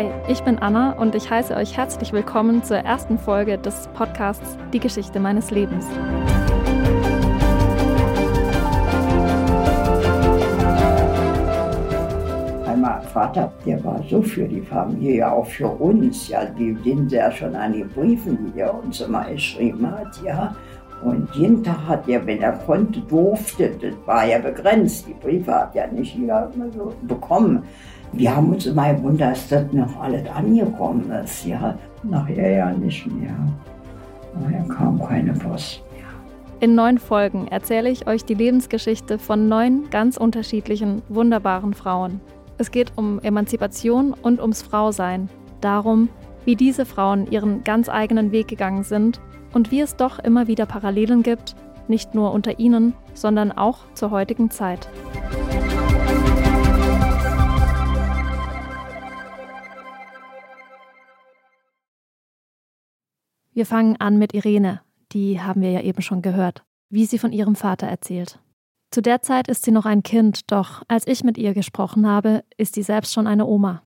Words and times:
Hi, 0.00 0.10
ich 0.28 0.42
bin 0.44 0.58
Anna 0.58 0.92
und 0.92 1.14
ich 1.14 1.28
heiße 1.28 1.54
euch 1.54 1.76
herzlich 1.76 2.14
willkommen 2.14 2.64
zur 2.64 2.78
ersten 2.78 3.18
Folge 3.18 3.58
des 3.58 3.86
Podcasts 3.88 4.56
Die 4.72 4.80
Geschichte 4.80 5.20
meines 5.20 5.50
Lebens. 5.50 5.84
Mein 12.64 13.02
Vater, 13.12 13.52
der 13.66 13.84
war 13.84 14.02
so 14.08 14.22
für 14.22 14.48
die 14.48 14.62
Familie, 14.62 15.30
auch 15.30 15.44
für 15.44 15.68
uns, 15.68 16.28
ja, 16.28 16.46
die 16.46 16.74
sind 16.82 17.12
ja 17.12 17.30
schon 17.30 17.54
an 17.54 17.74
die 17.74 17.84
Briefen, 17.84 18.54
die 18.54 18.60
er 18.60 18.74
uns 18.82 19.02
immer 19.02 19.24
geschrieben 19.24 19.86
hat, 19.86 20.18
ja. 20.24 20.56
Und 21.02 21.28
jeden 21.34 21.62
Tag 21.62 21.86
hat 21.86 22.08
er, 22.08 22.26
wenn 22.26 22.40
er 22.40 22.52
konnte, 22.52 23.00
durfte, 23.00 23.70
das 23.78 23.92
war 24.06 24.24
ja 24.24 24.38
begrenzt, 24.38 25.06
die 25.08 25.14
Briefe 25.14 25.52
hat 25.52 25.74
ja 25.74 25.86
nicht 25.88 26.14
jeder 26.16 26.50
so 26.74 26.94
bekommen. 27.02 27.64
Wir 28.12 28.34
haben 28.34 28.50
uns 28.52 28.66
immer 28.66 28.92
gewundert, 28.94 29.32
dass 29.32 29.48
das 29.48 29.72
noch 29.72 30.00
alles 30.00 30.28
angekommen 30.30 31.10
ist. 31.10 31.46
Ja. 31.46 31.78
Nachher 32.02 32.50
ja 32.50 32.70
nicht 32.72 33.06
mehr. 33.06 33.36
Nachher 34.40 34.64
kam 34.68 35.00
keine 35.00 35.32
Post 35.32 35.82
mehr. 35.92 36.06
In 36.60 36.74
neun 36.74 36.98
Folgen 36.98 37.46
erzähle 37.48 37.90
ich 37.90 38.06
euch 38.06 38.24
die 38.24 38.34
Lebensgeschichte 38.34 39.18
von 39.18 39.48
neun 39.48 39.90
ganz 39.90 40.16
unterschiedlichen, 40.16 41.02
wunderbaren 41.08 41.74
Frauen. 41.74 42.20
Es 42.58 42.70
geht 42.70 42.92
um 42.96 43.20
Emanzipation 43.20 44.12
und 44.12 44.40
ums 44.40 44.62
Frausein. 44.62 45.28
Darum, 45.60 46.08
wie 46.44 46.56
diese 46.56 46.84
Frauen 46.86 47.30
ihren 47.30 47.64
ganz 47.64 47.88
eigenen 47.88 48.32
Weg 48.32 48.48
gegangen 48.48 48.82
sind 48.82 49.20
und 49.54 49.70
wie 49.70 49.80
es 49.80 49.96
doch 49.96 50.18
immer 50.18 50.46
wieder 50.46 50.66
Parallelen 50.66 51.22
gibt, 51.22 51.54
nicht 51.88 52.14
nur 52.14 52.32
unter 52.32 52.58
ihnen, 52.58 52.94
sondern 53.14 53.52
auch 53.52 53.78
zur 53.94 54.10
heutigen 54.10 54.50
Zeit. 54.50 54.88
Wir 63.52 63.66
fangen 63.66 63.96
an 63.98 64.18
mit 64.18 64.32
Irene, 64.32 64.80
die 65.12 65.40
haben 65.40 65.60
wir 65.60 65.72
ja 65.72 65.80
eben 65.80 66.02
schon 66.02 66.22
gehört, 66.22 66.62
wie 66.88 67.04
sie 67.04 67.18
von 67.18 67.32
ihrem 67.32 67.56
Vater 67.56 67.86
erzählt. 67.88 68.38
Zu 68.92 69.02
der 69.02 69.22
Zeit 69.22 69.48
ist 69.48 69.64
sie 69.64 69.72
noch 69.72 69.86
ein 69.86 70.02
Kind, 70.02 70.50
doch 70.52 70.82
als 70.88 71.06
ich 71.06 71.24
mit 71.24 71.36
ihr 71.36 71.52
gesprochen 71.52 72.08
habe, 72.08 72.44
ist 72.56 72.74
sie 72.74 72.82
selbst 72.82 73.12
schon 73.12 73.26
eine 73.26 73.46
Oma. 73.46 73.82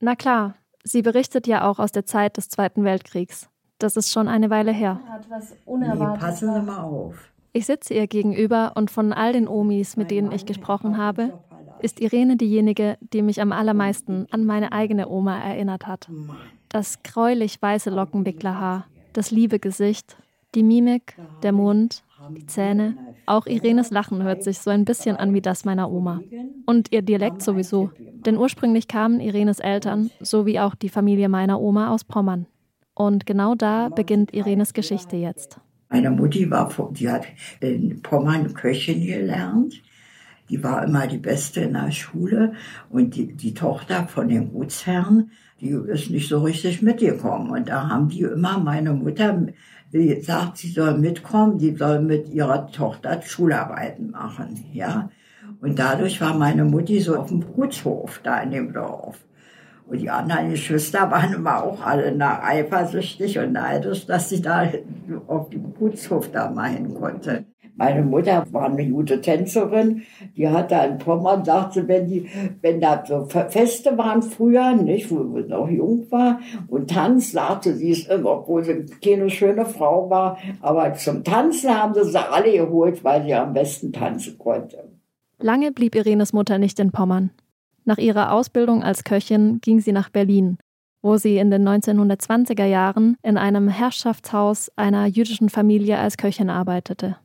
Na 0.00 0.14
klar, 0.14 0.56
sie 0.84 1.02
berichtet 1.02 1.46
ja 1.46 1.68
auch 1.68 1.78
aus 1.78 1.92
der 1.92 2.04
Zeit 2.04 2.36
des 2.36 2.48
Zweiten 2.48 2.84
Weltkriegs. 2.84 3.48
Das 3.78 3.96
ist 3.96 4.12
schon 4.12 4.28
eine 4.28 4.50
Weile 4.50 4.72
her. 4.72 5.00
Hat 5.08 5.30
was 5.30 5.56
Unerwartetes. 5.64 6.20
Nee, 6.20 6.26
passen 6.26 6.54
Sie 6.54 6.62
mal 6.62 6.82
auf. 6.82 7.32
Ich 7.52 7.66
sitze 7.66 7.94
ihr 7.94 8.06
gegenüber 8.06 8.72
und 8.74 8.90
von 8.90 9.12
all 9.12 9.32
den 9.32 9.48
Omis, 9.48 9.96
mit 9.96 10.10
denen 10.10 10.32
ich 10.32 10.46
gesprochen 10.46 10.98
habe, 10.98 11.38
ist 11.80 12.00
Irene 12.00 12.36
diejenige, 12.36 12.98
die 13.00 13.22
mich 13.22 13.40
am 13.40 13.52
allermeisten 13.52 14.26
an 14.30 14.44
meine 14.44 14.72
eigene 14.72 15.08
Oma 15.08 15.38
erinnert 15.38 15.86
hat. 15.86 16.08
Das 16.68 17.02
gräulich 17.02 17.60
weiße 17.60 17.90
Lockenwicklerhaar, 17.90 18.86
das 19.18 19.32
liebe 19.32 19.58
Gesicht, 19.58 20.16
die 20.54 20.62
Mimik, 20.62 21.16
der 21.42 21.50
Mund, 21.50 22.04
die 22.30 22.46
Zähne. 22.46 22.96
Auch 23.26 23.46
Irenes 23.46 23.90
Lachen 23.90 24.22
hört 24.22 24.44
sich 24.44 24.60
so 24.60 24.70
ein 24.70 24.84
bisschen 24.84 25.16
an 25.16 25.34
wie 25.34 25.40
das 25.40 25.64
meiner 25.64 25.90
Oma. 25.90 26.20
Und 26.66 26.92
ihr 26.92 27.02
Dialekt 27.02 27.42
sowieso. 27.42 27.90
Denn 27.98 28.36
ursprünglich 28.36 28.86
kamen 28.86 29.18
Irenes 29.18 29.58
Eltern 29.58 30.12
sowie 30.20 30.60
auch 30.60 30.76
die 30.76 30.88
Familie 30.88 31.28
meiner 31.28 31.60
Oma 31.60 31.92
aus 31.92 32.04
Pommern. 32.04 32.46
Und 32.94 33.26
genau 33.26 33.56
da 33.56 33.88
beginnt 33.88 34.32
Irenes 34.32 34.72
Geschichte 34.72 35.16
jetzt. 35.16 35.58
Meine 35.90 36.12
Mutti 36.12 36.48
war, 36.48 36.70
die 36.92 37.10
hat 37.10 37.26
in 37.58 38.00
Pommern 38.02 38.54
Köchin 38.54 39.04
gelernt. 39.04 39.82
Die 40.48 40.62
war 40.62 40.84
immer 40.84 41.08
die 41.08 41.18
Beste 41.18 41.62
in 41.62 41.72
der 41.72 41.90
Schule. 41.90 42.52
Und 42.88 43.16
die, 43.16 43.34
die 43.34 43.52
Tochter 43.52 44.06
von 44.06 44.28
dem 44.28 44.52
Gutsherrn, 44.52 45.32
die 45.60 45.70
ist 45.70 46.10
nicht 46.10 46.28
so 46.28 46.42
richtig 46.42 46.82
mitgekommen. 46.82 47.50
Und 47.50 47.68
da 47.68 47.88
haben 47.88 48.08
die 48.08 48.22
immer 48.22 48.58
meine 48.58 48.92
Mutter 48.92 49.46
gesagt, 49.90 50.58
sie 50.58 50.70
soll 50.70 50.98
mitkommen, 50.98 51.58
die 51.58 51.74
soll 51.74 52.00
mit 52.00 52.28
ihrer 52.28 52.70
Tochter 52.70 53.20
Schularbeiten 53.22 54.10
machen, 54.10 54.64
ja. 54.72 55.10
Und 55.60 55.78
dadurch 55.78 56.20
war 56.20 56.34
meine 56.34 56.64
Mutti 56.64 57.00
so 57.00 57.16
auf 57.16 57.28
dem 57.28 57.40
Gutshof 57.40 58.20
da 58.22 58.40
in 58.42 58.50
dem 58.50 58.72
Dorf. 58.72 59.24
Und 59.86 59.98
die 60.00 60.10
anderen 60.10 60.50
Geschwister 60.50 61.10
waren 61.10 61.32
immer 61.32 61.64
auch 61.64 61.82
alle 61.84 62.14
eifersüchtig 62.42 63.38
und 63.38 63.52
neidisch, 63.52 64.06
dass 64.06 64.28
sie 64.28 64.42
da 64.42 64.68
auf 65.26 65.48
dem 65.48 65.72
Gutshof 65.74 66.30
da 66.30 66.50
mal 66.50 66.70
hin 66.70 66.94
konnte. 66.94 67.46
Meine 67.78 68.02
Mutter 68.02 68.44
war 68.50 68.64
eine 68.64 68.90
gute 68.90 69.20
Tänzerin. 69.20 70.02
Die 70.36 70.48
hat 70.48 70.72
da 70.72 70.84
in 70.84 70.98
Pommern, 70.98 71.44
sagte, 71.44 71.86
wenn 71.86 72.08
die, 72.08 72.28
wenn 72.60 72.80
da 72.80 73.04
so 73.06 73.24
Feste 73.26 73.96
waren 73.96 74.20
früher, 74.20 74.74
nicht, 74.74 75.12
wo 75.12 75.22
sie 75.40 75.48
noch 75.48 75.68
jung 75.70 76.04
war, 76.10 76.40
und 76.66 76.90
Tanz, 76.90 77.30
sagte 77.30 77.74
sie 77.74 77.92
es 77.92 78.08
immer, 78.08 78.40
obwohl 78.40 78.64
sie 78.64 78.86
keine 79.02 79.30
schöne 79.30 79.64
Frau 79.64 80.10
war, 80.10 80.38
aber 80.60 80.94
zum 80.94 81.22
Tanzen 81.22 81.70
haben 81.70 81.94
sie 81.94 82.02
sie 82.02 82.18
alle 82.18 82.50
geholt, 82.50 83.04
weil 83.04 83.22
sie 83.22 83.34
am 83.34 83.52
besten 83.52 83.92
tanzen 83.92 84.36
konnte. 84.38 84.90
Lange 85.38 85.70
blieb 85.70 85.94
Irenes 85.94 86.32
Mutter 86.32 86.58
nicht 86.58 86.80
in 86.80 86.90
Pommern. 86.90 87.30
Nach 87.84 87.98
ihrer 87.98 88.32
Ausbildung 88.32 88.82
als 88.82 89.04
Köchin 89.04 89.60
ging 89.60 89.78
sie 89.78 89.92
nach 89.92 90.10
Berlin, 90.10 90.58
wo 91.00 91.16
sie 91.16 91.38
in 91.38 91.52
den 91.52 91.66
1920er 91.66 92.66
Jahren 92.66 93.16
in 93.22 93.38
einem 93.38 93.68
Herrschaftshaus 93.68 94.68
einer 94.74 95.06
jüdischen 95.06 95.48
Familie 95.48 95.96
als 95.98 96.16
Köchin 96.16 96.50
arbeitete 96.50 97.18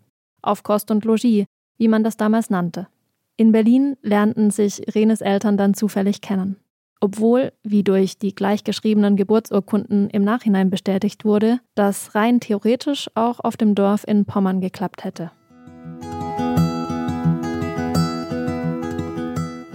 auf 0.44 0.64
Kost 0.64 0.92
und 0.92 1.06
Logis, 1.06 1.46
wie 1.78 1.88
man 1.88 2.04
das 2.04 2.18
damals 2.18 2.50
nannte. 2.50 2.88
In 3.36 3.52
Berlin 3.52 3.98
lernten 4.02 4.52
sich 4.52 4.94
Renes 4.94 5.22
Eltern 5.22 5.58
dann 5.58 5.74
zufällig 5.74 6.22
kennen. 6.22 6.58
Obwohl, 7.02 7.52
wie 7.64 7.84
durch 7.84 8.18
die 8.18 8.34
gleichgeschriebenen 8.34 9.18
Geburtsurkunden 9.18 10.10
im 10.10 10.24
Nachhinein 10.24 10.70
bestätigt 10.70 11.26
wurde, 11.26 11.60
das 11.76 12.16
rein 12.16 12.40
theoretisch 12.40 13.10
auch 13.16 13.42
auf 13.42 13.58
dem 13.58 13.76
Dorf 13.76 14.06
in 14.08 14.26
Pommern 14.26 14.62
geklappt 14.62 15.04
hätte. 15.04 15.32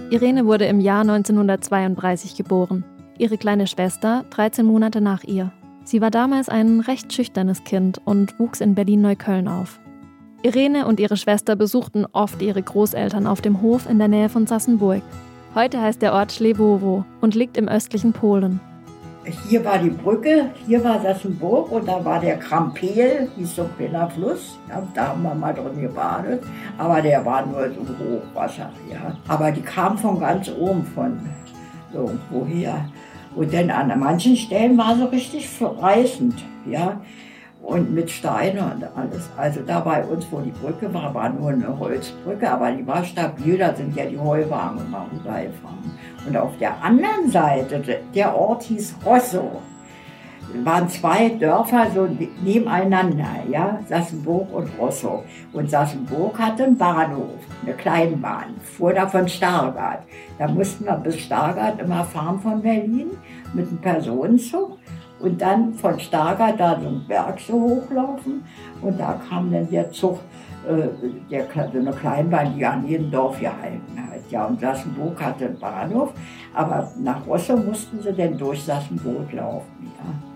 Irene 0.09 0.47
wurde 0.47 0.65
im 0.65 0.79
Jahr 0.79 1.01
1932 1.01 2.35
geboren, 2.35 2.83
ihre 3.19 3.37
kleine 3.37 3.67
Schwester 3.67 4.25
13 4.31 4.65
Monate 4.65 5.01
nach 5.01 5.23
ihr. 5.23 5.51
Sie 5.83 6.01
war 6.01 6.09
damals 6.09 6.49
ein 6.49 6.79
recht 6.79 7.13
schüchternes 7.13 7.63
Kind 7.63 8.01
und 8.05 8.39
wuchs 8.39 8.59
in 8.59 8.73
Berlin-Neukölln 8.73 9.47
auf. 9.47 9.79
Irene 10.41 10.87
und 10.87 11.01
ihre 11.01 11.17
Schwester 11.17 11.57
besuchten 11.57 12.05
oft 12.13 12.41
ihre 12.41 12.61
Großeltern 12.61 13.27
auf 13.27 13.41
dem 13.41 13.61
Hof 13.61 13.89
in 13.89 13.99
der 13.99 14.07
Nähe 14.07 14.29
von 14.29 14.47
Sassenburg. 14.47 15.01
Heute 15.53 15.81
heißt 15.81 16.01
der 16.01 16.13
Ort 16.13 16.31
Schlebowo 16.31 17.03
und 17.19 17.35
liegt 17.35 17.57
im 17.57 17.67
östlichen 17.67 18.13
Polen. 18.13 18.61
Hier 19.49 19.65
war 19.65 19.77
die 19.77 19.89
Brücke, 19.89 20.51
hier 20.65 20.81
war 20.81 21.01
Sassenburg 21.01 21.69
und 21.73 21.87
da 21.89 22.03
war 22.05 22.21
der 22.21 22.37
Krampel, 22.37 23.29
hieß 23.35 23.57
so 23.57 23.63
ein 23.63 23.69
kleiner 23.77 24.09
Fluss. 24.09 24.57
Ja, 24.69 24.81
da 24.95 25.07
haben 25.09 25.23
wir 25.23 25.35
mal 25.35 25.53
drin 25.53 25.81
gebadet, 25.81 26.41
aber 26.77 27.01
der 27.01 27.25
war 27.25 27.45
nur 27.45 27.69
so 27.69 27.81
Hochwasser. 27.81 28.71
Ja. 28.89 29.17
Aber 29.27 29.51
die 29.51 29.61
kam 29.61 29.97
von 29.97 30.21
ganz 30.21 30.49
oben, 30.57 30.83
von 30.83 31.19
so 31.91 32.11
woher. 32.29 32.85
Und 33.35 33.53
dann 33.53 33.69
an 33.69 33.99
manchen 33.99 34.37
Stellen 34.37 34.77
war 34.77 34.95
so 34.95 35.05
richtig 35.05 35.49
reißend. 35.61 36.35
Ja 36.65 37.01
und 37.61 37.93
mit 37.93 38.09
Steinen 38.09 38.59
und 38.59 38.83
alles. 38.95 39.29
Also 39.37 39.61
da 39.61 39.79
bei 39.81 40.03
uns, 40.03 40.25
wo 40.31 40.39
die 40.39 40.51
Brücke 40.51 40.93
war, 40.93 41.13
war 41.13 41.29
nur 41.29 41.49
eine 41.49 41.77
Holzbrücke, 41.77 42.49
aber 42.49 42.71
die 42.71 42.85
war 42.85 43.03
stabil, 43.03 43.57
da 43.57 43.75
sind 43.75 43.95
ja 43.95 44.05
die 44.05 44.19
Heuwagen 44.19 44.79
immer 44.79 45.05
rübergefahren. 45.11 45.91
Und 46.27 46.37
auf 46.37 46.57
der 46.57 46.81
anderen 46.83 47.29
Seite, 47.29 47.81
der 48.13 48.35
Ort 48.35 48.63
hieß 48.63 48.95
Rosso, 49.05 49.61
waren 50.63 50.89
zwei 50.89 51.29
Dörfer 51.29 51.87
so 51.93 52.07
nebeneinander, 52.43 53.43
ja, 53.49 53.79
Sassenburg 53.87 54.51
und 54.51 54.69
Rosso. 54.79 55.23
Und 55.53 55.69
Sassenburg 55.69 56.39
hatte 56.39 56.63
einen 56.63 56.77
Bahnhof, 56.77 57.39
eine 57.63 57.75
Kleinbahn, 57.75 58.55
fuhr 58.63 58.93
da 58.93 59.07
von 59.07 59.27
Stargard. 59.27 59.99
Da 60.37 60.47
mussten 60.47 60.85
wir 60.85 60.93
bis 60.93 61.19
Stargard 61.19 61.79
immer 61.79 62.03
fahren 62.03 62.39
von 62.39 62.61
Berlin 62.61 63.11
mit 63.53 63.67
einem 63.67 63.77
Personenzug 63.77 64.77
und 65.19 65.41
dann 65.41 65.73
von 65.73 65.99
Stargard 65.99 66.59
da 66.59 66.79
so 66.79 66.87
einen 66.87 67.05
Berg 67.07 67.39
so 67.39 67.53
hochlaufen 67.53 68.43
und 68.81 68.99
da 68.99 69.19
kam 69.29 69.51
dann 69.51 69.69
der 69.69 69.91
Zug, 69.91 70.19
äh, 70.67 70.87
der, 71.29 71.45
so 71.71 71.79
eine 71.79 71.91
Kleinbahn, 71.91 72.55
die 72.55 72.65
an 72.65 72.87
jedem 72.87 73.11
Dorf 73.11 73.39
gehalten 73.39 73.97
hat. 73.97 74.19
Ja, 74.29 74.45
und 74.45 74.59
Sassenburg 74.59 75.21
hatte 75.21 75.45
einen 75.45 75.59
Bahnhof, 75.59 76.13
aber 76.53 76.91
nach 76.99 77.25
Rostow 77.25 77.57
mussten 77.57 78.01
sie 78.01 78.13
dann 78.13 78.37
durch 78.37 78.63
Sassenburg 78.63 79.31
laufen. 79.33 79.91
Ja. 79.97 80.29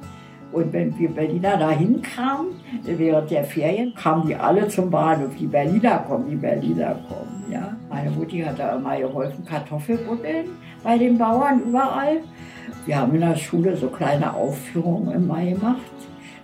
Und 0.53 0.71
wenn 0.71 0.97
wir 0.99 1.09
Berliner 1.09 1.57
dahin 1.57 1.99
kamen, 2.01 2.59
während 2.83 3.31
der 3.31 3.43
Ferien, 3.43 3.93
kamen 3.95 4.27
die 4.27 4.35
alle 4.35 4.67
zum 4.67 4.91
Bahnhof. 4.91 5.31
Die 5.39 5.47
Berliner 5.47 5.97
kommen, 6.07 6.29
die 6.29 6.35
Berliner 6.35 6.95
kommen. 7.07 7.43
Ja. 7.51 7.75
Meine 7.89 8.11
Mutti 8.11 8.39
hat 8.41 8.59
da 8.59 8.75
immer 8.75 8.97
geholfen, 8.97 9.43
Kartoffelbuddeln 9.45 10.49
bei 10.83 10.97
den 10.97 11.17
Bauern 11.17 11.61
überall. 11.67 12.17
Wir 12.85 12.97
haben 12.97 13.15
in 13.15 13.21
der 13.21 13.35
Schule 13.35 13.77
so 13.77 13.87
kleine 13.87 14.33
Aufführungen 14.33 15.13
im 15.13 15.27
Mai 15.27 15.51
gemacht. 15.51 15.79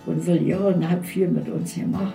Unsere 0.05 0.37
Lehrerin 0.37 0.89
hat 0.89 1.05
viel 1.05 1.27
mit 1.27 1.49
uns 1.49 1.75
gemacht. 1.75 2.13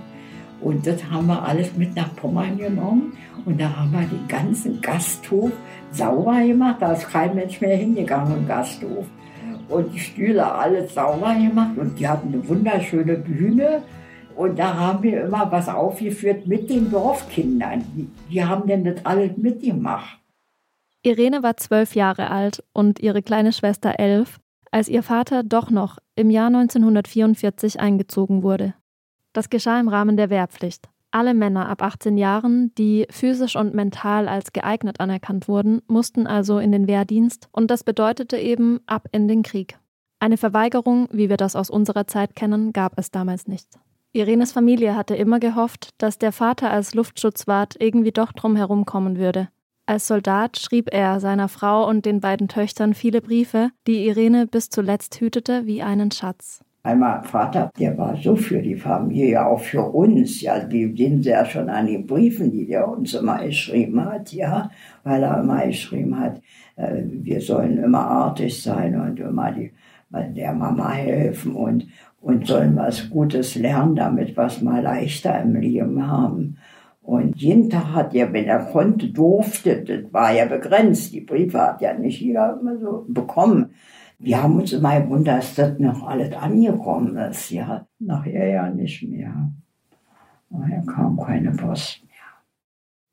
Und 0.61 0.87
das 0.87 1.05
haben 1.11 1.26
wir 1.26 1.43
alles 1.43 1.76
mit 1.76 1.94
nach 1.94 2.15
Pommern 2.17 2.56
genommen. 2.56 3.12
Und 3.44 3.61
da 3.61 3.76
haben 3.76 3.93
wir 3.93 4.00
den 4.00 4.26
ganzen 4.26 4.81
Gasthof 4.81 5.53
sauber 5.91 6.41
gemacht. 6.41 6.76
Da 6.81 6.93
ist 6.93 7.09
kein 7.11 7.35
Mensch 7.35 7.61
mehr 7.61 7.76
hingegangen 7.76 8.38
im 8.38 8.49
Gasthof. 8.49 9.06
und 9.69 9.93
die 9.94 9.99
Stühle 9.99 10.44
alles 10.44 10.94
sauber 10.94 11.35
gemacht 11.35 11.79
und 11.79 11.99
die 11.99 12.06
hatten 12.06 12.32
eine 12.32 12.49
wunderschöne 12.49 13.15
Bühne. 13.15 13.82
Und 14.37 14.59
da 14.59 14.75
haben 14.75 15.03
wir 15.03 15.25
immer 15.25 15.50
was 15.50 15.69
aufgeführt 15.69 16.47
mit 16.47 16.69
den 16.69 16.91
Dorfkindern. 16.91 17.85
Die, 17.94 18.09
die 18.31 18.44
haben 18.44 18.67
denn 18.67 18.85
das 18.85 19.05
alles 19.05 19.37
mitgemacht. 19.37 20.19
Irene 21.06 21.42
war 21.42 21.58
zwölf 21.58 21.94
Jahre 21.94 22.30
alt 22.30 22.64
und 22.72 22.98
ihre 22.98 23.22
kleine 23.22 23.52
Schwester 23.52 23.98
elf, 23.98 24.40
als 24.70 24.88
ihr 24.88 25.02
Vater 25.02 25.42
doch 25.42 25.70
noch 25.70 25.98
im 26.16 26.30
Jahr 26.30 26.46
1944 26.46 27.78
eingezogen 27.78 28.42
wurde. 28.42 28.72
Das 29.34 29.50
geschah 29.50 29.78
im 29.78 29.88
Rahmen 29.88 30.16
der 30.16 30.30
Wehrpflicht. 30.30 30.88
Alle 31.10 31.34
Männer 31.34 31.68
ab 31.68 31.82
18 31.82 32.16
Jahren, 32.16 32.74
die 32.76 33.06
physisch 33.10 33.54
und 33.54 33.74
mental 33.74 34.28
als 34.28 34.54
geeignet 34.54 34.98
anerkannt 34.98 35.46
wurden, 35.46 35.82
mussten 35.88 36.26
also 36.26 36.58
in 36.58 36.72
den 36.72 36.88
Wehrdienst 36.88 37.48
und 37.52 37.70
das 37.70 37.84
bedeutete 37.84 38.38
eben 38.38 38.80
ab 38.86 39.06
in 39.12 39.28
den 39.28 39.42
Krieg. 39.42 39.78
Eine 40.20 40.38
Verweigerung, 40.38 41.08
wie 41.12 41.28
wir 41.28 41.36
das 41.36 41.54
aus 41.54 41.68
unserer 41.68 42.06
Zeit 42.06 42.34
kennen, 42.34 42.72
gab 42.72 42.98
es 42.98 43.10
damals 43.10 43.46
nicht. 43.46 43.68
Irenes 44.12 44.52
Familie 44.52 44.96
hatte 44.96 45.14
immer 45.14 45.38
gehofft, 45.38 45.90
dass 45.98 46.18
der 46.18 46.32
Vater 46.32 46.70
als 46.70 46.94
Luftschutzwart 46.94 47.76
irgendwie 47.78 48.12
doch 48.12 48.32
drum 48.32 48.86
kommen 48.86 49.18
würde. 49.18 49.48
Als 49.86 50.06
Soldat 50.08 50.58
schrieb 50.58 50.94
er 50.94 51.20
seiner 51.20 51.48
Frau 51.48 51.86
und 51.86 52.06
den 52.06 52.20
beiden 52.20 52.48
Töchtern 52.48 52.94
viele 52.94 53.20
Briefe, 53.20 53.69
die 53.86 54.06
Irene 54.06 54.46
bis 54.46 54.70
zuletzt 54.70 55.20
hütete 55.20 55.66
wie 55.66 55.82
einen 55.82 56.10
Schatz. 56.10 56.64
Einmal 56.82 57.22
Vater, 57.22 57.70
der 57.78 57.96
war 57.98 58.16
so 58.16 58.34
für 58.34 58.62
die 58.62 58.76
Familie, 58.76 59.44
auch 59.44 59.60
für 59.60 59.82
uns. 59.82 60.40
Ja, 60.40 60.70
wir 60.70 60.94
sie 60.96 61.28
ja 61.28 61.44
schon 61.44 61.69
an 61.69 61.86
den 61.86 62.06
Briefen, 62.06 62.50
die 62.50 62.66
der 62.66 62.88
uns 62.88 63.12
immer 63.12 63.44
geschrieben 63.44 64.02
hat, 64.02 64.32
ja, 64.32 64.70
weil 65.02 65.22
er 65.22 65.40
immer 65.40 65.66
geschrieben 65.66 66.19
hat, 66.19 66.40
äh, 66.76 67.02
wir 67.06 67.42
sollen 67.42 67.76
immer 67.76 68.06
artig 68.06 68.62
sein 68.62 68.98
und 68.98 69.20
immer 69.20 69.52
die, 69.52 69.72
der 70.10 70.54
Mama 70.54 70.92
helfen 70.92 71.54
und, 71.54 71.88
und 72.20 72.46
sollen 72.46 72.76
was 72.76 73.10
Gutes 73.10 73.54
lernen, 73.54 73.96
damit 73.96 74.37
wir 74.37 74.44
es 74.44 74.62
mal 74.62 74.82
leichter 74.82 75.40
im 75.42 75.56
Leben 75.56 76.06
haben. 76.06 76.58
Und 77.04 77.40
jeden 77.40 77.70
Tag 77.70 77.92
hat 77.92 78.14
er, 78.14 78.32
wenn 78.32 78.46
er 78.46 78.64
konnte, 78.64 79.08
durfte, 79.08 79.84
das 79.84 80.12
war 80.12 80.32
ja 80.32 80.46
begrenzt, 80.46 81.12
die 81.12 81.20
Briefe 81.20 81.60
hat 81.60 81.80
ja 81.80 81.94
nicht 81.94 82.20
jeder 82.20 82.58
immer 82.58 82.78
so 82.78 83.04
bekommen 83.06 83.74
wir 84.24 84.42
haben 84.42 84.56
uns 84.56 84.72
immer 84.72 85.00
gewundert, 85.00 85.38
dass 85.38 85.54
das 85.54 85.78
noch 85.78 86.06
alles 86.06 86.34
angekommen 86.34 87.16
ist. 87.16 87.50
Ja, 87.50 87.86
nachher 87.98 88.48
ja 88.48 88.70
nicht 88.70 89.02
mehr. 89.02 89.52
Nachher 90.50 90.84
kam 90.86 91.18
keine 91.18 91.50
Post 91.52 92.02
mehr. 92.04 92.10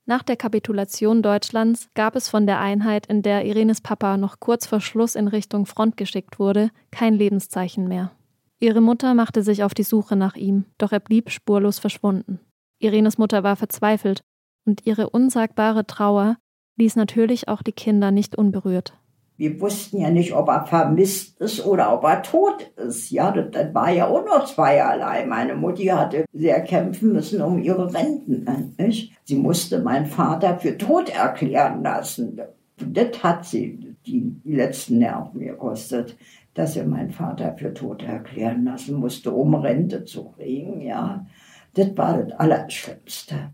Nach 0.06 0.24
der 0.24 0.38
Kapitulation 0.38 1.22
Deutschlands 1.22 1.90
gab 1.96 2.16
es 2.16 2.30
von 2.30 2.46
der 2.46 2.60
Einheit, 2.60 3.08
in 3.08 3.22
der 3.22 3.46
Irenes 3.46 3.82
Papa 3.82 4.18
noch 4.18 4.40
kurz 4.40 4.66
vor 4.66 4.82
Schluss 4.82 5.16
in 5.16 5.28
Richtung 5.28 5.66
Front 5.66 5.98
geschickt 5.98 6.40
wurde, 6.40 6.70
kein 6.92 7.16
Lebenszeichen 7.16 7.88
mehr. 7.88 8.12
Ihre 8.60 8.82
Mutter 8.82 9.14
machte 9.14 9.42
sich 9.44 9.64
auf 9.64 9.74
die 9.74 9.84
Suche 9.84 10.16
nach 10.16 10.36
ihm, 10.36 10.66
doch 10.78 10.92
er 10.92 11.00
blieb 11.00 11.30
spurlos 11.30 11.80
verschwunden. 11.80 12.40
Irenes 12.82 13.18
Mutter 13.18 13.44
war 13.44 13.56
verzweifelt 13.56 14.22
und 14.66 14.86
ihre 14.86 15.10
unsagbare 15.10 15.86
Trauer 15.86 16.38
ließ 16.78 16.96
natürlich 16.96 17.48
auch 17.48 17.62
die 17.62 17.74
Kinder 17.74 18.12
nicht 18.12 18.36
unberührt 18.36 18.94
wir 19.42 19.60
wussten 19.60 20.00
ja 20.00 20.12
nicht, 20.12 20.34
ob 20.34 20.50
er 20.50 20.68
vermisst 20.68 21.42
ist 21.42 21.66
oder 21.66 21.92
ob 21.96 22.04
er 22.04 22.22
tot 22.22 22.72
ist. 22.78 23.10
Ja, 23.10 23.32
das, 23.32 23.50
das 23.50 23.74
war 23.74 23.90
ja 23.90 24.06
auch 24.06 24.24
noch 24.24 24.46
zweierlei. 24.46 25.26
Meine 25.26 25.56
Mutti 25.56 25.86
hatte 25.86 26.26
sehr 26.32 26.62
kämpfen 26.62 27.14
müssen 27.14 27.42
um 27.42 27.58
ihre 27.58 27.92
Renten. 27.92 28.76
Nicht? 28.78 29.14
Sie 29.24 29.38
musste 29.38 29.80
meinen 29.80 30.06
Vater 30.06 30.60
für 30.60 30.78
tot 30.78 31.10
erklären 31.10 31.82
lassen. 31.82 32.40
Das 32.78 33.24
hat 33.24 33.46
sie 33.46 33.96
die 34.06 34.32
letzten 34.44 35.00
Nerven 35.00 35.40
gekostet, 35.40 36.16
dass 36.54 36.74
sie 36.74 36.84
meinen 36.84 37.10
Vater 37.10 37.56
für 37.58 37.74
tot 37.74 38.04
erklären 38.04 38.66
lassen 38.66 38.94
musste, 38.94 39.32
um 39.32 39.56
Rente 39.56 40.06
zu 40.06 40.34
kriegen. 40.34 40.82
Ja, 40.82 41.26
das 41.74 41.98
war 41.98 42.18
das 42.18 42.40
Allerschlimmste. 42.40 43.54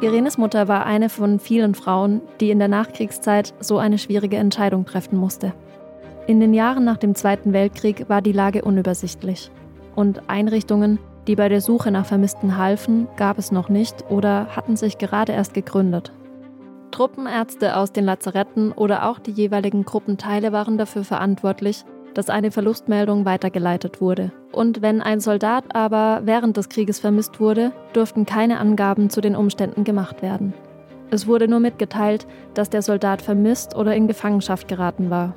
Irenes 0.00 0.36
Mutter 0.36 0.68
war 0.68 0.84
eine 0.84 1.08
von 1.08 1.38
vielen 1.38 1.74
Frauen, 1.74 2.20
die 2.38 2.50
in 2.50 2.58
der 2.58 2.68
Nachkriegszeit 2.68 3.54
so 3.60 3.78
eine 3.78 3.96
schwierige 3.96 4.36
Entscheidung 4.36 4.84
treffen 4.84 5.16
musste. 5.16 5.54
In 6.26 6.40
den 6.40 6.52
Jahren 6.52 6.84
nach 6.84 6.98
dem 6.98 7.14
Zweiten 7.14 7.52
Weltkrieg 7.52 8.08
war 8.08 8.20
die 8.20 8.32
Lage 8.32 8.62
unübersichtlich. 8.62 9.50
Und 9.94 10.28
Einrichtungen, 10.28 10.98
die 11.26 11.36
bei 11.36 11.48
der 11.48 11.60
Suche 11.60 11.90
nach 11.90 12.06
Vermissten 12.06 12.58
halfen, 12.58 13.08
gab 13.16 13.38
es 13.38 13.50
noch 13.50 13.68
nicht 13.68 14.04
oder 14.10 14.48
hatten 14.54 14.76
sich 14.76 14.98
gerade 14.98 15.32
erst 15.32 15.54
gegründet. 15.54 16.12
Truppenärzte 16.90 17.76
aus 17.76 17.92
den 17.92 18.04
Lazaretten 18.04 18.72
oder 18.72 19.08
auch 19.08 19.18
die 19.18 19.32
jeweiligen 19.32 19.84
Gruppenteile 19.84 20.52
waren 20.52 20.78
dafür 20.78 21.04
verantwortlich, 21.04 21.84
dass 22.14 22.30
eine 22.30 22.50
Verlustmeldung 22.50 23.24
weitergeleitet 23.24 24.00
wurde. 24.00 24.32
Und 24.52 24.82
wenn 24.82 25.02
ein 25.02 25.20
Soldat 25.20 25.74
aber 25.74 26.22
während 26.24 26.56
des 26.56 26.68
Krieges 26.68 27.00
vermisst 27.00 27.40
wurde, 27.40 27.72
durften 27.92 28.24
keine 28.24 28.58
Angaben 28.58 29.10
zu 29.10 29.20
den 29.20 29.36
Umständen 29.36 29.84
gemacht 29.84 30.22
werden. 30.22 30.54
Es 31.10 31.26
wurde 31.26 31.48
nur 31.48 31.60
mitgeteilt, 31.60 32.26
dass 32.54 32.70
der 32.70 32.82
Soldat 32.82 33.22
vermisst 33.22 33.76
oder 33.76 33.94
in 33.94 34.08
Gefangenschaft 34.08 34.68
geraten 34.68 35.10
war. 35.10 35.34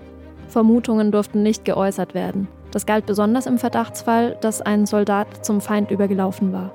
Vermutungen 0.47 1.11
durften 1.11 1.43
nicht 1.43 1.65
geäußert 1.65 2.13
werden. 2.13 2.47
Das 2.71 2.85
galt 2.85 3.05
besonders 3.05 3.45
im 3.45 3.57
Verdachtsfall, 3.57 4.37
dass 4.41 4.61
ein 4.61 4.85
Soldat 4.85 5.45
zum 5.45 5.61
Feind 5.61 5.91
übergelaufen 5.91 6.53
war. 6.53 6.71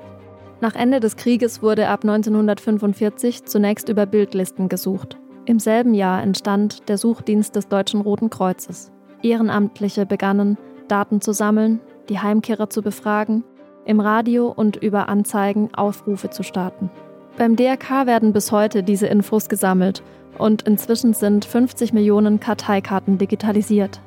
Nach 0.61 0.75
Ende 0.75 0.99
des 0.99 1.17
Krieges 1.17 1.61
wurde 1.61 1.89
ab 1.89 2.03
1945 2.03 3.45
zunächst 3.45 3.89
über 3.89 4.05
Bildlisten 4.05 4.69
gesucht. 4.69 5.17
Im 5.45 5.59
selben 5.59 5.93
Jahr 5.93 6.23
entstand 6.23 6.87
der 6.87 6.97
Suchdienst 6.97 7.55
des 7.55 7.67
Deutschen 7.67 7.99
Roten 7.99 8.29
Kreuzes. 8.29 8.91
Ehrenamtliche 9.23 10.05
begannen, 10.05 10.57
Daten 10.87 11.21
zu 11.21 11.33
sammeln, 11.33 11.79
die 12.09 12.19
Heimkehrer 12.19 12.69
zu 12.69 12.81
befragen, 12.81 13.43
im 13.85 13.99
Radio 13.99 14.47
und 14.49 14.75
über 14.77 15.09
Anzeigen 15.09 15.73
Aufrufe 15.73 16.29
zu 16.29 16.43
starten. 16.43 16.89
Beim 17.37 17.55
DRK 17.55 18.05
werden 18.05 18.33
bis 18.33 18.51
heute 18.51 18.83
diese 18.83 19.07
Infos 19.07 19.49
gesammelt 19.49 20.03
und 20.37 20.63
inzwischen 20.63 21.13
sind 21.13 21.45
50 21.45 21.93
Millionen 21.93 22.39
Karteikarten 22.39 23.17
digitalisiert. 23.17 24.01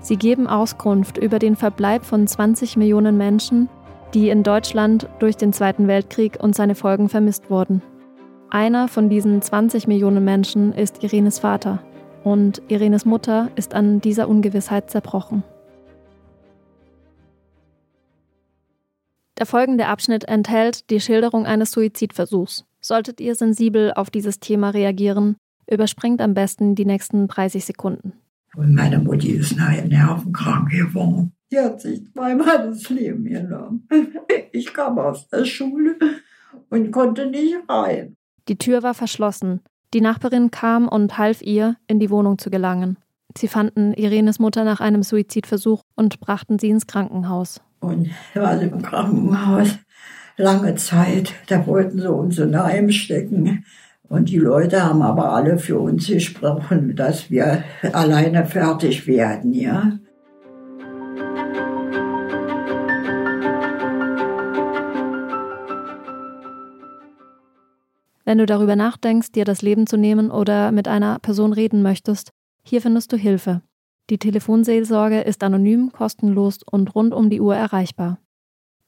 Sie 0.00 0.16
geben 0.16 0.46
Auskunft 0.46 1.18
über 1.18 1.38
den 1.38 1.56
Verbleib 1.56 2.04
von 2.04 2.26
20 2.26 2.76
Millionen 2.76 3.16
Menschen, 3.16 3.68
die 4.14 4.30
in 4.30 4.42
Deutschland 4.42 5.08
durch 5.18 5.36
den 5.36 5.52
Zweiten 5.52 5.86
Weltkrieg 5.86 6.38
und 6.40 6.54
seine 6.54 6.74
Folgen 6.74 7.08
vermisst 7.08 7.50
wurden. 7.50 7.82
Einer 8.48 8.88
von 8.88 9.08
diesen 9.08 9.40
20 9.40 9.86
Millionen 9.86 10.24
Menschen 10.24 10.72
ist 10.72 11.04
Irenes 11.04 11.38
Vater, 11.38 11.80
und 12.24 12.62
Irenes 12.68 13.04
Mutter 13.04 13.50
ist 13.56 13.74
an 13.74 14.00
dieser 14.00 14.28
Ungewissheit 14.28 14.90
zerbrochen. 14.90 15.42
Der 19.38 19.46
folgende 19.46 19.86
Abschnitt 19.86 20.24
enthält 20.24 20.90
die 20.90 21.00
Schilderung 21.00 21.46
eines 21.46 21.70
Suizidversuchs. 21.72 22.66
Solltet 22.82 23.20
ihr 23.20 23.34
sensibel 23.34 23.92
auf 23.94 24.10
dieses 24.10 24.38
Thema 24.38 24.70
reagieren, 24.70 25.36
überspringt 25.70 26.20
am 26.20 26.34
besten 26.34 26.74
die 26.74 26.84
nächsten 26.84 27.26
30 27.26 27.64
Sekunden. 27.64 28.12
Und 28.56 28.74
meine 28.74 28.98
Mutti 28.98 29.30
ist 29.30 29.56
nachher 29.56 29.86
nervenkrank 29.86 30.70
geworden. 30.70 31.32
Die 31.50 31.58
hat 31.58 31.80
sich 31.80 32.02
zweimal 32.12 32.68
das 32.68 32.88
Leben 32.90 33.24
genommen. 33.24 33.88
Ich 34.52 34.74
kam 34.74 34.98
aus 34.98 35.28
der 35.28 35.44
Schule 35.44 35.96
und 36.70 36.90
konnte 36.90 37.26
nicht 37.26 37.56
rein. 37.68 38.16
Die 38.48 38.58
Tür 38.58 38.82
war 38.82 38.94
verschlossen. 38.94 39.60
Die 39.92 40.00
Nachbarin 40.00 40.50
kam 40.50 40.86
und 40.86 41.18
half 41.18 41.42
ihr, 41.42 41.76
in 41.88 41.98
die 41.98 42.10
Wohnung 42.10 42.38
zu 42.38 42.48
gelangen. 42.50 42.96
Sie 43.36 43.48
fanden 43.48 43.92
Irenes 43.94 44.38
Mutter 44.38 44.64
nach 44.64 44.80
einem 44.80 45.02
Suizidversuch 45.02 45.82
und 45.96 46.20
brachten 46.20 46.58
sie 46.58 46.68
ins 46.68 46.86
Krankenhaus. 46.86 47.60
Und 47.80 48.10
war 48.34 48.60
im 48.60 48.82
Krankenhaus 48.82 49.78
lange 50.36 50.74
Zeit. 50.76 51.32
Da 51.48 51.66
wollten 51.66 52.00
sie 52.00 52.10
uns 52.10 52.38
in 52.38 52.56
Heim 52.56 52.90
stecken. 52.90 53.64
Und 54.08 54.28
die 54.28 54.38
Leute 54.38 54.84
haben 54.84 55.02
aber 55.02 55.32
alle 55.32 55.58
für 55.58 55.78
uns 55.78 56.08
gesprochen, 56.08 56.96
dass 56.96 57.30
wir 57.30 57.62
alleine 57.92 58.44
fertig 58.44 59.06
werden, 59.06 59.52
ja. 59.52 59.98
Wenn 68.30 68.38
du 68.38 68.46
darüber 68.46 68.76
nachdenkst, 68.76 69.32
dir 69.32 69.44
das 69.44 69.60
Leben 69.60 69.88
zu 69.88 69.96
nehmen 69.96 70.30
oder 70.30 70.70
mit 70.70 70.86
einer 70.86 71.18
Person 71.18 71.52
reden 71.52 71.82
möchtest, 71.82 72.30
hier 72.62 72.80
findest 72.80 73.12
du 73.12 73.16
Hilfe. 73.16 73.60
Die 74.08 74.18
Telefonseelsorge 74.18 75.22
ist 75.22 75.42
anonym, 75.42 75.90
kostenlos 75.90 76.60
und 76.62 76.94
rund 76.94 77.12
um 77.12 77.28
die 77.28 77.40
Uhr 77.40 77.56
erreichbar. 77.56 78.20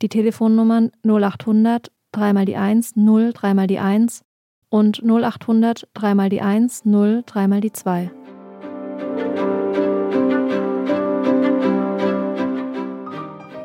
Die 0.00 0.08
Telefonnummern 0.08 0.92
0800 1.04 1.90
3 2.12 2.32
mal 2.34 2.44
die 2.44 2.54
1 2.54 2.94
0 2.94 3.32
3 3.32 3.54
mal 3.54 3.66
die 3.66 3.80
1 3.80 4.22
und 4.68 5.02
0800 5.02 5.88
3 5.92 6.14
mal 6.14 6.28
die 6.28 6.40
1 6.40 6.84
0 6.84 7.24
3 7.26 7.48
mal 7.48 7.60
die 7.60 7.72
2. 7.72 8.12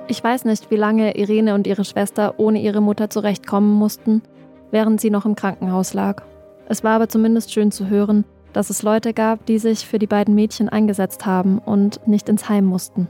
Ich 0.08 0.24
weiß 0.24 0.46
nicht, 0.46 0.72
wie 0.72 0.76
lange 0.76 1.16
Irene 1.16 1.54
und 1.54 1.68
ihre 1.68 1.86
Schwester 1.86 2.40
ohne 2.40 2.64
ihre 2.64 2.82
Mutter 2.82 3.12
zurechtkommen 3.12 3.74
mussten, 3.76 4.24
während 4.72 5.02
sie 5.02 5.10
noch 5.10 5.26
im 5.26 5.36
Krankenhaus 5.36 5.94
lag. 5.94 6.24
Es 6.68 6.84
war 6.84 6.96
aber 6.96 7.10
zumindest 7.10 7.54
schön 7.54 7.72
zu 7.72 7.88
hören, 7.88 8.26
dass 8.54 8.70
es 8.70 8.84
Leute 8.84 9.14
gab, 9.14 9.46
die 9.46 9.60
sich 9.60 9.86
für 9.86 10.00
die 10.00 10.08
beiden 10.08 10.36
Mädchen 10.36 10.70
eingesetzt 10.70 11.26
haben 11.26 11.60
und 11.60 12.06
nicht 12.08 12.28
ins 12.30 12.50
Heim 12.50 12.66
mussten. 12.66 13.08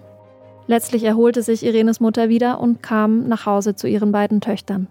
Letztlich 0.67 1.03
erholte 1.03 1.41
sich 1.41 1.65
Irenes 1.65 1.99
Mutter 1.99 2.27
wieder 2.27 2.59
und 2.59 2.83
kam 2.83 3.27
nach 3.27 3.45
Hause 3.45 3.75
zu 3.75 3.87
ihren 3.87 4.11
beiden 4.11 4.41
Töchtern. 4.41 4.87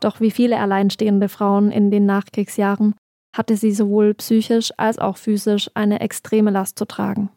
Doch 0.00 0.20
wie 0.20 0.30
viele 0.30 0.58
alleinstehende 0.58 1.28
Frauen 1.28 1.72
in 1.72 1.90
den 1.90 2.06
Nachkriegsjahren 2.06 2.94
hatte 3.36 3.56
sie 3.56 3.72
sowohl 3.72 4.14
psychisch 4.14 4.70
als 4.76 4.98
auch 4.98 5.16
physisch 5.16 5.70
eine 5.74 6.00
extreme 6.00 6.50
Last 6.50 6.78
zu 6.78 6.86
tragen. 6.86 7.30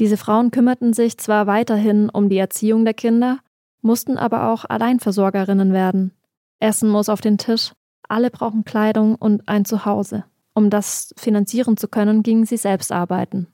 Diese 0.00 0.16
Frauen 0.16 0.50
kümmerten 0.50 0.92
sich 0.92 1.18
zwar 1.18 1.46
weiterhin 1.46 2.08
um 2.08 2.28
die 2.28 2.38
Erziehung 2.38 2.84
der 2.84 2.94
Kinder, 2.94 3.38
mussten 3.82 4.16
aber 4.16 4.50
auch 4.50 4.64
Alleinversorgerinnen 4.64 5.72
werden. 5.72 6.12
Essen 6.60 6.88
muss 6.88 7.08
auf 7.08 7.20
den 7.20 7.38
Tisch, 7.38 7.72
alle 8.12 8.30
brauchen 8.30 8.64
Kleidung 8.64 9.14
und 9.16 9.48
ein 9.48 9.64
Zuhause. 9.64 10.24
Um 10.54 10.68
das 10.68 11.14
finanzieren 11.16 11.76
zu 11.78 11.88
können, 11.88 12.22
gingen 12.22 12.44
sie 12.44 12.58
selbst 12.58 12.92
arbeiten. 12.92 13.48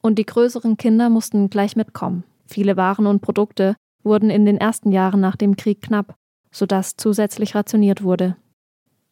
Und 0.00 0.18
die 0.18 0.24
größeren 0.24 0.76
Kinder 0.76 1.10
mussten 1.10 1.50
gleich 1.50 1.74
mitkommen. 1.74 2.22
Viele 2.46 2.76
Waren 2.76 3.06
und 3.06 3.22
Produkte 3.22 3.74
wurden 4.04 4.30
in 4.30 4.46
den 4.46 4.56
ersten 4.56 4.92
Jahren 4.92 5.20
nach 5.20 5.34
dem 5.34 5.56
Krieg 5.56 5.82
knapp, 5.82 6.14
sodass 6.52 6.96
zusätzlich 6.96 7.54
rationiert 7.54 8.04
wurde. 8.04 8.36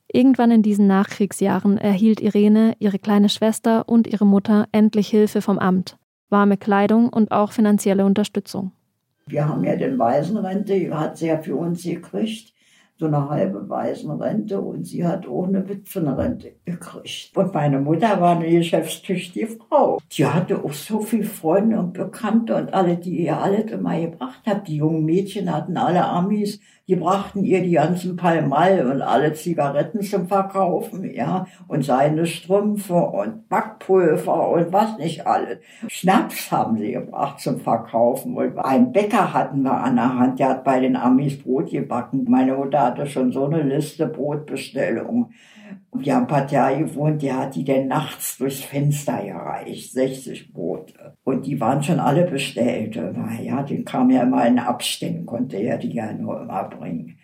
Irgendwann 0.07 0.51
in 0.51 0.63
diesen 0.63 0.87
Nachkriegsjahren 0.87 1.79
erhielt 1.79 2.21
Irene, 2.21 2.77
ihre 2.79 2.99
kleine 2.99 3.29
Schwester 3.29 3.89
und 3.89 4.07
ihre 4.07 4.27
Mutter 4.27 4.69
endlich 4.71 5.09
Hilfe 5.09 5.43
vom 5.43 5.59
Amt, 5.59 5.97
warme 6.29 6.59
Kleidung 6.59 7.09
und 7.09 7.33
auch 7.33 7.53
finanzielle 7.53 8.05
Unterstützung. 8.05 8.71
Wir 9.27 9.49
haben 9.49 9.65
ja 9.65 9.75
den 9.75 9.99
Waisenrente, 9.99 10.79
die 10.79 10.93
hat 10.93 11.17
sie 11.17 11.29
ja 11.29 11.39
für 11.39 11.57
uns 11.57 11.83
gekriegt 11.83 12.53
so 13.03 13.09
eine 13.09 13.29
halbe 13.29 13.69
Waisenrente 13.69 14.61
und 14.61 14.85
sie 14.85 15.05
hat 15.05 15.27
auch 15.27 15.49
eine 15.49 15.69
Witwenrente 15.69 16.53
gekriegt. 16.65 17.37
Und 17.37 17.53
meine 17.53 17.81
Mutter 17.81 18.21
war 18.21 18.37
eine 18.37 18.49
geschäftstüchtige 18.49 19.49
Frau. 19.49 19.99
Die 20.13 20.25
hatte 20.25 20.65
auch 20.65 20.73
so 20.73 21.01
viele 21.01 21.25
Freunde 21.25 21.81
und 21.81 21.95
Bekannte 21.95 22.55
und 22.55 22.73
alle, 22.73 22.97
die 22.97 23.25
ihr 23.25 23.37
alles 23.39 23.73
immer 23.73 23.99
gebracht 24.01 24.47
hat. 24.47 24.69
Die 24.69 24.77
jungen 24.77 25.05
Mädchen 25.05 25.53
hatten 25.53 25.77
alle 25.77 26.05
Amis 26.05 26.61
die 26.89 26.97
brachten 26.97 27.45
ihr 27.45 27.63
die 27.63 27.73
ganzen 27.73 28.17
Palmal 28.17 28.85
und 28.87 29.03
alle 29.03 29.33
Zigaretten 29.35 30.03
zum 30.03 30.27
Verkaufen, 30.27 31.15
ja, 31.15 31.47
und 31.69 31.85
seine 31.85 32.27
Strümpfe 32.27 32.95
und 32.95 33.49
Backpulver 33.49 34.49
und 34.51 34.73
was 34.73 34.99
nicht 34.99 35.27
alles. 35.27 35.59
Schnaps 35.87 36.51
haben 36.51 36.77
sie 36.77 36.93
gebracht 36.93 37.41
zum 37.41 37.61
Verkaufen. 37.61 38.37
Und 38.37 38.59
einen 38.59 38.93
Bäcker 38.93 39.33
hatten 39.33 39.63
wir 39.63 39.73
an 39.75 39.97
der 39.97 40.19
Hand, 40.19 40.41
der 40.41 40.49
hat 40.49 40.65
bei 40.65 40.81
den 40.81 40.97
Amis 40.97 41.41
Brot 41.41 41.71
gebacken. 41.71 42.27
Meine 42.29 42.55
Mutter 42.55 42.81
hatte 42.81 43.07
schon 43.07 43.31
so 43.31 43.47
eine 43.47 43.63
Liste 43.63 44.07
Brotbestellungen. 44.07 45.33
Wir 45.95 46.17
haben 46.17 46.27
Partei 46.27 46.77
gewohnt, 46.77 47.23
die 47.23 47.33
hat 47.33 47.55
die 47.55 47.65
denn 47.65 47.89
nachts 47.89 48.39
durchs 48.39 48.61
Fenster 48.61 49.23
gereicht, 49.23 49.93
60 49.93 50.53
Brote. 50.53 51.15
Und 51.25 51.47
die 51.47 51.61
waren 51.61 51.83
schon 51.83 52.01
alle 52.01 52.25
bestellt. 52.25 52.99
Ja, 53.43 53.63
die 53.63 53.85
kam 53.85 54.11
ja 54.11 54.23
immer 54.23 54.47
in 54.47 54.59
Abständen, 54.59 55.27
konnte 55.27 55.57
er 55.57 55.79
die 55.79 55.93
ja 55.93 56.13
nur 56.13 56.43
immer 56.43 56.65
bringen. 56.65 57.19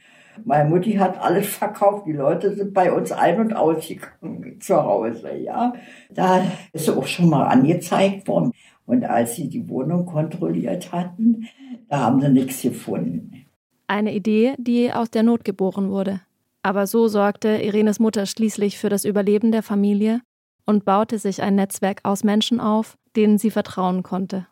Meine 0.45 0.69
Mutti 0.69 0.95
hat 0.95 1.21
alles 1.21 1.49
verkauft. 1.49 2.07
Die 2.07 2.12
Leute 2.12 2.55
sind 2.55 2.73
bei 2.73 2.93
uns 2.93 3.12
ein- 3.12 3.40
und 3.40 3.55
ausgegangen 3.55 4.57
zu 4.61 4.76
Hause, 4.76 5.37
ja. 5.37 5.73
Da 6.11 6.43
ist 6.73 6.87
sie 6.87 6.97
auch 6.97 7.07
schon 7.07 7.28
mal 7.28 7.47
angezeigt 7.47 8.28
worden. 8.28 8.52
Und 8.87 9.05
als 9.05 9.37
sie 9.37 9.49
die 9.49 9.69
Wohnung 9.69 10.07
kontrolliert 10.07 10.93
hatten, 10.93 11.49
da 11.88 12.00
haben 12.00 12.21
sie 12.21 12.31
nichts 12.31 12.62
gefunden. 12.62 13.47
Eine 13.87 14.14
Idee, 14.14 14.55
die 14.59 14.93
aus 14.93 15.11
der 15.11 15.23
Not 15.23 15.45
geboren 15.45 15.90
wurde. 15.90 16.21
Aber 16.68 16.87
so 16.87 17.08
sorgte 17.08 17.62
Irenes 17.62 17.98
Mutter 17.98 18.26
schließlich 18.26 18.76
für 18.76 18.90
das 18.90 19.06
Überleben 19.06 19.52
der 19.52 19.62
Familie 19.62 20.20
und 20.66 20.84
baute 20.84 21.18
sich 21.18 21.40
ein 21.40 21.54
Netzwerk 21.54 22.00
aus 22.02 22.25
Menschen 22.25 22.60
auf, 22.60 22.98
denen 23.16 23.38
sie 23.38 23.50
vertrauen 23.50 24.02
konnte. 24.02 24.46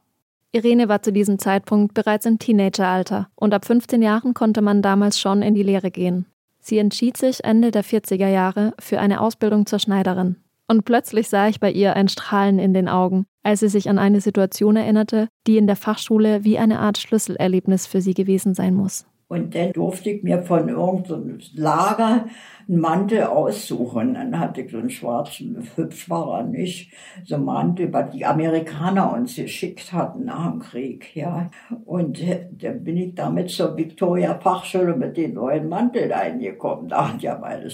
Irene 0.51 0.89
war 0.89 1.03
zu 1.03 1.13
diesem 1.13 1.39
Zeitpunkt 1.39 1.93
bereits 1.93 2.25
im 2.25 2.39
Teenageralter 2.39 3.29
und 3.35 3.53
ab 3.53 3.67
15 3.67 4.01
Jahren 4.01 4.33
konnte 4.33 4.63
man 4.63 4.81
damals 4.81 5.21
schon 5.21 5.43
in 5.43 5.53
die 5.53 5.63
Lehre 5.63 5.91
gehen. 5.91 6.25
Sie 6.59 6.79
entschied 6.79 7.19
sich 7.19 7.45
Ende 7.45 7.71
der 7.71 7.85
40er 7.85 8.29
Jahre 8.29 8.73
für 8.79 8.99
eine 8.99 9.21
Ausbildung 9.21 9.67
zur 9.67 9.79
Schneiderin. 9.79 10.37
Und 10.69 10.87
plötzlich 10.87 11.29
sah 11.29 11.49
ich 11.49 11.61
bei 11.61 11.71
ihr 11.71 11.97
ein 11.97 12.09
Strahlen 12.09 12.59
in 12.59 12.73
den 12.73 12.89
Augen, 12.89 13.27
als 13.43 13.61
sie 13.61 13.69
sich 13.69 13.91
an 13.91 13.99
eine 13.99 14.23
Situation 14.23 14.77
erinnerte, 14.77 15.29
die 15.47 15.59
in 15.59 15.67
der 15.67 15.77
Fachschule 15.77 16.45
wie 16.45 16.57
eine 16.57 16.79
Art 16.79 16.97
Schlüsselerlebnis 16.97 17.87
für 17.87 18.01
sie 18.01 18.15
gewesen 18.15 18.55
sein 18.55 18.75
muss. 18.75 19.05
Und 19.29 19.57
dann 19.57 19.73
durfte 19.73 20.11
ich 20.11 20.23
mir 20.23 20.43
von 20.43 20.69
irgendeinem 20.69 21.41
Lager 21.55 22.27
einen 22.69 22.81
Mantel 22.81 23.25
aussuchen. 23.25 24.15
Dann 24.15 24.39
hatte 24.39 24.61
ich 24.61 24.71
so 24.71 24.79
einen 24.79 24.91
schwarzen, 24.91 25.69
hübsch 25.75 26.09
war 26.09 26.39
er 26.39 26.45
nicht, 26.45 26.93
so 27.25 27.35
einen 27.35 27.45
Mantel, 27.45 27.93
was 27.93 28.13
die 28.13 28.25
Amerikaner 28.25 29.13
uns 29.13 29.35
geschickt 29.35 29.93
hatten 29.93 30.27
nach 30.27 30.51
dem 30.51 30.61
Krieg, 30.61 31.17
ja. 31.17 31.51
Und 31.85 32.23
äh, 32.23 32.47
dann 32.53 32.85
bin 32.85 32.97
ich 32.97 33.15
damit 33.17 33.51
zur 33.51 33.77
Victoria 33.77 34.39
Fachschule 34.39 34.95
mit 34.97 35.17
den 35.17 35.35
neuen 35.35 35.69
Manteln 35.69 36.13
eingekommen. 36.13 36.89
Da 36.89 37.13
hat 37.13 37.23
ja 37.23 37.37
meine 37.37 37.69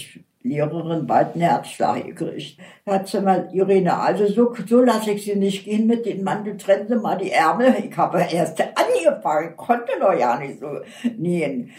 Lehrerin 0.44 1.06
bald 1.06 1.34
einen 1.34 1.42
Herzschlag 1.42 2.04
gekriegt. 2.04 2.58
Hat 2.84 3.06
sie 3.06 3.20
mal, 3.20 3.49
Irene, 3.52 3.96
also 3.96 4.26
so, 4.26 4.54
so 4.66 4.82
lasse 4.82 5.12
ich 5.12 5.25
sie 5.25 5.37
nicht 5.37 5.64
gehen 5.64 5.87
mit 5.87 6.04
den 6.04 6.25
Mantel, 6.25 6.56
trennen 6.56 6.88
Sie 6.88 6.96
mal 6.96 7.16
die 7.16 7.30
Ärmel. 7.30 7.75
Ich 7.88 7.96
habe 7.96 8.26
erst 8.30 8.61
angefangen, 8.61 9.56
konnte 9.56 9.99
noch 10.00 10.18
ja 10.18 10.37
nicht 10.38 10.58
so 10.58 10.80
nähen. 11.16 11.70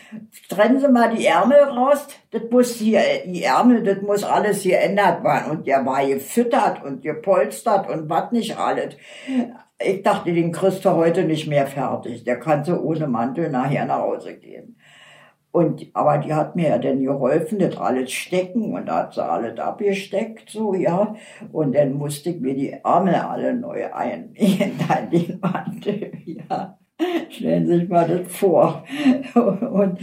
Trennen 0.48 0.80
Sie 0.80 0.88
mal 0.88 1.14
die 1.14 1.26
Ärmel 1.26 1.60
raus, 1.60 2.08
das 2.32 2.44
muss 2.50 2.76
hier, 2.76 3.02
die 3.26 3.44
Ärmel, 3.44 3.84
das 3.84 4.02
muss 4.02 4.24
alles 4.24 4.64
geändert 4.64 5.24
werden. 5.24 5.52
Und 5.52 5.68
der 5.68 5.86
war 5.86 6.06
gefüttert 6.06 6.84
und 6.84 7.02
gepolstert 7.02 7.90
und 7.90 8.10
was 8.10 8.32
nicht 8.32 8.58
alles. 8.58 8.96
Ich 9.78 10.04
dachte, 10.04 10.32
den 10.32 10.54
kriegst 10.54 10.86
du 10.86 10.92
heute 10.92 11.26
nicht 11.26 11.48
mehr 11.48 11.68
fertig. 11.68 12.24
Der 12.24 12.40
kann 12.40 12.64
so 12.64 12.78
ohne 12.78 13.08
Mantel 13.08 13.50
nachher 13.50 13.86
nach 13.86 14.00
Hause 14.00 14.36
gehen. 14.36 14.78
Und, 15.54 15.86
aber 15.94 16.18
die 16.18 16.34
hat 16.34 16.56
mir 16.56 16.70
ja 16.70 16.78
dann 16.80 17.04
geholfen, 17.04 17.60
das 17.60 17.78
alles 17.78 18.12
stecken 18.12 18.74
und 18.74 18.88
da 18.88 19.04
hat 19.04 19.14
sie 19.14 19.24
alles 19.24 19.60
abgesteckt, 19.60 20.50
so, 20.50 20.74
ja. 20.74 21.14
Und 21.52 21.76
dann 21.76 21.94
musste 21.94 22.32
ich 22.32 22.42
mir 22.42 22.56
die 22.56 22.84
Arme 22.84 23.30
alle 23.30 23.54
neu 23.54 23.86
einnähen, 23.94 24.72
dann 24.88 25.12
den 25.12 25.40
Mantel, 25.40 26.12
ja. 26.26 26.80
Stellen 27.30 27.68
Sie 27.68 27.80
sich 27.80 27.90
mal 27.90 28.08
das 28.08 28.36
vor. 28.36 28.84
Und, 29.36 30.00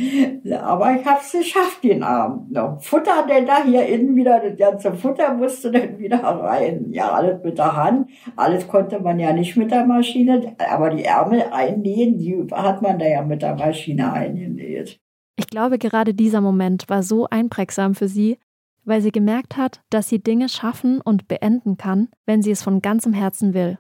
aber 0.53 0.97
ich 0.97 1.05
hab's 1.05 1.33
geschafft 1.33 1.83
den 1.83 2.05
Abend 2.05 2.53
noch. 2.53 2.81
Futter 2.81 3.27
denn 3.29 3.47
da 3.47 3.65
hier 3.65 3.87
innen 3.87 4.15
wieder, 4.15 4.41
das 4.41 4.57
ganze 4.57 4.93
Futter 4.93 5.35
musste 5.35 5.73
dann 5.73 5.99
wieder 5.99 6.19
rein. 6.19 6.93
Ja, 6.93 7.11
alles 7.11 7.43
mit 7.43 7.59
der 7.59 7.77
Hand. 7.77 8.11
Alles 8.37 8.69
konnte 8.69 9.01
man 9.01 9.19
ja 9.19 9.33
nicht 9.33 9.57
mit 9.57 9.71
der 9.73 9.85
Maschine, 9.85 10.55
aber 10.59 10.91
die 10.91 11.05
Ärmel 11.05 11.45
einnähen, 11.51 12.19
die 12.19 12.47
hat 12.53 12.83
man 12.83 12.99
da 12.99 13.07
ja 13.07 13.23
mit 13.23 13.43
der 13.43 13.57
Maschine 13.57 14.13
eingenäht. 14.13 15.01
Ich 15.41 15.47
glaube, 15.47 15.79
gerade 15.79 16.13
dieser 16.13 16.43
Moment 16.43 16.85
war 16.89 17.03
so 17.03 17.27
einprägsam 17.27 17.95
für 17.95 18.09
sie, 18.09 18.37
weil 18.85 19.01
sie 19.01 19.11
gemerkt 19.11 19.57
hat, 19.57 19.81
dass 19.89 20.07
sie 20.07 20.23
Dinge 20.23 20.51
schaffen 20.51 21.01
und 21.01 21.29
beenden 21.29 21.79
kann, 21.79 22.09
wenn 22.27 22.43
sie 22.43 22.51
es 22.51 22.63
von 22.63 22.83
ganzem 22.83 23.15
Herzen 23.15 23.55
will. 23.55 23.79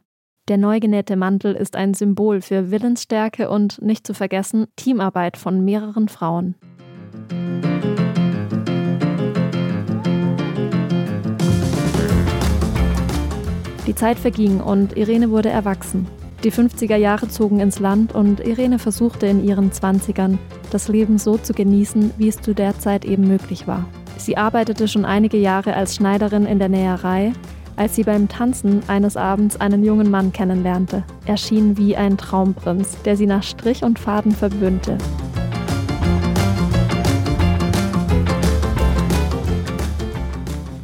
Der 0.48 0.56
neu 0.56 0.80
genähte 0.80 1.16
Mantel 1.16 1.54
ist 1.54 1.76
ein 1.76 1.92
Symbol 1.92 2.40
für 2.40 2.70
Willensstärke 2.70 3.50
und, 3.50 3.82
nicht 3.82 4.06
zu 4.06 4.14
vergessen, 4.14 4.68
Teamarbeit 4.76 5.36
von 5.36 5.62
mehreren 5.62 6.08
Frauen. 6.08 6.54
Die 13.86 13.94
Zeit 13.94 14.18
verging 14.18 14.62
und 14.62 14.96
Irene 14.96 15.28
wurde 15.28 15.50
erwachsen. 15.50 16.06
Die 16.42 16.50
50er 16.50 16.96
Jahre 16.96 17.28
zogen 17.28 17.60
ins 17.60 17.80
Land 17.80 18.14
und 18.14 18.40
Irene 18.40 18.78
versuchte 18.78 19.26
in 19.26 19.44
ihren 19.44 19.72
20ern, 19.72 20.38
das 20.70 20.88
Leben 20.88 21.18
so 21.18 21.36
zu 21.36 21.52
genießen, 21.52 22.12
wie 22.16 22.28
es 22.28 22.40
zu 22.40 22.54
der 22.54 22.78
Zeit 22.78 23.04
eben 23.04 23.28
möglich 23.28 23.66
war. 23.66 23.84
Sie 24.16 24.38
arbeitete 24.38 24.88
schon 24.88 25.04
einige 25.04 25.36
Jahre 25.36 25.74
als 25.74 25.96
Schneiderin 25.96 26.46
in 26.46 26.58
der 26.58 26.70
Näherei, 26.70 27.32
als 27.76 27.94
sie 27.94 28.04
beim 28.04 28.26
Tanzen 28.28 28.80
eines 28.86 29.18
Abends 29.18 29.60
einen 29.60 29.84
jungen 29.84 30.10
Mann 30.10 30.32
kennenlernte. 30.32 31.04
Er 31.26 31.36
schien 31.36 31.76
wie 31.76 31.94
ein 31.94 32.16
Traumprinz, 32.16 32.96
der 33.04 33.18
sie 33.18 33.26
nach 33.26 33.42
Strich 33.42 33.84
und 33.84 33.98
Faden 33.98 34.32
verwöhnte. 34.32 34.96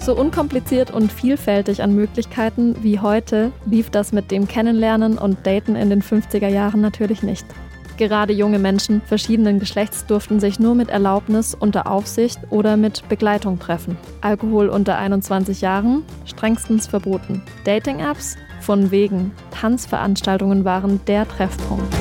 So 0.07 0.15
unkompliziert 0.15 0.93
und 0.93 1.11
vielfältig 1.11 1.83
an 1.83 1.93
Möglichkeiten 1.93 2.77
wie 2.81 3.01
heute 3.01 3.51
lief 3.69 3.91
das 3.91 4.13
mit 4.13 4.31
dem 4.31 4.47
Kennenlernen 4.47 5.19
und 5.19 5.45
Daten 5.45 5.75
in 5.75 5.91
den 5.91 6.01
50er 6.01 6.47
Jahren 6.47 6.81
natürlich 6.81 7.25
nicht. 7.25 7.45
Gerade 7.97 8.33
junge 8.33 8.61
Menschen 8.61 9.03
verschiedenen 9.03 9.59
Geschlechts 9.59 10.07
durften 10.07 10.39
sich 10.39 10.61
nur 10.61 10.77
mit 10.77 10.91
Erlaubnis 10.91 11.57
unter 11.57 11.91
Aufsicht 11.91 12.39
oder 12.51 12.77
mit 12.77 13.03
Begleitung 13.09 13.59
treffen. 13.59 13.99
Alkohol 14.21 14.69
unter 14.69 14.97
21 14.97 15.61
Jahren 15.61 16.05
strengstens 16.25 16.87
verboten. 16.87 17.43
Dating-Apps 17.65 18.37
von 18.61 18.93
wegen. 18.93 19.33
Tanzveranstaltungen 19.51 20.65
waren 20.65 21.01
der 21.09 21.27
Treffpunkt. 21.27 21.93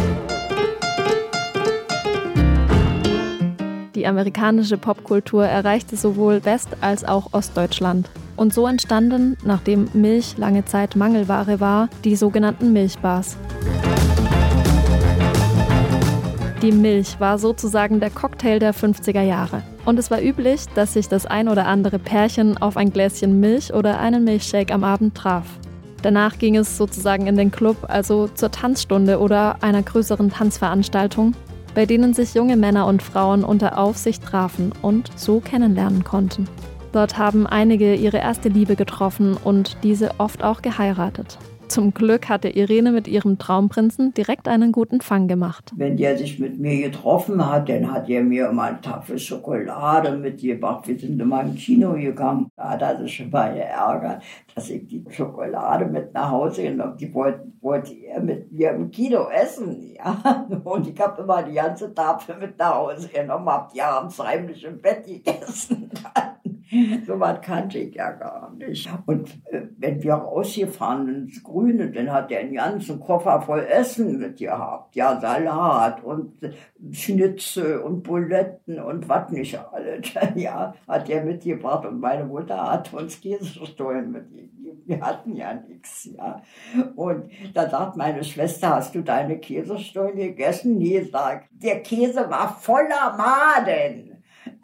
Die 4.06 4.10
amerikanische 4.10 4.78
Popkultur 4.78 5.48
erreichte 5.48 5.96
sowohl 5.96 6.46
West- 6.46 6.78
als 6.80 7.04
auch 7.04 7.34
Ostdeutschland. 7.34 8.08
Und 8.36 8.54
so 8.54 8.68
entstanden, 8.68 9.36
nachdem 9.44 9.90
Milch 9.94 10.38
lange 10.38 10.64
Zeit 10.64 10.96
Mangelware 10.96 11.60
war, 11.60 11.90
die 12.04 12.16
sogenannten 12.16 12.72
Milchbars. 12.72 13.36
Die 16.62 16.72
Milch 16.72 17.20
war 17.20 17.40
sozusagen 17.40 18.00
der 18.00 18.12
Cocktail 18.12 18.60
der 18.60 18.76
50er 18.76 19.24
Jahre. 19.24 19.64
Und 19.86 19.98
es 19.98 20.12
war 20.12 20.22
üblich, 20.22 20.68
dass 20.76 20.94
sich 20.94 21.10
das 21.10 21.26
ein 21.26 21.50
oder 21.50 21.66
andere 21.66 21.98
Pärchen 21.98 22.60
auf 22.60 22.78
ein 22.78 22.92
Gläschen 22.92 23.40
Milch 23.40 23.74
oder 23.74 24.00
einen 24.00 24.24
Milchshake 24.24 24.72
am 24.72 24.84
Abend 24.84 25.16
traf. 25.16 25.48
Danach 26.04 26.38
ging 26.38 26.56
es 26.56 26.78
sozusagen 26.78 27.26
in 27.26 27.38
den 27.38 27.50
Club, 27.50 27.78
also 27.88 28.28
zur 28.28 28.52
Tanzstunde 28.52 29.20
oder 29.20 29.64
einer 29.64 29.82
größeren 29.82 30.30
Tanzveranstaltung, 30.30 31.34
bei 31.76 31.86
denen 31.86 32.14
sich 32.14 32.34
junge 32.34 32.58
Männer 32.58 32.88
und 32.88 33.04
Frauen 33.04 33.44
unter 33.44 33.78
Aufsicht 33.78 34.24
trafen 34.24 34.72
und 34.82 35.12
so 35.16 35.42
kennenlernen 35.42 36.04
konnten. 36.04 36.48
Dort 36.94 37.18
haben 37.18 37.46
einige 37.46 37.94
ihre 37.94 38.18
erste 38.18 38.48
Liebe 38.48 38.78
getroffen 38.78 39.36
und 39.36 39.78
diese 39.84 40.18
oft 40.18 40.44
auch 40.44 40.62
geheiratet. 40.62 41.38
Zum 41.68 41.94
Glück 41.94 42.30
hatte 42.30 42.50
Irene 42.50 42.92
mit 42.92 43.08
ihrem 43.08 43.40
Traumprinzen 43.40 44.14
direkt 44.14 44.48
einen 44.48 44.72
guten 44.72 45.02
Fang 45.02 45.28
gemacht. 45.28 45.72
Wenn 45.76 45.98
der 45.98 46.18
sich 46.18 46.40
mit 46.40 46.60
mir 46.60 46.90
getroffen 46.90 47.46
hat, 47.46 47.70
dann 47.70 47.92
hat 47.92 48.08
er 48.08 48.24
mir 48.24 48.50
immer 48.50 48.64
eine 48.64 48.82
Tafel 48.82 49.18
Schokolade 49.18 50.16
mitgebracht. 50.16 50.88
Wir 50.88 50.98
sind 50.98 51.20
immer 51.20 51.42
im 51.42 51.56
Kino 51.56 51.94
gegangen. 51.94 52.52
Da 52.56 52.72
hat 52.72 52.82
er 52.82 52.98
sich 53.00 53.30
mal 53.32 53.54
geärgert, 53.54 54.22
dass 54.54 54.70
ich 54.70 54.88
die 54.88 55.04
Schokolade 55.10 55.86
mit 55.86 56.14
nach 56.14 56.30
Hause 56.30 56.64
genommen 56.64 56.98
Die 56.98 57.14
wollte, 57.14 57.46
wollte 57.62 57.94
er 57.94 58.22
mit 58.22 58.52
mir 58.52 58.72
im 58.72 58.92
Kino 58.92 59.28
essen. 59.30 59.96
Ja? 59.96 60.46
Und 60.64 60.88
ich 60.88 61.00
habe 61.00 61.22
immer 61.22 61.42
die 61.44 61.54
ganze 61.54 61.94
Tafel 61.94 62.38
mit 62.40 62.58
nach 62.60 62.76
Hause 62.76 63.08
genommen, 63.08 63.50
habe 63.50 63.72
die 63.74 63.82
abends 63.82 64.20
heimlich 64.20 64.64
im 64.64 64.80
Bett 64.80 65.06
gegessen. 65.06 65.90
so 67.06 67.20
was 67.20 67.42
kannte 67.42 67.80
ich 67.80 67.96
ja 67.96 68.12
gar 68.12 68.54
nicht. 68.56 68.90
Und 69.06 69.30
äh, 69.52 69.62
wenn 69.78 70.02
wir 70.02 70.14
rausgefahren 70.14 71.08
ins 71.08 71.44
Grüne, 71.44 71.92
dann 71.92 72.12
hat 72.12 72.32
er 72.32 72.40
einen 72.40 72.54
ganzen 72.54 73.00
Koffer 73.00 73.42
voll 73.42 73.66
Essen 73.66 74.20
mit 74.20 74.38
gehabt. 74.38 74.96
Ja, 74.96 75.20
Salat 75.20 76.04
und 76.04 76.34
Schnitzel 76.92 77.80
und 77.80 78.04
Buletten 78.04 78.80
und 78.80 79.08
was 79.08 79.32
nicht 79.32 79.58
alles. 79.72 80.08
ja, 80.36 80.74
hat 80.88 81.10
er 81.10 81.24
mitgebracht 81.24 81.86
und 81.86 82.00
meine 82.00 82.26
Mutter 82.26 82.72
hat 82.72 82.94
uns 82.94 83.20
Käsestollen 83.22 84.12
mitgegeben. 84.12 84.56
Wir 84.88 85.02
hatten 85.02 85.36
ja 85.36 85.54
nichts, 85.54 86.10
ja. 86.16 86.42
Und 86.96 87.32
da 87.54 87.70
sagt 87.70 87.98
meine 87.98 88.24
Schwester, 88.24 88.76
hast 88.76 88.94
du 88.94 89.02
deine 89.02 89.40
Käsestollen 89.40 90.16
gegessen? 90.16 90.78
Nee, 90.78 91.02
sagt, 91.02 91.48
der 91.52 91.82
Käse 91.82 92.30
war 92.30 92.56
voller 92.60 93.16
Maden. 93.18 94.15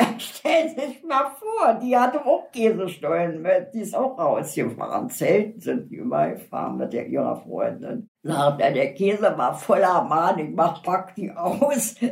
Stell 0.18 0.70
sich 0.70 1.04
mal 1.04 1.32
vor, 1.40 1.80
die 1.82 1.96
hatte 1.96 2.26
auch 2.26 2.52
Käsestollen 2.52 3.42
mit, 3.42 3.74
die 3.74 3.82
ist 3.82 3.96
auch 3.96 4.18
rausgefahren. 4.18 5.10
Zelten 5.10 5.60
sind 5.60 5.90
die 5.92 5.98
immer 5.98 6.32
gefahren 6.32 6.78
mit 6.78 6.94
der, 6.94 7.08
ihrer 7.08 7.36
Freundin. 7.38 8.10
Na, 8.24 8.52
der 8.52 8.94
Käse 8.94 9.34
war 9.36 9.56
voller 9.56 10.04
Mann, 10.04 10.40
ich 10.40 10.56
mach, 10.56 10.84
pack 10.84 11.16
die 11.16 11.32
aus. 11.32 11.96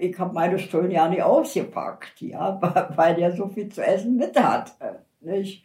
Ich 0.00 0.18
habe 0.18 0.34
meine 0.34 0.58
Stollen 0.58 0.90
ja 0.90 1.08
nicht 1.08 1.22
ausgepackt, 1.22 2.20
ja, 2.20 2.60
weil 2.96 3.14
der 3.14 3.32
so 3.32 3.48
viel 3.48 3.68
zu 3.68 3.84
essen 3.84 4.16
mit 4.16 4.40
hat. 4.40 4.76
Nicht? 5.20 5.64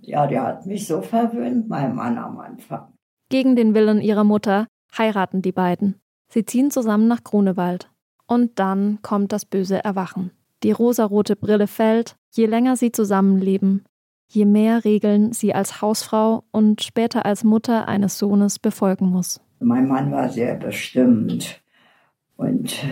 Ja, 0.00 0.26
der 0.26 0.42
hat 0.42 0.66
mich 0.66 0.86
so 0.86 1.02
verwöhnt, 1.02 1.68
mein 1.68 1.94
Mann 1.94 2.18
am 2.18 2.38
Anfang. 2.38 2.92
Gegen 3.28 3.56
den 3.56 3.74
Willen 3.74 4.00
ihrer 4.00 4.24
Mutter 4.24 4.66
heiraten 4.96 5.42
die 5.42 5.52
beiden. 5.52 6.00
Sie 6.28 6.44
ziehen 6.44 6.70
zusammen 6.70 7.08
nach 7.08 7.22
Grunewald. 7.22 7.90
Und 8.26 8.58
dann 8.58 8.98
kommt 9.02 9.32
das 9.32 9.44
böse 9.44 9.84
Erwachen. 9.84 10.32
Die 10.66 10.72
rosarote 10.72 11.36
Brille 11.36 11.68
fällt, 11.68 12.16
je 12.32 12.46
länger 12.46 12.74
sie 12.74 12.90
zusammenleben, 12.90 13.84
je 14.26 14.44
mehr 14.44 14.84
Regeln 14.84 15.32
sie 15.32 15.54
als 15.54 15.80
Hausfrau 15.80 16.42
und 16.50 16.82
später 16.82 17.24
als 17.24 17.44
Mutter 17.44 17.86
eines 17.86 18.18
Sohnes 18.18 18.58
befolgen 18.58 19.06
muss. 19.06 19.40
Mein 19.60 19.86
Mann 19.86 20.10
war 20.10 20.28
sehr 20.28 20.56
bestimmt 20.56 21.62
und 22.36 22.84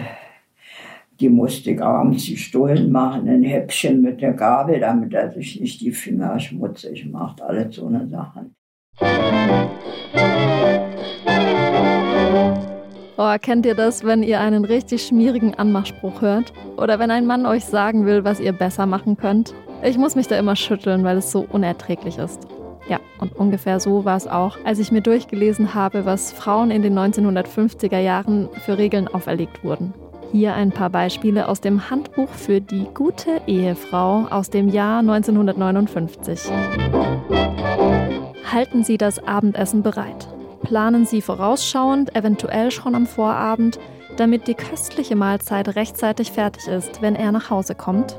die 1.19 1.29
musste 1.29 1.85
abends 1.85 2.27
die 2.27 2.37
Stullen 2.37 2.93
machen, 2.93 3.29
ein 3.29 3.43
Häppchen 3.43 4.03
mit 4.03 4.21
der 4.21 4.35
Gabel, 4.35 4.79
damit 4.79 5.13
er 5.13 5.33
sich 5.33 5.61
nicht 5.61 5.81
die 5.81 5.91
Finger 5.91 6.39
schmutzig 6.39 7.05
macht, 7.07 7.43
alles 7.43 7.75
so 7.75 7.89
eine 7.89 8.07
Sachen. 8.07 8.55
Oh, 13.17 13.33
kennt 13.41 13.65
ihr 13.65 13.77
das, 13.77 14.03
wenn 14.03 14.25
ihr 14.25 14.41
einen 14.41 14.65
richtig 14.65 15.07
schmierigen 15.07 15.55
Anmachspruch 15.55 16.21
hört? 16.21 16.53
Oder 16.77 16.99
wenn 16.99 17.13
ein 17.13 17.27
Mann 17.27 17.47
euch 17.47 17.65
sagen 17.65 18.07
will, 18.07 18.25
was 18.25 18.41
ihr 18.41 18.53
besser 18.53 18.87
machen 18.87 19.17
könnt? 19.17 19.55
Ich 19.85 19.97
muss 19.97 20.17
mich 20.17 20.27
da 20.27 20.37
immer 20.37 20.57
schütteln, 20.57 21.05
weil 21.05 21.19
es 21.19 21.31
so 21.31 21.47
unerträglich 21.49 22.19
ist. 22.19 22.49
Ja, 22.89 22.99
und 23.21 23.37
ungefähr 23.37 23.79
so 23.79 24.05
war 24.05 24.17
es 24.17 24.27
auch, 24.27 24.59
als 24.65 24.81
ich 24.81 24.91
mir 24.91 25.01
durchgelesen 25.01 25.75
habe, 25.75 26.05
was 26.05 26.33
Frauen 26.33 26.73
in 26.73 26.83
den 26.83 26.99
1950er 26.99 28.01
Jahren 28.01 28.49
für 28.65 28.79
Regeln 28.79 29.07
auferlegt 29.07 29.63
wurden. 29.63 29.95
Hier 30.33 30.55
ein 30.55 30.73
paar 30.73 30.91
Beispiele 30.91 31.47
aus 31.49 31.61
dem 31.61 31.91
Handbuch 31.91 32.31
für 32.31 32.61
die 32.61 32.89
gute 32.95 33.43
Ehefrau 33.47 34.27
aus 34.29 34.51
dem 34.51 34.69
Jahr 34.69 34.99
1959. 34.99 36.51
Halten 38.51 38.83
Sie 38.83 38.99
das 38.99 39.25
Abendessen 39.25 39.85
bereit 39.85 40.34
planen 40.65 41.07
Sie 41.07 41.23
vorausschauend, 41.23 42.17
eventuell 42.17 42.71
schon 42.73 42.95
am 42.95 43.07
Vorabend, 43.07 43.79
damit 44.17 44.49
die 44.49 44.55
köstliche 44.55 45.15
Mahlzeit 45.15 45.77
rechtzeitig 45.77 46.33
fertig 46.33 46.67
ist, 46.67 47.03
wenn 47.03 47.15
er 47.15 47.31
nach 47.31 47.51
Hause 47.51 47.75
kommt. 47.75 48.17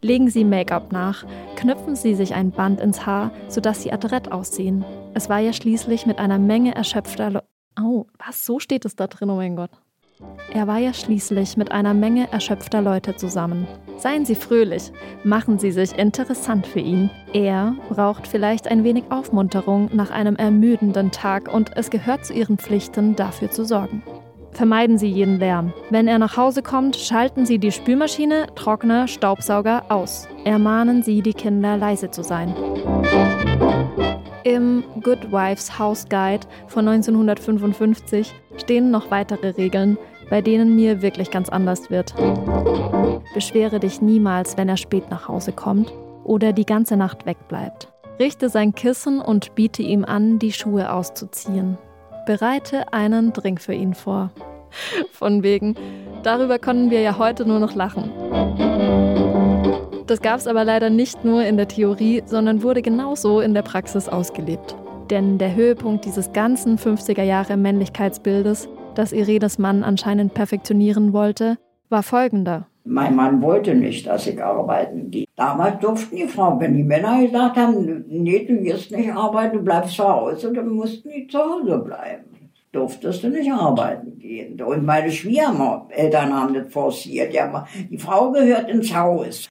Legen 0.00 0.30
Sie 0.30 0.44
Make-up 0.44 0.92
nach, 0.92 1.24
knüpfen 1.56 1.96
Sie 1.96 2.14
sich 2.14 2.34
ein 2.34 2.50
Band 2.50 2.80
ins 2.80 3.06
Haar, 3.06 3.30
sodass 3.48 3.82
Sie 3.82 3.92
adrett 3.92 4.30
aussehen. 4.30 4.84
Es 5.14 5.28
war 5.28 5.38
ja 5.38 5.52
schließlich 5.52 6.06
mit 6.06 6.18
einer 6.18 6.38
Menge 6.38 6.74
erschöpfter... 6.74 7.30
Le 7.30 7.42
oh, 7.80 8.06
was? 8.18 8.44
So 8.44 8.58
steht 8.58 8.84
es 8.84 8.96
da 8.96 9.06
drin, 9.06 9.30
oh 9.30 9.36
mein 9.36 9.56
Gott. 9.56 9.70
Er 10.52 10.66
war 10.66 10.78
ja 10.78 10.92
schließlich 10.92 11.56
mit 11.56 11.72
einer 11.72 11.94
Menge 11.94 12.30
erschöpfter 12.32 12.82
Leute 12.82 13.16
zusammen. 13.16 13.66
Seien 13.98 14.24
Sie 14.24 14.34
fröhlich, 14.34 14.92
machen 15.24 15.58
Sie 15.58 15.70
sich 15.70 15.96
interessant 15.98 16.66
für 16.66 16.80
ihn. 16.80 17.10
Er 17.32 17.74
braucht 17.90 18.26
vielleicht 18.26 18.68
ein 18.68 18.84
wenig 18.84 19.04
Aufmunterung 19.10 19.90
nach 19.92 20.10
einem 20.10 20.36
ermüdenden 20.36 21.10
Tag 21.10 21.52
und 21.52 21.76
es 21.76 21.90
gehört 21.90 22.24
zu 22.24 22.32
Ihren 22.32 22.58
Pflichten, 22.58 23.16
dafür 23.16 23.50
zu 23.50 23.64
sorgen. 23.64 24.02
Vermeiden 24.52 24.98
Sie 24.98 25.08
jeden 25.08 25.38
Lärm. 25.38 25.72
Wenn 25.90 26.08
er 26.08 26.18
nach 26.18 26.36
Hause 26.36 26.62
kommt, 26.62 26.96
schalten 26.96 27.46
Sie 27.46 27.58
die 27.58 27.70
Spülmaschine, 27.70 28.46
Trockner, 28.54 29.06
Staubsauger 29.06 29.84
aus. 29.88 30.26
Ermahnen 30.44 31.02
Sie 31.02 31.22
die 31.22 31.34
Kinder, 31.34 31.76
leise 31.76 32.10
zu 32.10 32.24
sein. 32.24 32.54
Im 34.48 34.82
Good 35.02 35.30
Wives 35.30 35.78
House 35.78 36.06
Guide 36.08 36.46
von 36.68 36.88
1955 36.88 38.32
stehen 38.56 38.90
noch 38.90 39.10
weitere 39.10 39.50
Regeln, 39.50 39.98
bei 40.30 40.40
denen 40.40 40.74
mir 40.74 41.02
wirklich 41.02 41.30
ganz 41.30 41.50
anders 41.50 41.90
wird. 41.90 42.14
Beschwere 43.34 43.78
dich 43.78 44.00
niemals, 44.00 44.56
wenn 44.56 44.70
er 44.70 44.78
spät 44.78 45.10
nach 45.10 45.28
Hause 45.28 45.52
kommt 45.52 45.92
oder 46.24 46.54
die 46.54 46.64
ganze 46.64 46.96
Nacht 46.96 47.26
wegbleibt. 47.26 47.92
Richte 48.18 48.48
sein 48.48 48.74
Kissen 48.74 49.20
und 49.20 49.54
biete 49.54 49.82
ihm 49.82 50.06
an, 50.06 50.38
die 50.38 50.52
Schuhe 50.52 50.94
auszuziehen. 50.94 51.76
Bereite 52.24 52.90
einen 52.94 53.34
Drink 53.34 53.60
für 53.60 53.74
ihn 53.74 53.92
vor. 53.92 54.30
Von 55.12 55.42
wegen, 55.42 55.74
darüber 56.22 56.58
können 56.58 56.90
wir 56.90 57.02
ja 57.02 57.18
heute 57.18 57.44
nur 57.44 57.58
noch 57.58 57.74
lachen. 57.74 58.67
Das 60.08 60.22
gab 60.22 60.38
es 60.38 60.46
aber 60.46 60.64
leider 60.64 60.88
nicht 60.88 61.22
nur 61.22 61.44
in 61.44 61.58
der 61.58 61.68
Theorie, 61.68 62.22
sondern 62.24 62.62
wurde 62.62 62.80
genauso 62.80 63.40
in 63.40 63.52
der 63.52 63.60
Praxis 63.60 64.08
ausgelebt. 64.08 64.74
Denn 65.10 65.36
der 65.36 65.54
Höhepunkt 65.54 66.06
dieses 66.06 66.32
ganzen 66.32 66.78
50er 66.78 67.22
Jahre 67.22 67.58
Männlichkeitsbildes 67.58 68.70
das 68.94 69.12
Irenes 69.12 69.58
Mann 69.58 69.84
anscheinend 69.84 70.32
perfektionieren 70.32 71.12
wollte, 71.12 71.58
war 71.90 72.02
folgender. 72.02 72.68
Mein 72.84 73.16
Mann 73.16 73.42
wollte 73.42 73.74
nicht, 73.74 74.06
dass 74.06 74.26
ich 74.26 74.42
arbeiten 74.42 75.10
gehe. 75.10 75.26
Damals 75.36 75.78
durften 75.80 76.16
die 76.16 76.26
Frauen, 76.26 76.58
wenn 76.58 76.74
die 76.74 76.84
Männer 76.84 77.20
gesagt 77.20 77.58
haben, 77.58 78.04
nee, 78.08 78.46
du 78.46 78.62
gehst 78.62 78.90
nicht 78.90 79.12
arbeiten, 79.12 79.58
du 79.58 79.62
bleibst 79.62 79.94
zu 79.94 80.08
Hause, 80.08 80.52
dann 80.54 80.70
mussten 80.70 81.10
die 81.10 81.26
zu 81.28 81.38
Hause 81.38 81.78
bleiben. 81.78 82.24
Durftest 82.72 83.24
du 83.24 83.28
nicht 83.28 83.52
arbeiten 83.52 84.18
gehen. 84.18 84.60
Und 84.62 84.86
meine 84.86 85.10
Schwiegereltern 85.10 86.32
haben 86.34 86.54
das 86.54 86.72
forciert. 86.72 87.34
Die 87.90 87.98
Frau 87.98 88.32
gehört 88.32 88.70
ins 88.70 88.94
Haus. 88.94 89.50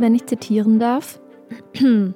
Wenn 0.00 0.14
ich 0.14 0.24
zitieren 0.24 0.78
darf, 0.78 1.20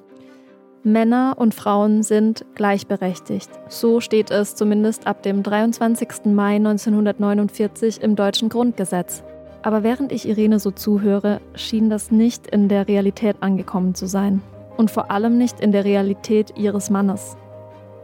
Männer 0.84 1.34
und 1.36 1.54
Frauen 1.54 2.02
sind 2.02 2.46
gleichberechtigt. 2.54 3.50
So 3.68 4.00
steht 4.00 4.30
es 4.30 4.54
zumindest 4.54 5.06
ab 5.06 5.22
dem 5.22 5.42
23. 5.42 6.24
Mai 6.24 6.56
1949 6.56 8.00
im 8.00 8.16
deutschen 8.16 8.48
Grundgesetz. 8.48 9.22
Aber 9.60 9.82
während 9.82 10.12
ich 10.12 10.26
Irene 10.26 10.60
so 10.60 10.70
zuhöre, 10.70 11.42
schien 11.56 11.90
das 11.90 12.10
nicht 12.10 12.46
in 12.46 12.70
der 12.70 12.88
Realität 12.88 13.36
angekommen 13.40 13.94
zu 13.94 14.06
sein. 14.06 14.40
Und 14.78 14.90
vor 14.90 15.10
allem 15.10 15.36
nicht 15.36 15.60
in 15.60 15.70
der 15.70 15.84
Realität 15.84 16.54
ihres 16.56 16.88
Mannes. 16.88 17.36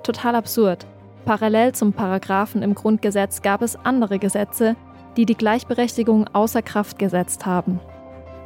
Total 0.03 0.35
absurd. 0.35 0.87
parallel 1.25 1.73
zum 1.73 1.95
Paragraphen 1.95 2.63
im 2.63 2.75
Grundgesetz 2.75 3.41
gab 3.41 3.63
es 3.63 3.77
andere 3.77 4.19
Gesetze, 4.19 4.77
die 5.17 5.25
die 5.25 5.37
Gleichberechtigung 5.37 6.29
außer 6.35 6.61
Kraft 6.61 6.99
gesetzt 6.99 7.47
haben. 7.47 7.81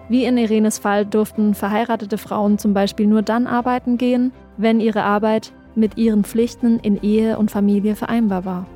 Wie 0.09 0.25
in 0.25 0.37
Irenes 0.37 0.79
Fall 0.79 1.07
durften 1.07 1.55
verheiratete 1.55 2.19
Frauen 2.19 2.59
zum 2.59 2.75
Beispiel 2.75 3.07
nur 3.07 3.23
dann 3.23 3.47
arbeiten 3.47 3.97
gehen, 3.97 4.33
wenn 4.57 4.81
ihre 4.81 5.03
Arbeit 5.03 5.53
mit 5.75 5.97
ihren 5.97 6.25
Pflichten 6.25 6.79
in 6.79 7.03
Ehe 7.03 7.38
und 7.38 7.51
Familie 7.51 7.97
vereinbar 7.97 8.45
war. 8.45 8.67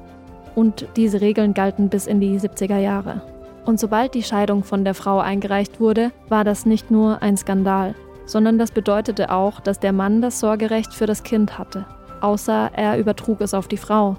Und 0.55 0.87
diese 0.97 1.21
Regeln 1.21 1.55
galten 1.55 1.89
bis 1.89 2.07
in 2.07 2.21
die 2.21 2.39
70er 2.39 2.79
Jahre. 2.79 3.23
Und 3.65 3.79
sobald 3.79 4.15
die 4.15 4.23
Scheidung 4.23 4.65
von 4.65 4.85
der 4.85 4.95
Frau 4.95 5.19
eingereicht 5.19 5.79
wurde, 5.79 6.11
war 6.29 6.43
das 6.43 6.65
nicht 6.65 6.91
nur 6.91 7.23
ein 7.23 7.37
Skandal, 7.37 7.95
sondern 8.25 8.59
das 8.59 8.71
bedeutete 8.71 9.31
auch, 9.31 9.61
dass 9.61 9.79
der 9.79 9.93
Mann 9.93 10.23
das 10.23 10.41
Sorgerecht 10.41 10.95
für 10.95 11.07
das 11.07 11.23
Kind 11.23 11.59
hatte, 11.59 11.85
außer 12.21 12.71
er 12.75 12.99
übertrug 12.99 13.43
es 13.43 13.53
auf 13.55 13.69
die 13.69 13.77
Frau. 13.77 14.17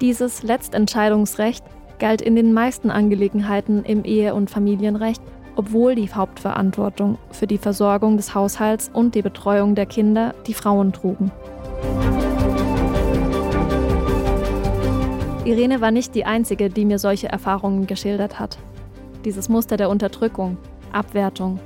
Dieses 0.00 0.42
Letztentscheidungsrecht 0.42 1.62
galt 1.98 2.22
in 2.22 2.34
den 2.34 2.54
meisten 2.54 2.90
Angelegenheiten 2.90 3.84
im 3.84 4.04
Ehe- 4.04 4.34
und 4.34 4.50
Familienrecht, 4.50 5.22
obwohl 5.56 5.94
die 5.94 6.12
Hauptverantwortung 6.12 7.18
für 7.30 7.46
die 7.46 7.58
Versorgung 7.58 8.16
des 8.16 8.34
Haushalts 8.34 8.90
und 8.92 9.14
die 9.14 9.22
Betreuung 9.22 9.74
der 9.74 9.86
Kinder 9.86 10.34
die 10.46 10.54
Frauen 10.54 10.92
trugen. 10.92 11.30
Irene 15.44 15.80
war 15.80 15.90
nicht 15.90 16.14
die 16.14 16.24
Einzige, 16.24 16.68
die 16.68 16.84
mir 16.84 16.98
solche 16.98 17.28
Erfahrungen 17.28 17.86
geschildert 17.86 18.38
hat. 18.38 18.58
Dieses 19.24 19.48
Muster 19.48 19.76
der 19.76 19.88
Unterdrückung, 19.88 20.56
Abwertung, 20.92 21.58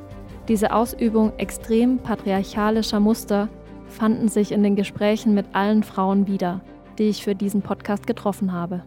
diese 0.49 0.73
Ausübung 0.73 1.33
extrem 1.39 1.99
patriarchalischer 1.99 3.01
Muster 3.01 3.49
fanden 3.89 4.29
sich 4.29 4.53
in 4.53 4.63
den 4.63 4.77
Gesprächen 4.77 5.35
mit 5.35 5.47
allen 5.53 5.83
Frauen 5.83 6.27
wieder, 6.27 6.61
die 6.99 7.05
ich 7.05 7.25
für 7.25 7.35
diesen 7.35 7.63
Podcast 7.63 8.07
getroffen 8.07 8.53
habe. 8.53 8.83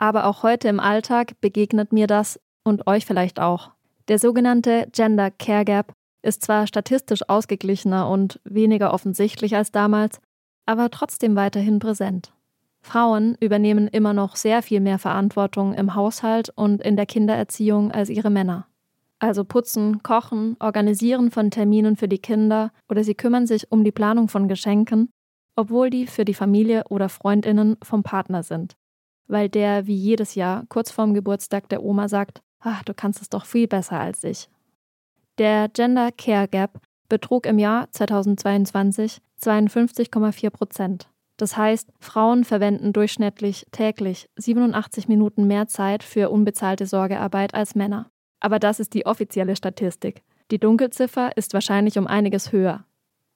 Aber 0.00 0.24
auch 0.24 0.42
heute 0.42 0.66
im 0.68 0.80
Alltag 0.80 1.38
begegnet 1.42 1.92
mir 1.92 2.06
das 2.06 2.40
und 2.64 2.86
euch 2.86 3.04
vielleicht 3.04 3.38
auch. 3.38 3.72
Der 4.08 4.18
sogenannte 4.18 4.88
Gender 4.92 5.30
Care 5.30 5.66
Gap 5.66 5.92
ist 6.22 6.42
zwar 6.42 6.66
statistisch 6.66 7.28
ausgeglichener 7.28 8.08
und 8.08 8.40
weniger 8.44 8.94
offensichtlich 8.94 9.56
als 9.56 9.72
damals, 9.72 10.18
aber 10.64 10.90
trotzdem 10.90 11.36
weiterhin 11.36 11.80
präsent. 11.80 12.32
Frauen 12.80 13.36
übernehmen 13.40 13.88
immer 13.88 14.14
noch 14.14 14.36
sehr 14.36 14.62
viel 14.62 14.80
mehr 14.80 14.98
Verantwortung 14.98 15.74
im 15.74 15.94
Haushalt 15.94 16.48
und 16.48 16.80
in 16.80 16.96
der 16.96 17.04
Kindererziehung 17.04 17.92
als 17.92 18.08
ihre 18.08 18.30
Männer. 18.30 18.66
Also 19.18 19.44
putzen, 19.44 20.02
kochen, 20.02 20.56
organisieren 20.60 21.30
von 21.30 21.50
Terminen 21.50 21.96
für 21.96 22.08
die 22.08 22.20
Kinder 22.20 22.72
oder 22.88 23.04
sie 23.04 23.14
kümmern 23.14 23.46
sich 23.46 23.70
um 23.70 23.84
die 23.84 23.92
Planung 23.92 24.28
von 24.28 24.48
Geschenken, 24.48 25.10
obwohl 25.56 25.90
die 25.90 26.06
für 26.06 26.24
die 26.24 26.32
Familie 26.32 26.84
oder 26.88 27.10
Freundinnen 27.10 27.76
vom 27.82 28.02
Partner 28.02 28.42
sind. 28.42 28.79
Weil 29.30 29.48
der 29.48 29.86
wie 29.86 29.94
jedes 29.94 30.34
Jahr 30.34 30.64
kurz 30.68 30.90
vorm 30.90 31.14
Geburtstag 31.14 31.68
der 31.68 31.84
Oma 31.84 32.08
sagt, 32.08 32.42
ach, 32.58 32.82
du 32.82 32.92
kannst 32.94 33.22
es 33.22 33.28
doch 33.28 33.44
viel 33.44 33.68
besser 33.68 34.00
als 34.00 34.24
ich. 34.24 34.48
Der 35.38 35.68
Gender 35.68 36.10
Care 36.10 36.48
Gap 36.48 36.80
betrug 37.08 37.46
im 37.46 37.60
Jahr 37.60 37.88
2022 37.92 39.20
52,4 39.40 40.50
Prozent. 40.50 41.08
Das 41.36 41.56
heißt, 41.56 41.88
Frauen 42.00 42.44
verwenden 42.44 42.92
durchschnittlich 42.92 43.66
täglich 43.70 44.28
87 44.36 45.06
Minuten 45.06 45.46
mehr 45.46 45.68
Zeit 45.68 46.02
für 46.02 46.28
unbezahlte 46.30 46.86
Sorgearbeit 46.86 47.54
als 47.54 47.76
Männer. 47.76 48.10
Aber 48.40 48.58
das 48.58 48.80
ist 48.80 48.94
die 48.94 49.06
offizielle 49.06 49.54
Statistik. 49.54 50.22
Die 50.50 50.58
Dunkelziffer 50.58 51.36
ist 51.36 51.54
wahrscheinlich 51.54 51.98
um 51.98 52.08
einiges 52.08 52.50
höher. 52.50 52.84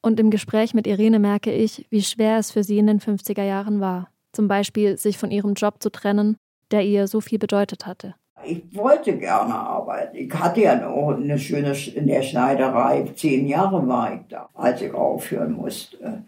Und 0.02 0.18
im 0.18 0.30
Gespräch 0.30 0.74
mit 0.74 0.88
Irene 0.88 1.20
merke 1.20 1.52
ich, 1.52 1.86
wie 1.88 2.02
schwer 2.02 2.38
es 2.38 2.50
für 2.50 2.64
sie 2.64 2.78
in 2.78 2.88
den 2.88 3.00
50er 3.00 3.44
Jahren 3.44 3.80
war. 3.80 4.10
Zum 4.34 4.48
Beispiel, 4.48 4.98
sich 4.98 5.16
von 5.16 5.30
ihrem 5.30 5.54
Job 5.54 5.76
zu 5.80 5.90
trennen, 5.90 6.36
der 6.72 6.82
ihr 6.82 7.06
so 7.06 7.20
viel 7.20 7.38
bedeutet 7.38 7.86
hatte. 7.86 8.16
Ich 8.44 8.76
wollte 8.76 9.16
gerne 9.16 9.54
arbeiten. 9.54 10.16
Ich 10.16 10.34
hatte 10.34 10.60
ja 10.60 10.74
noch 10.74 11.16
eine 11.16 11.38
schöne 11.38 11.72
in 11.94 12.08
der 12.08 12.22
Schneiderei. 12.22 13.04
Zehn 13.14 13.46
Jahre 13.46 13.86
war 13.86 14.12
ich 14.12 14.20
da, 14.28 14.48
als 14.54 14.82
ich 14.82 14.92
aufhören 14.92 15.52
musste. 15.52 16.24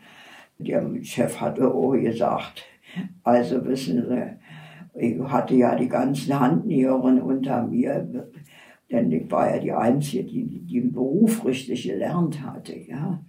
Der 0.58 0.88
Chef 1.02 1.40
hatte 1.40 1.66
auch 1.66 1.92
gesagt, 1.92 2.64
also 3.24 3.64
wissen 3.66 4.06
Sie, 4.08 5.08
ich 5.08 5.20
hatte 5.24 5.54
ja 5.54 5.74
die 5.74 5.88
ganzen 5.88 6.38
Handnäherinnen 6.38 7.20
unter 7.20 7.64
mir, 7.64 8.30
denn 8.90 9.12
ich 9.12 9.30
war 9.30 9.54
ja 9.54 9.60
die 9.60 9.72
Einzige, 9.72 10.24
die, 10.24 10.44
die 10.44 10.80
den 10.80 10.92
Beruf 10.92 11.44
richtig 11.44 11.82
gelernt 11.82 12.40
hatte, 12.40 12.78
ja. 12.78 13.20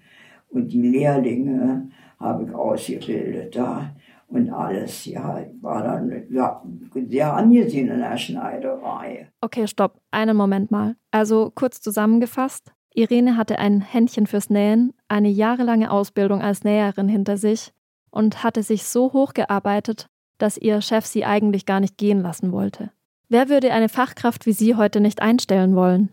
Und 0.49 0.71
die 0.71 0.83
Lehrlinge 0.83 1.89
habe 2.19 2.45
ich 2.45 2.53
ausgebildet 2.53 3.55
da 3.55 3.91
und 4.27 4.49
alles. 4.51 5.05
Ja, 5.05 5.39
ich 5.39 5.61
war 5.61 5.83
dann 5.83 6.27
ja, 6.29 6.61
sehr 6.93 7.33
angesehen 7.33 7.89
in 7.89 7.99
der 7.99 8.17
Schneiderei. 8.17 9.31
Okay, 9.41 9.67
stopp. 9.67 10.01
Einen 10.11 10.37
Moment 10.37 10.71
mal. 10.71 10.95
Also 11.11 11.51
kurz 11.53 11.81
zusammengefasst. 11.81 12.71
Irene 12.93 13.37
hatte 13.37 13.59
ein 13.59 13.81
Händchen 13.81 14.27
fürs 14.27 14.49
Nähen, 14.49 14.93
eine 15.07 15.29
jahrelange 15.29 15.91
Ausbildung 15.91 16.41
als 16.41 16.63
Näherin 16.63 17.07
hinter 17.07 17.37
sich 17.37 17.71
und 18.09 18.43
hatte 18.43 18.63
sich 18.63 18.83
so 18.83 19.13
hochgearbeitet, 19.13 20.07
dass 20.39 20.57
ihr 20.57 20.81
Chef 20.81 21.05
sie 21.05 21.23
eigentlich 21.23 21.65
gar 21.65 21.79
nicht 21.79 21.97
gehen 21.97 22.21
lassen 22.21 22.51
wollte. 22.51 22.91
Wer 23.29 23.49
würde 23.49 23.71
eine 23.71 23.89
Fachkraft 23.89 24.45
wie 24.45 24.53
sie 24.53 24.75
heute 24.75 24.99
nicht 24.99 25.21
einstellen 25.21 25.75
wollen? 25.75 26.09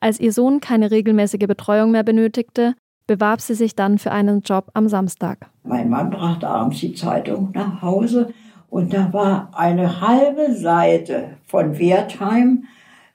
Als 0.00 0.20
ihr 0.20 0.32
Sohn 0.32 0.60
keine 0.60 0.90
regelmäßige 0.90 1.46
Betreuung 1.46 1.90
mehr 1.90 2.04
benötigte, 2.04 2.74
bewarb 3.10 3.40
sie 3.40 3.54
sich 3.54 3.74
dann 3.74 3.98
für 3.98 4.12
einen 4.12 4.42
Job 4.42 4.70
am 4.72 4.86
Samstag. 4.86 5.50
Mein 5.64 5.90
Mann 5.90 6.10
brachte 6.10 6.46
abends 6.46 6.78
die 6.78 6.94
Zeitung 6.94 7.50
nach 7.52 7.82
Hause 7.82 8.32
und 8.68 8.94
da 8.94 9.12
war 9.12 9.50
eine 9.52 10.00
halbe 10.00 10.54
Seite 10.54 11.30
von 11.44 11.76
Wertheim 11.76 12.66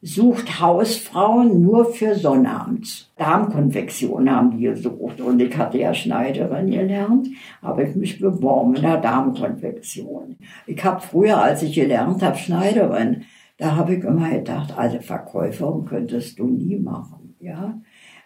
sucht 0.02 0.60
Hausfrauen 0.60 1.62
nur 1.62 1.94
für 1.94 2.14
Sonnabends. 2.14 3.10
Darmkonfektion 3.16 4.30
haben 4.30 4.58
die 4.58 4.66
gesucht 4.66 5.22
und 5.22 5.42
ich 5.42 5.56
hatte 5.58 5.78
ja 5.78 5.94
Schneiderin 5.94 6.72
gelernt, 6.72 7.30
habe 7.62 7.84
ich 7.86 7.96
mich 7.96 8.20
beworben 8.20 8.76
in 8.76 8.82
der 8.82 8.98
Darmkonfektion. 8.98 10.36
Ich 10.68 10.84
habe 10.84 11.00
früher, 11.00 11.42
als 11.42 11.64
ich 11.64 11.74
gelernt 11.74 12.22
habe, 12.22 12.38
Schneiderin, 12.38 13.24
da 13.58 13.78
habe 13.78 13.96
ich 13.96 14.04
immer 14.04 14.30
gedacht, 14.30 14.78
also 14.78 15.00
Verkäuferin 15.00 15.86
könntest 15.86 16.38
du 16.38 16.48
nie 16.48 16.76
machen, 16.76 17.38
ja, 17.40 17.80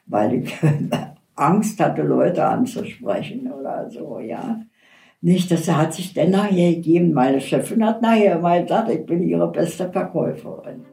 weil 0.08 0.34
ich 0.34 0.52
Angst 1.39 1.80
hatte, 1.80 2.02
Leute 2.02 2.45
anzusprechen 2.45 3.52
oder 3.52 3.89
so, 3.89 4.19
ja. 4.19 4.62
Nicht, 5.21 5.52
das 5.52 5.69
hat 5.69 5.93
sich 5.93 6.13
dann 6.13 6.32
nachher 6.32 6.73
gegeben. 6.73 7.13
Meine 7.13 7.41
Chefin 7.41 7.86
hat 7.86 8.02
nachher 8.02 8.39
mal 8.39 8.62
gesagt, 8.62 8.89
ich 8.89 9.06
bin 9.06 9.21
ihre 9.21 9.52
beste 9.52 9.91
Verkäuferin. 9.91 10.86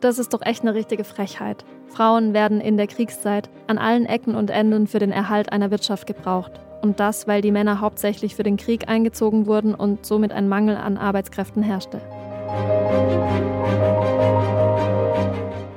Das 0.00 0.18
ist 0.18 0.34
doch 0.34 0.42
echt 0.42 0.62
eine 0.62 0.74
richtige 0.74 1.04
Frechheit. 1.04 1.64
Frauen 1.86 2.34
werden 2.34 2.60
in 2.60 2.76
der 2.76 2.88
Kriegszeit 2.88 3.50
an 3.68 3.78
allen 3.78 4.04
Ecken 4.04 4.34
und 4.34 4.50
Enden 4.50 4.88
für 4.88 4.98
den 4.98 5.12
Erhalt 5.12 5.52
einer 5.52 5.70
Wirtschaft 5.70 6.08
gebraucht. 6.08 6.60
Und 6.82 6.98
das, 6.98 7.28
weil 7.28 7.40
die 7.40 7.52
Männer 7.52 7.80
hauptsächlich 7.80 8.34
für 8.34 8.42
den 8.42 8.56
Krieg 8.56 8.88
eingezogen 8.88 9.46
wurden 9.46 9.76
und 9.76 10.04
somit 10.04 10.32
ein 10.32 10.48
Mangel 10.48 10.76
an 10.76 10.96
Arbeitskräften 10.98 11.62
herrschte. 11.62 12.00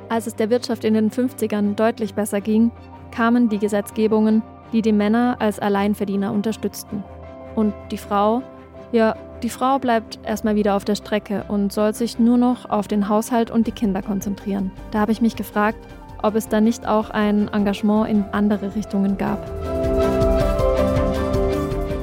Als 0.08 0.26
es 0.26 0.34
der 0.34 0.50
Wirtschaft 0.50 0.82
in 0.84 0.94
den 0.94 1.12
50ern 1.12 1.76
deutlich 1.76 2.14
besser 2.14 2.40
ging, 2.40 2.72
kamen 3.10 3.48
die 3.48 3.58
Gesetzgebungen, 3.58 4.42
die 4.72 4.82
die 4.82 4.92
Männer 4.92 5.36
als 5.38 5.58
Alleinverdiener 5.58 6.32
unterstützten. 6.32 7.04
Und 7.54 7.74
die 7.90 7.98
Frau, 7.98 8.42
ja, 8.92 9.16
die 9.42 9.48
Frau 9.48 9.78
bleibt 9.78 10.18
erstmal 10.24 10.56
wieder 10.56 10.76
auf 10.76 10.84
der 10.84 10.94
Strecke 10.94 11.44
und 11.48 11.72
soll 11.72 11.94
sich 11.94 12.18
nur 12.18 12.38
noch 12.38 12.68
auf 12.68 12.88
den 12.88 13.08
Haushalt 13.08 13.50
und 13.50 13.66
die 13.66 13.72
Kinder 13.72 14.02
konzentrieren. 14.02 14.70
Da 14.90 15.00
habe 15.00 15.12
ich 15.12 15.20
mich 15.20 15.36
gefragt, 15.36 15.78
ob 16.22 16.34
es 16.34 16.48
da 16.48 16.60
nicht 16.60 16.86
auch 16.86 17.10
ein 17.10 17.48
Engagement 17.48 18.08
in 18.08 18.24
andere 18.32 18.74
Richtungen 18.74 19.18
gab. 19.18 19.38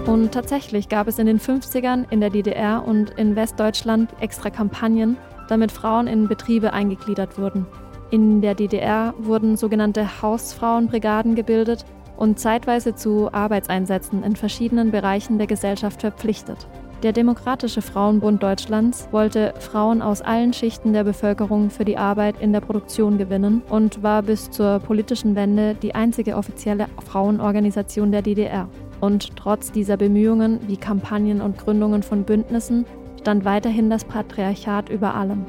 Und 0.08 0.32
tatsächlich 0.32 0.90
gab 0.90 1.08
es 1.08 1.18
in 1.18 1.26
den 1.26 1.40
50ern 1.40 2.06
in 2.10 2.20
der 2.22 2.30
DDR 2.30 2.84
und 2.86 3.12
in 3.12 3.36
Westdeutschland 3.36 4.12
extra 4.20 4.50
Kampagnen, 4.50 5.18
damit 5.48 5.72
Frauen 5.72 6.08
in 6.08 6.28
Betriebe 6.28 6.72
eingegliedert 6.72 7.38
wurden. 7.38 7.66
In 8.14 8.42
der 8.42 8.54
DDR 8.54 9.16
wurden 9.18 9.58
sogenannte 9.58 10.22
Hausfrauenbrigaden 10.22 11.34
gebildet 11.34 11.84
und 12.16 12.38
zeitweise 12.38 12.94
zu 12.94 13.34
Arbeitseinsätzen 13.34 14.22
in 14.22 14.36
verschiedenen 14.36 14.92
Bereichen 14.92 15.40
der 15.40 15.48
Gesellschaft 15.48 16.02
verpflichtet. 16.02 16.68
Der 17.02 17.12
Demokratische 17.12 17.82
Frauenbund 17.82 18.44
Deutschlands 18.44 19.08
wollte 19.10 19.56
Frauen 19.58 20.04
aus 20.04 20.22
allen 20.22 20.54
Schichten 20.54 20.94
der 20.94 21.06
Bevölkerung 21.06 21.72
für 21.72 21.86
die 21.86 21.98
Arbeit 21.98 22.40
in 22.40 22.54
der 22.54 22.62
Produktion 22.62 23.18
gewinnen 23.18 23.64
und 23.68 24.04
war 24.04 24.22
bis 24.22 24.52
zur 24.52 24.78
politischen 24.78 25.36
Wende 25.36 25.74
die 25.74 25.96
einzige 25.96 26.36
offizielle 26.36 26.90
Frauenorganisation 27.04 28.12
der 28.12 28.22
DDR. 28.22 28.70
Und 29.02 29.36
trotz 29.38 29.72
dieser 29.72 29.98
Bemühungen 29.98 30.60
wie 30.68 30.78
Kampagnen 30.78 31.42
und 31.42 31.58
Gründungen 31.58 32.04
von 32.04 32.26
Bündnissen 32.26 32.86
stand 33.22 33.44
weiterhin 33.44 33.90
das 33.90 34.06
Patriarchat 34.06 34.90
über 34.90 35.16
allem. 35.16 35.48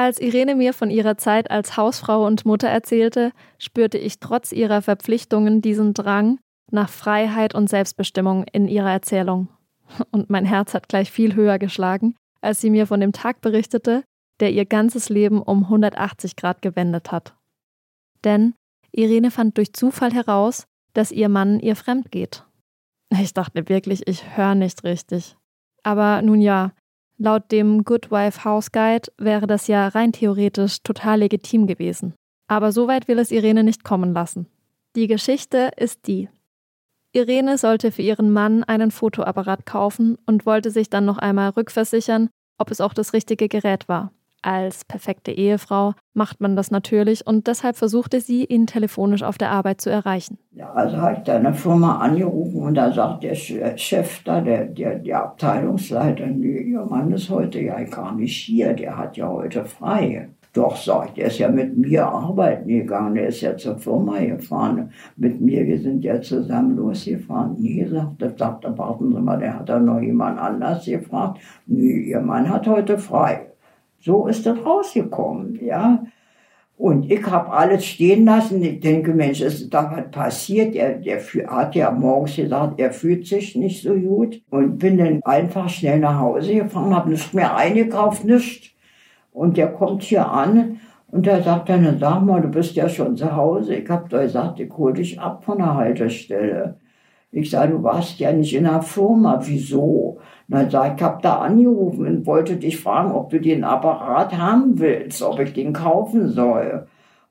Als 0.00 0.18
Irene 0.18 0.54
mir 0.54 0.72
von 0.72 0.90
ihrer 0.90 1.18
Zeit 1.18 1.50
als 1.50 1.76
Hausfrau 1.76 2.26
und 2.26 2.46
Mutter 2.46 2.68
erzählte, 2.68 3.32
spürte 3.58 3.98
ich 3.98 4.18
trotz 4.18 4.50
ihrer 4.50 4.80
Verpflichtungen 4.80 5.60
diesen 5.60 5.92
Drang 5.92 6.38
nach 6.72 6.88
Freiheit 6.88 7.54
und 7.54 7.68
Selbstbestimmung 7.68 8.44
in 8.50 8.66
ihrer 8.66 8.90
Erzählung. 8.90 9.48
Und 10.10 10.30
mein 10.30 10.46
Herz 10.46 10.72
hat 10.72 10.88
gleich 10.88 11.10
viel 11.10 11.34
höher 11.34 11.58
geschlagen, 11.58 12.16
als 12.40 12.62
sie 12.62 12.70
mir 12.70 12.86
von 12.86 13.00
dem 13.00 13.12
Tag 13.12 13.42
berichtete, 13.42 14.02
der 14.40 14.50
ihr 14.52 14.64
ganzes 14.64 15.10
Leben 15.10 15.42
um 15.42 15.64
180 15.64 16.34
Grad 16.34 16.62
gewendet 16.62 17.12
hat. 17.12 17.34
Denn 18.24 18.54
Irene 18.92 19.30
fand 19.30 19.58
durch 19.58 19.74
Zufall 19.74 20.14
heraus, 20.14 20.64
dass 20.94 21.12
ihr 21.12 21.28
Mann 21.28 21.60
ihr 21.60 21.76
fremd 21.76 22.10
geht. 22.10 22.46
Ich 23.20 23.34
dachte 23.34 23.68
wirklich, 23.68 24.08
ich 24.08 24.34
höre 24.34 24.54
nicht 24.54 24.82
richtig. 24.82 25.36
Aber 25.82 26.22
nun 26.22 26.40
ja, 26.40 26.72
Laut 27.22 27.52
dem 27.52 27.84
Good 27.84 28.10
Wife 28.10 28.44
House 28.44 28.72
Guide 28.72 29.12
wäre 29.18 29.46
das 29.46 29.66
ja 29.66 29.88
rein 29.88 30.10
theoretisch 30.12 30.82
total 30.82 31.18
legitim 31.18 31.66
gewesen. 31.66 32.14
Aber 32.48 32.72
so 32.72 32.88
weit 32.88 33.08
will 33.08 33.18
es 33.18 33.30
Irene 33.30 33.62
nicht 33.62 33.84
kommen 33.84 34.14
lassen. 34.14 34.46
Die 34.96 35.06
Geschichte 35.06 35.70
ist 35.76 36.06
die. 36.06 36.30
Irene 37.12 37.58
sollte 37.58 37.92
für 37.92 38.00
ihren 38.00 38.32
Mann 38.32 38.64
einen 38.64 38.90
Fotoapparat 38.90 39.66
kaufen 39.66 40.16
und 40.24 40.46
wollte 40.46 40.70
sich 40.70 40.88
dann 40.88 41.04
noch 41.04 41.18
einmal 41.18 41.50
rückversichern, 41.50 42.30
ob 42.56 42.70
es 42.70 42.80
auch 42.80 42.94
das 42.94 43.12
richtige 43.12 43.48
Gerät 43.48 43.86
war. 43.86 44.12
Als 44.42 44.86
perfekte 44.86 45.32
Ehefrau 45.32 45.92
macht 46.14 46.40
man 46.40 46.56
das 46.56 46.70
natürlich 46.70 47.26
und 47.26 47.46
deshalb 47.46 47.76
versuchte 47.76 48.20
sie, 48.20 48.44
ihn 48.46 48.66
telefonisch 48.66 49.22
auf 49.22 49.36
der 49.36 49.50
Arbeit 49.50 49.82
zu 49.82 49.90
erreichen. 49.90 50.38
Ja, 50.52 50.72
also 50.72 50.96
habe 50.96 51.16
ich 51.18 51.24
da 51.24 51.36
eine 51.36 51.52
Firma 51.52 51.98
angerufen 51.98 52.62
und 52.62 52.74
da 52.74 52.90
sagt 52.90 53.22
der 53.22 53.34
Chef 53.34 54.22
da, 54.24 54.40
der, 54.40 54.64
der, 54.64 54.98
der 54.98 55.24
Abteilungsleiter, 55.24 56.26
nee, 56.26 56.58
Ihr 56.58 56.84
Mann 56.86 57.12
ist 57.12 57.28
heute 57.28 57.60
ja 57.60 57.82
gar 57.84 58.14
nicht 58.14 58.34
hier, 58.34 58.72
der 58.72 58.96
hat 58.96 59.18
ja 59.18 59.28
heute 59.28 59.66
frei. 59.66 60.28
Doch, 60.52 60.74
sagt 60.74 61.18
er, 61.18 61.28
ist 61.28 61.38
ja 61.38 61.48
mit 61.48 61.76
mir 61.76 62.06
arbeiten 62.06 62.66
gegangen, 62.66 63.14
der 63.14 63.28
ist 63.28 63.40
ja 63.40 63.56
zur 63.56 63.78
Firma 63.78 64.18
gefahren. 64.18 64.90
Mit 65.16 65.40
mir, 65.40 65.64
wir 65.64 65.78
sind 65.78 66.02
ja 66.02 66.20
zusammen 66.20 66.76
losgefahren. 66.76 67.56
Nee, 67.60 67.86
sagt 67.86 68.20
er, 68.20 68.36
sagt 68.36 68.64
er, 68.64 68.76
warten 68.76 69.12
Sie 69.12 69.20
mal, 69.20 69.38
der 69.38 69.60
hat 69.60 69.68
da 69.68 69.78
noch 69.78 70.00
jemand 70.00 70.40
anders 70.40 70.84
gefragt. 70.86 71.38
Nee, 71.66 72.10
Ihr 72.10 72.20
Mann 72.20 72.48
hat 72.48 72.66
heute 72.66 72.98
frei. 72.98 73.49
So 74.00 74.26
ist 74.26 74.46
das 74.46 74.58
rausgekommen, 74.64 75.64
ja. 75.64 76.02
Und 76.76 77.10
ich 77.12 77.26
habe 77.26 77.52
alles 77.52 77.84
stehen 77.84 78.24
lassen. 78.24 78.62
Ich 78.62 78.80
denke, 78.80 79.12
Mensch, 79.12 79.42
ist 79.42 79.68
da 79.68 79.92
was 79.94 80.10
passiert? 80.10 80.74
Er, 80.74 80.94
der 80.94 81.20
hat 81.48 81.74
ja 81.74 81.90
morgens 81.90 82.36
gesagt, 82.36 82.80
er 82.80 82.90
fühlt 82.90 83.26
sich 83.26 83.54
nicht 83.54 83.82
so 83.82 83.92
gut. 83.94 84.40
Und 84.48 84.78
bin 84.78 84.96
dann 84.96 85.22
einfach 85.24 85.68
schnell 85.68 86.00
nach 86.00 86.18
Hause 86.18 86.54
gefahren, 86.54 86.94
habe 86.94 87.10
nichts 87.10 87.34
mehr 87.34 87.54
eingekauft, 87.54 88.24
nichts. 88.24 88.70
Und 89.30 89.58
der 89.58 89.68
kommt 89.68 90.02
hier 90.04 90.26
an 90.30 90.80
und 91.10 91.26
der 91.26 91.42
sagt 91.42 91.68
dann, 91.68 91.98
sag 91.98 92.22
mal, 92.22 92.40
du 92.40 92.48
bist 92.48 92.74
ja 92.76 92.88
schon 92.88 93.14
zu 93.14 93.34
Hause. 93.36 93.74
Ich 93.74 93.90
habe 93.90 94.08
da 94.08 94.22
gesagt, 94.22 94.58
ich 94.58 94.72
hol 94.72 94.94
dich 94.94 95.20
ab 95.20 95.44
von 95.44 95.58
der 95.58 95.74
Haltestelle. 95.74 96.78
Ich 97.32 97.50
sage, 97.50 97.72
du 97.72 97.82
warst 97.82 98.18
ja 98.18 98.32
nicht 98.32 98.54
in 98.54 98.64
der 98.64 98.82
Firma. 98.82 99.40
Wieso? 99.44 100.18
Na, 100.52 100.68
sag, 100.68 100.96
ich 100.96 101.02
habe 101.02 101.22
da 101.22 101.36
angerufen 101.36 102.08
und 102.08 102.26
wollte 102.26 102.56
dich 102.56 102.80
fragen, 102.80 103.12
ob 103.12 103.30
du 103.30 103.40
den 103.40 103.62
Apparat 103.62 104.36
haben 104.36 104.80
willst, 104.80 105.22
ob 105.22 105.38
ich 105.38 105.52
den 105.52 105.72
kaufen 105.72 106.28
soll. 106.28 106.88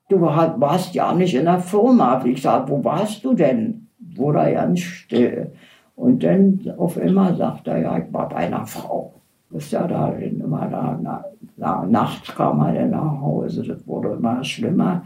Du 0.08 0.22
warst 0.22 0.94
ja 0.94 1.12
nicht 1.12 1.34
in 1.34 1.44
der 1.44 1.58
Firma. 1.58 2.24
Ich 2.24 2.40
sage, 2.40 2.70
wo 2.70 2.82
warst 2.82 3.22
du 3.22 3.34
denn? 3.34 3.88
Wurde 4.16 4.38
er 4.38 4.52
ganz 4.52 4.80
still. 4.80 5.52
Und 5.96 6.22
dann 6.22 6.60
auf 6.78 6.96
immer 6.96 7.34
sagt 7.34 7.68
er, 7.68 7.82
ja, 7.82 7.98
ich 7.98 8.10
war 8.10 8.26
bei 8.30 8.36
einer 8.36 8.64
Frau. 8.64 9.12
Ist 9.50 9.70
ja 9.70 9.86
da 9.86 10.12
immer 10.12 10.66
da, 10.70 10.98
na, 11.02 11.24
na, 11.58 11.84
nachts 11.84 12.34
kam 12.34 12.60
er 12.60 12.72
dann 12.72 12.90
nach 12.90 13.20
Hause. 13.20 13.64
Das 13.66 13.86
wurde 13.86 14.12
immer 14.12 14.42
schlimmer. 14.42 15.02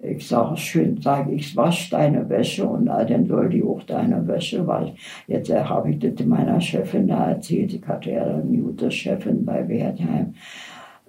Ich 0.00 0.28
sage 0.28 0.56
schön, 0.56 1.00
sage 1.02 1.32
ich, 1.32 1.56
wasch 1.56 1.90
deine 1.90 2.28
Wäsche 2.28 2.64
und 2.64 2.86
dann 2.86 3.26
soll 3.26 3.48
die 3.48 3.64
auch 3.64 3.82
deine 3.82 4.26
Wäsche 4.28 4.64
waschen. 4.64 4.96
Jetzt 5.26 5.50
äh, 5.50 5.64
habe 5.64 5.90
ich 5.90 5.98
das 5.98 6.24
meiner 6.24 6.60
Chefin 6.60 7.08
da 7.08 7.30
erzählt. 7.30 7.74
Ich 7.74 7.86
hatte 7.86 8.12
ja 8.12 8.24
eine 8.24 8.58
gute 8.58 8.92
Chefin 8.92 9.44
bei 9.44 9.68
Wertheim. 9.68 10.34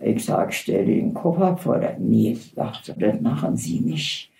Ich 0.01 0.25
sage, 0.25 0.51
stell 0.53 0.85
den 0.85 1.13
Koffer 1.13 1.55
vor. 1.57 1.79
Nee, 1.99 2.35
sagt 2.55 2.85
sie, 2.85 2.93
das 2.97 3.21
machen 3.21 3.55
Sie 3.57 3.79
nicht. 3.79 4.31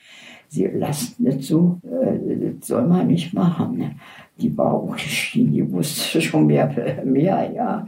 Sie 0.48 0.66
lassen 0.66 1.26
das 1.26 1.46
so, 1.46 1.80
äh, 1.84 2.54
das 2.58 2.68
soll 2.68 2.88
man 2.88 3.06
nicht 3.06 3.34
machen. 3.36 3.78
Ne? 3.78 3.92
Die 4.42 4.58
war 4.58 4.74
auch 4.74 4.96
geschieden, 4.96 5.54
die 5.54 5.72
wusste 5.72 6.22
schon 6.22 6.48
mehr, 6.48 7.04
mehr, 7.06 7.52
ja. 7.54 7.88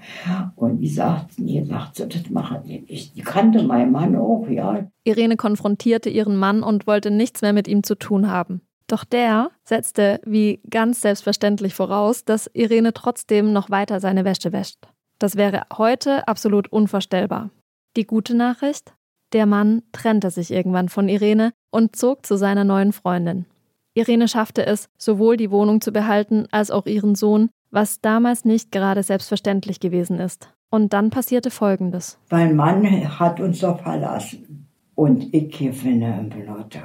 Und 0.55 0.79
die 0.79 0.87
sagt, 0.87 1.39
nee, 1.39 1.63
sagt 1.63 1.95
sie, 1.95 2.07
das 2.07 2.29
machen 2.29 2.57
die 2.65 2.81
nicht. 2.81 3.15
Die 3.15 3.21
kannte 3.21 3.63
meinen 3.63 3.91
Mann 3.91 4.15
auch, 4.15 4.47
ja. 4.49 4.87
Irene 5.03 5.37
konfrontierte 5.37 6.09
ihren 6.09 6.35
Mann 6.35 6.63
und 6.63 6.87
wollte 6.87 7.11
nichts 7.11 7.41
mehr 7.41 7.53
mit 7.53 7.67
ihm 7.67 7.83
zu 7.83 7.95
tun 7.95 8.29
haben. 8.29 8.61
Doch 8.87 9.05
der 9.05 9.51
setzte 9.63 10.19
wie 10.25 10.59
ganz 10.69 11.01
selbstverständlich 11.01 11.73
voraus, 11.73 12.25
dass 12.25 12.49
Irene 12.53 12.93
trotzdem 12.93 13.53
noch 13.53 13.69
weiter 13.69 13.99
seine 13.99 14.25
Wäsche 14.25 14.51
wäscht. 14.51 14.79
Das 15.17 15.37
wäre 15.37 15.63
heute 15.77 16.27
absolut 16.27 16.67
unvorstellbar. 16.71 17.51
Die 17.95 18.05
gute 18.05 18.35
Nachricht? 18.35 18.93
Der 19.33 19.45
Mann 19.45 19.83
trennte 19.93 20.29
sich 20.29 20.51
irgendwann 20.51 20.89
von 20.89 21.07
Irene 21.07 21.53
und 21.71 21.95
zog 21.95 22.25
zu 22.25 22.37
seiner 22.37 22.65
neuen 22.65 22.91
Freundin. 22.91 23.45
Irene 23.93 24.27
schaffte 24.27 24.65
es, 24.65 24.89
sowohl 24.97 25.37
die 25.37 25.51
Wohnung 25.51 25.81
zu 25.81 25.91
behalten 25.91 26.47
als 26.51 26.71
auch 26.71 26.85
ihren 26.85 27.15
Sohn, 27.15 27.49
was 27.71 27.99
damals 27.99 28.45
nicht 28.45 28.71
gerade 28.71 29.03
selbstverständlich 29.03 29.79
gewesen 29.79 30.19
ist. 30.19 30.53
Und 30.69 30.93
dann 30.93 31.09
passierte 31.09 31.51
Folgendes. 31.51 32.17
Mein 32.29 32.55
Mann 32.55 33.19
hat 33.19 33.41
uns 33.41 33.59
doch 33.59 33.81
verlassen. 33.81 34.67
Und 34.95 35.33
ich 35.33 35.57
gewinne 35.57 36.29
im 36.31 36.45
Lotto. 36.45 36.79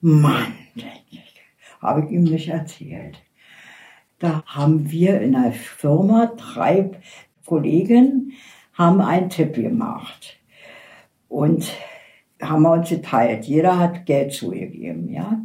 Mann, 0.00 0.52
habe 1.80 2.04
ich 2.04 2.10
ihm 2.10 2.24
nicht 2.24 2.48
erzählt. 2.48 3.22
Da 4.18 4.42
haben 4.46 4.90
wir 4.90 5.20
in 5.20 5.32
der 5.32 5.52
Firma 5.52 6.32
drei 6.36 6.90
Kollegen 7.46 8.32
haben 8.74 9.00
einen 9.00 9.30
Tipp 9.30 9.54
gemacht. 9.54 10.38
Und 11.28 11.70
haben 12.40 12.62
wir 12.62 12.72
uns 12.72 12.88
geteilt. 12.88 13.44
Jeder 13.44 13.78
hat 13.78 14.06
Geld 14.06 14.32
zugegeben, 14.32 15.08
ja. 15.10 15.40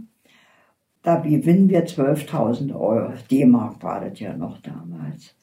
Da 1.06 1.18
gewinnen 1.18 1.70
wir 1.70 1.86
12.000 1.86 2.74
Euro. 2.74 3.14
D-Mark 3.30 3.84
war 3.84 4.02
das 4.02 4.20
ja 4.20 4.36
noch 4.36 4.58
damals. 4.62 5.36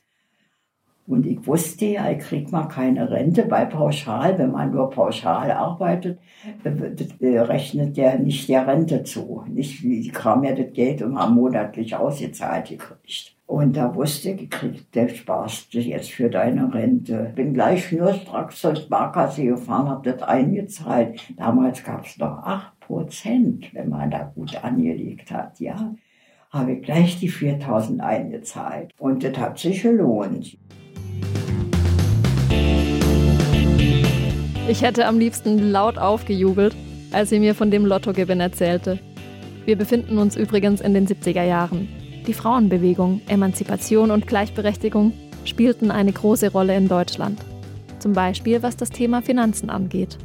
Und 1.07 1.25
ich 1.25 1.47
wusste 1.47 1.85
ja, 1.87 2.11
ich 2.11 2.19
krieg 2.19 2.51
mal 2.51 2.67
keine 2.67 3.09
Rente 3.09 3.45
bei 3.45 3.65
Pauschal. 3.65 4.37
Wenn 4.39 4.51
man 4.51 4.73
nur 4.73 4.91
pauschal 4.91 5.53
arbeitet, 5.53 6.19
äh, 6.65 7.39
rechnet 7.39 7.97
der 7.97 8.19
nicht 8.19 8.49
der 8.49 8.67
Rente 8.67 9.05
zu. 9.05 9.45
Nicht 9.47 9.85
wie, 9.85 10.09
kam 10.09 10.43
ja 10.43 10.53
das 10.53 10.73
Geld 10.73 11.01
und 11.01 11.17
haben 11.17 11.37
monatlich 11.37 11.95
ausgezahlt 11.95 12.69
gekriegt. 12.69 13.37
Und 13.53 13.77
da 13.77 13.95
wusste 13.95 14.31
ich, 14.31 14.49
der 14.95 15.11
sparst 15.11 15.75
jetzt 15.75 16.11
für 16.11 16.31
deine 16.31 16.73
Rente. 16.73 17.33
Bin 17.35 17.53
gleich 17.53 17.85
schnurstracks 17.85 18.63
zur 18.63 18.75
Sparkasse 18.75 19.45
gefahren, 19.45 19.91
hab 19.91 20.05
das 20.05 20.23
eingezahlt. 20.23 21.21
Damals 21.37 21.85
gab's 21.85 22.17
noch 22.17 22.39
acht 22.39 22.81
Prozent, 22.81 23.67
wenn 23.75 23.91
man 23.91 24.11
da 24.11 24.33
gut 24.35 24.57
angelegt 24.65 25.31
hat, 25.31 25.61
ja, 25.61 25.95
habe 26.51 26.73
ich 26.73 26.83
gleich 26.83 27.21
die 27.21 27.29
4000 27.29 28.01
eingezahlt. 28.01 28.91
Und 28.99 29.23
das 29.23 29.37
hat 29.37 29.59
sich 29.59 29.83
gelohnt. 29.83 30.57
Ich 34.67 34.81
hätte 34.81 35.07
am 35.07 35.19
liebsten 35.19 35.59
laut 35.59 35.99
aufgejubelt, 35.99 36.75
als 37.13 37.29
sie 37.29 37.39
mir 37.39 37.55
von 37.55 37.71
dem 37.71 37.85
Lottogewinn 37.85 38.41
erzählte. 38.41 38.99
Wir 39.67 39.77
befinden 39.77 40.17
uns 40.17 40.37
übrigens 40.37 40.81
in 40.81 40.95
den 40.95 41.07
70er 41.07 41.45
Jahren. 41.45 42.02
Die 42.27 42.35
Frauenbewegung, 42.35 43.21
Emanzipation 43.29 44.11
und 44.11 44.27
Gleichberechtigung 44.27 45.13
spielten 45.45 45.91
eine 45.91 46.13
große 46.13 46.53
Rolle 46.53 46.77
in 46.77 46.89
Deutschland. 46.89 47.41
Zum 47.99 48.13
Beispiel 48.13 48.63
was 48.63 48.77
das 48.77 48.91
Thema 48.91 49.23
Finanzen 49.23 49.71
angeht 49.71 50.19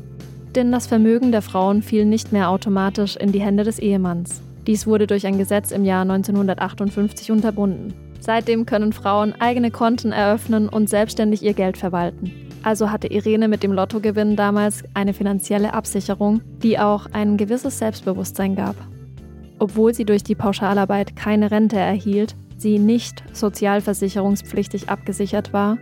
denn 0.57 0.71
das 0.71 0.87
Vermögen 0.87 1.31
der 1.31 1.43
Frauen 1.43 1.83
fiel 1.83 2.03
nicht 2.03 2.31
mehr 2.33 2.49
automatisch 2.49 3.15
in 3.15 3.31
die 3.31 3.41
Hände 3.41 3.63
des 3.63 3.77
Ehemanns. 3.77 4.41
Dies 4.65 4.87
wurde 4.87 5.05
durch 5.05 5.27
ein 5.27 5.37
Gesetz 5.37 5.71
im 5.71 5.85
Jahr 5.85 6.01
1958 6.01 7.31
unterbunden. 7.31 7.93
Seitdem 8.19 8.65
können 8.65 8.91
Frauen 8.91 9.33
eigene 9.39 9.69
Konten 9.69 10.11
eröffnen 10.11 10.67
und 10.67 10.89
selbstständig 10.89 11.43
ihr 11.43 11.53
Geld 11.53 11.77
verwalten. 11.77 12.31
Also 12.63 12.91
hatte 12.91 13.07
Irene 13.07 13.47
mit 13.47 13.61
dem 13.61 13.71
Lottogewinn 13.71 14.35
damals 14.35 14.83
eine 14.95 15.13
finanzielle 15.13 15.75
Absicherung, 15.75 16.41
die 16.63 16.79
auch 16.79 17.05
ein 17.13 17.37
gewisses 17.37 17.77
Selbstbewusstsein 17.77 18.55
gab. 18.55 18.75
Obwohl 19.59 19.93
sie 19.93 20.05
durch 20.05 20.23
die 20.23 20.35
Pauschalarbeit 20.35 21.15
keine 21.15 21.49
Rente 21.49 21.77
erhielt, 21.77 22.35
sie 22.57 22.77
nicht 22.77 23.23
sozialversicherungspflichtig 23.33 24.89
abgesichert 24.89 25.51
war, 25.51 25.77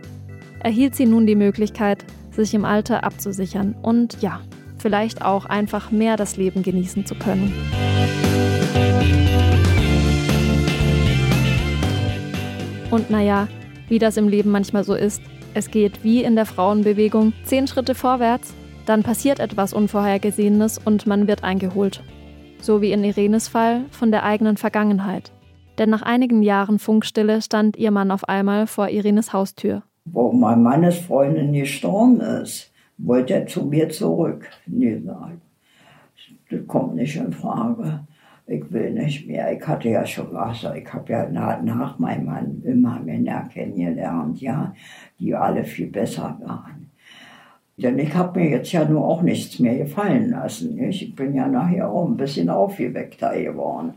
erhielt 0.60 0.94
sie 0.94 1.06
nun 1.06 1.26
die 1.26 1.36
Möglichkeit, 1.36 2.04
sich 2.30 2.54
im 2.54 2.64
Alter 2.64 3.04
abzusichern 3.04 3.74
und 3.82 4.22
ja, 4.22 4.40
vielleicht 4.78 5.22
auch 5.22 5.44
einfach 5.44 5.90
mehr 5.90 6.16
das 6.16 6.36
Leben 6.36 6.62
genießen 6.62 7.04
zu 7.04 7.14
können. 7.14 7.52
Und 12.90 13.10
naja, 13.10 13.48
wie 13.88 13.98
das 13.98 14.16
im 14.16 14.28
Leben 14.28 14.50
manchmal 14.50 14.84
so 14.84 14.94
ist, 14.94 15.20
es 15.52 15.70
geht 15.70 16.02
wie 16.02 16.22
in 16.22 16.34
der 16.34 16.46
Frauenbewegung 16.46 17.32
zehn 17.44 17.66
Schritte 17.66 17.94
vorwärts 17.94 18.54
Dann 18.84 19.02
passiert 19.02 19.40
etwas 19.40 19.72
Unvorhergesehenes 19.72 20.78
und 20.78 21.06
man 21.06 21.26
wird 21.26 21.42
eingeholt. 21.42 22.02
So 22.60 22.80
wie 22.82 22.92
in 22.92 23.04
Irenes 23.04 23.48
Fall 23.48 23.84
von 23.90 24.10
der 24.10 24.24
eigenen 24.24 24.56
Vergangenheit. 24.56 25.32
Denn 25.78 25.90
nach 25.90 26.02
einigen 26.02 26.42
Jahren 26.42 26.78
Funkstille 26.78 27.42
stand 27.42 27.76
ihr 27.76 27.90
Mann 27.90 28.10
auf 28.10 28.28
einmal 28.28 28.66
vor 28.66 28.88
Irenes 28.88 29.32
Haustür. 29.32 29.82
Wo 30.06 30.32
mein 30.32 30.62
Mannes 30.62 30.98
Freundin 30.98 31.52
gestorben 31.52 32.20
ist, 32.20 32.72
wollte 32.98 33.34
er 33.34 33.46
zu 33.46 33.64
mir 33.64 33.88
zurück. 33.88 34.48
Nee, 34.66 35.00
nein, 35.04 35.40
das 36.50 36.66
kommt 36.66 36.94
nicht 36.94 37.16
in 37.16 37.32
Frage. 37.32 38.06
Ich 38.46 38.72
will 38.72 38.92
nicht 38.92 39.26
mehr. 39.26 39.52
Ich 39.52 39.66
hatte 39.66 39.88
ja 39.88 40.06
schon 40.06 40.32
was. 40.32 40.64
Ich 40.76 40.92
habe 40.92 41.12
ja 41.12 41.28
nach, 41.28 41.60
nach 41.62 41.98
meinem 41.98 42.26
Mann 42.26 42.62
immer 42.64 43.00
Männer 43.00 43.48
kennengelernt, 43.52 44.40
ja, 44.40 44.72
die 45.18 45.34
alle 45.34 45.64
viel 45.64 45.88
besser 45.88 46.38
waren. 46.44 46.85
Denn 47.78 47.98
ich 47.98 48.14
habe 48.14 48.40
mir 48.40 48.50
jetzt 48.50 48.72
ja 48.72 48.86
nur 48.86 49.06
auch 49.06 49.20
nichts 49.20 49.58
mehr 49.58 49.76
gefallen 49.76 50.30
lassen. 50.30 50.78
Ich 50.82 51.14
bin 51.14 51.34
ja 51.34 51.46
nachher 51.46 51.90
auch 51.90 52.08
ein 52.08 52.16
bisschen 52.16 52.48
aufgeweckter 52.48 53.38
geworden. 53.38 53.94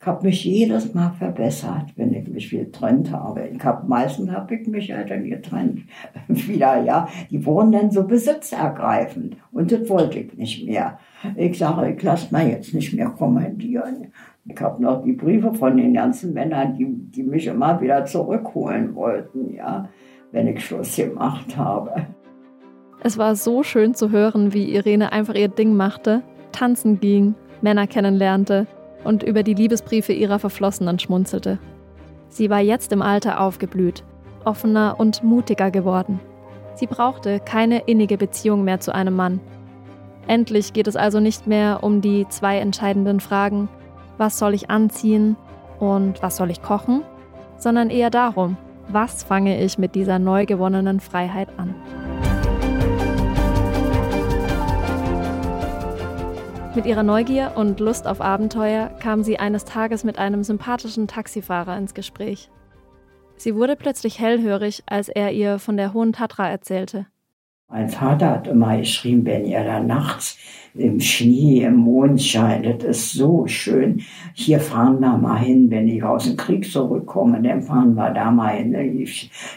Ich 0.00 0.06
habe 0.06 0.26
mich 0.26 0.44
jedes 0.44 0.94
Mal 0.94 1.10
verbessert, 1.10 1.92
wenn 1.96 2.14
ich 2.14 2.26
mich 2.26 2.50
getrennt 2.50 3.12
habe. 3.12 3.48
Ich 3.54 3.62
hab, 3.62 3.86
meistens 3.86 4.30
habe 4.30 4.54
ich 4.54 4.66
mich 4.66 4.90
halt 4.90 5.10
dann 5.10 5.24
getrennt. 5.24 5.82
Wieder, 6.28 6.82
ja. 6.82 7.06
Die 7.30 7.44
wurden 7.44 7.70
dann 7.70 7.90
so 7.90 8.04
besitzergreifend. 8.04 9.36
Und 9.52 9.70
das 9.70 9.88
wollte 9.90 10.20
ich 10.20 10.34
nicht 10.36 10.66
mehr. 10.66 10.98
Ich 11.36 11.58
sage, 11.58 11.92
ich 11.92 12.02
lasse 12.02 12.32
mal 12.32 12.48
jetzt 12.48 12.72
nicht 12.72 12.94
mehr 12.94 13.10
kommandieren. 13.10 14.08
Ich 14.46 14.58
habe 14.60 14.82
noch 14.82 15.04
die 15.04 15.12
Briefe 15.12 15.52
von 15.52 15.76
den 15.76 15.92
ganzen 15.92 16.32
Männern, 16.32 16.76
die, 16.76 16.86
die 16.86 17.22
mich 17.22 17.46
immer 17.46 17.80
wieder 17.80 18.06
zurückholen 18.06 18.94
wollten, 18.94 19.54
ja, 19.54 19.88
wenn 20.32 20.48
ich 20.48 20.64
Schluss 20.64 20.96
gemacht 20.96 21.56
habe. 21.58 22.06
Es 23.02 23.16
war 23.16 23.34
so 23.34 23.62
schön 23.62 23.94
zu 23.94 24.10
hören, 24.10 24.52
wie 24.52 24.74
Irene 24.74 25.12
einfach 25.12 25.34
ihr 25.34 25.48
Ding 25.48 25.74
machte, 25.74 26.22
tanzen 26.52 27.00
ging, 27.00 27.34
Männer 27.62 27.86
kennenlernte 27.86 28.66
und 29.04 29.22
über 29.22 29.42
die 29.42 29.54
Liebesbriefe 29.54 30.12
ihrer 30.12 30.38
Verflossenen 30.38 30.98
schmunzelte. 30.98 31.58
Sie 32.28 32.50
war 32.50 32.60
jetzt 32.60 32.92
im 32.92 33.00
Alter 33.00 33.40
aufgeblüht, 33.40 34.04
offener 34.44 34.96
und 34.98 35.24
mutiger 35.24 35.70
geworden. 35.70 36.20
Sie 36.74 36.86
brauchte 36.86 37.40
keine 37.40 37.80
innige 37.86 38.18
Beziehung 38.18 38.64
mehr 38.64 38.80
zu 38.80 38.94
einem 38.94 39.16
Mann. 39.16 39.40
Endlich 40.26 40.74
geht 40.74 40.86
es 40.86 40.96
also 40.96 41.20
nicht 41.20 41.46
mehr 41.46 41.82
um 41.82 42.02
die 42.02 42.26
zwei 42.28 42.58
entscheidenden 42.58 43.20
Fragen, 43.20 43.68
was 44.18 44.38
soll 44.38 44.52
ich 44.52 44.68
anziehen 44.68 45.36
und 45.78 46.22
was 46.22 46.36
soll 46.36 46.50
ich 46.50 46.60
kochen, 46.60 47.02
sondern 47.56 47.88
eher 47.88 48.10
darum, 48.10 48.58
was 48.88 49.22
fange 49.22 49.62
ich 49.62 49.78
mit 49.78 49.94
dieser 49.94 50.18
neu 50.18 50.44
gewonnenen 50.44 51.00
Freiheit 51.00 51.48
an. 51.56 51.74
Mit 56.76 56.86
ihrer 56.86 57.02
Neugier 57.02 57.52
und 57.56 57.80
Lust 57.80 58.06
auf 58.06 58.20
Abenteuer 58.20 58.90
kam 59.00 59.24
sie 59.24 59.40
eines 59.40 59.64
Tages 59.64 60.04
mit 60.04 60.20
einem 60.20 60.44
sympathischen 60.44 61.08
Taxifahrer 61.08 61.76
ins 61.76 61.94
Gespräch. 61.94 62.48
Sie 63.36 63.56
wurde 63.56 63.74
plötzlich 63.74 64.20
hellhörig, 64.20 64.84
als 64.86 65.08
er 65.08 65.32
ihr 65.32 65.58
von 65.58 65.76
der 65.76 65.92
Hohen 65.94 66.12
Tatra 66.12 66.48
erzählte. 66.48 67.06
Mein 67.68 67.88
Vater 67.88 68.30
hat 68.30 68.46
immer 68.46 68.76
geschrieben, 68.78 69.24
wenn 69.24 69.46
ihr 69.46 69.64
da 69.64 69.80
nachts 69.80 70.38
im 70.74 71.00
Schnee, 71.00 71.62
im 71.62 71.76
Mondschein, 71.76 72.62
das 72.62 72.84
ist 72.84 73.12
so 73.12 73.46
schön. 73.48 74.02
Hier 74.34 74.60
fahren 74.60 75.00
wir 75.00 75.16
mal 75.16 75.38
hin, 75.38 75.70
wenn 75.70 75.88
ich 75.88 76.02
aus 76.04 76.24
dem 76.24 76.36
Krieg 76.36 76.70
zurückkomme, 76.70 77.42
dann 77.42 77.62
fahren 77.62 77.94
wir 77.94 78.10
da 78.10 78.30
mal 78.30 78.56
hin, 78.56 78.74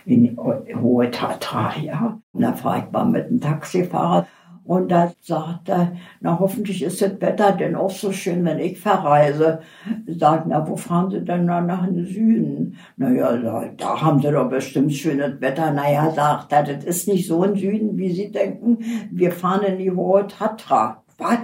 in, 0.06 0.38
in 0.65 0.82
Hohe 0.82 1.12
Tatra, 1.12 1.73
ja. 1.80 2.19
Und 2.34 2.41
da 2.41 2.54
fahre 2.54 2.86
ich 2.86 2.91
mal 2.91 3.06
mit 3.06 3.30
dem 3.30 3.39
Taxifahrer 3.39 4.28
und 4.65 4.91
da 4.91 5.12
sagt 5.21 5.67
er, 5.67 5.93
na 6.21 6.39
hoffentlich 6.39 6.84
ist 6.84 7.02
das 7.02 7.19
Wetter 7.19 7.52
denn 7.52 7.76
auch 7.76 7.89
so 7.89 8.13
schön, 8.13 8.45
wenn 8.45 8.60
ich 8.60 8.80
verreise. 8.80 9.60
Sagt, 10.08 10.47
na 10.47 10.65
wo 10.67 10.78
fahren 10.78 11.12
Sie 11.12 11.19
denn 11.19 11.47
da 11.47 11.60
nach 11.60 11.86
dem 11.86 12.06
Süden? 12.06 12.78
Naja, 12.95 13.36
da, 13.36 13.65
da 13.76 14.02
haben 14.02 14.21
Sie 14.21 14.32
doch 14.32 14.47
bestimmt 14.49 14.93
schönes 14.93 15.41
Wetter. 15.41 15.71
Naja, 15.71 16.12
sagt 16.12 16.54
er, 16.54 16.63
das 16.63 16.86
ist 16.86 17.08
nicht 17.10 17.28
so 17.28 17.43
ein 17.43 17.56
Süden, 17.56 17.97
wie 17.97 18.13
Sie 18.13 18.32
denken. 18.32 18.78
Wir 19.12 19.34
fahren 19.34 19.65
in 19.65 19.78
die 19.80 19.91
Hohe 19.91 20.28
Tatra. 20.28 21.04
Was, 21.17 21.39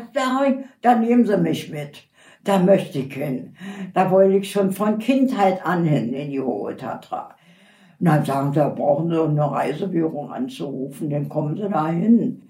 da 0.81 0.95
nehmen 0.95 1.25
Sie 1.25 1.37
mich 1.37 1.69
mit. 1.69 2.03
Da 2.45 2.57
möchte 2.57 2.99
ich 2.99 3.13
hin. 3.13 3.53
Da 3.93 4.11
wollte 4.11 4.37
ich 4.37 4.49
schon 4.49 4.71
von 4.71 4.97
Kindheit 4.97 5.65
an 5.65 5.83
hin 5.83 6.13
in 6.13 6.31
die 6.31 6.39
Hohe 6.39 6.77
Tatra. 6.77 7.35
Na, 7.99 8.23
sagen 8.23 8.53
Sie, 8.53 8.73
brauchen 8.77 9.09
Sie 9.09 9.21
eine 9.21 9.51
Reisebüro 9.51 10.27
anzurufen, 10.27 11.09
dann 11.09 11.27
kommen 11.27 11.57
Sie 11.57 11.67
da 11.67 11.89
hin. 11.89 12.48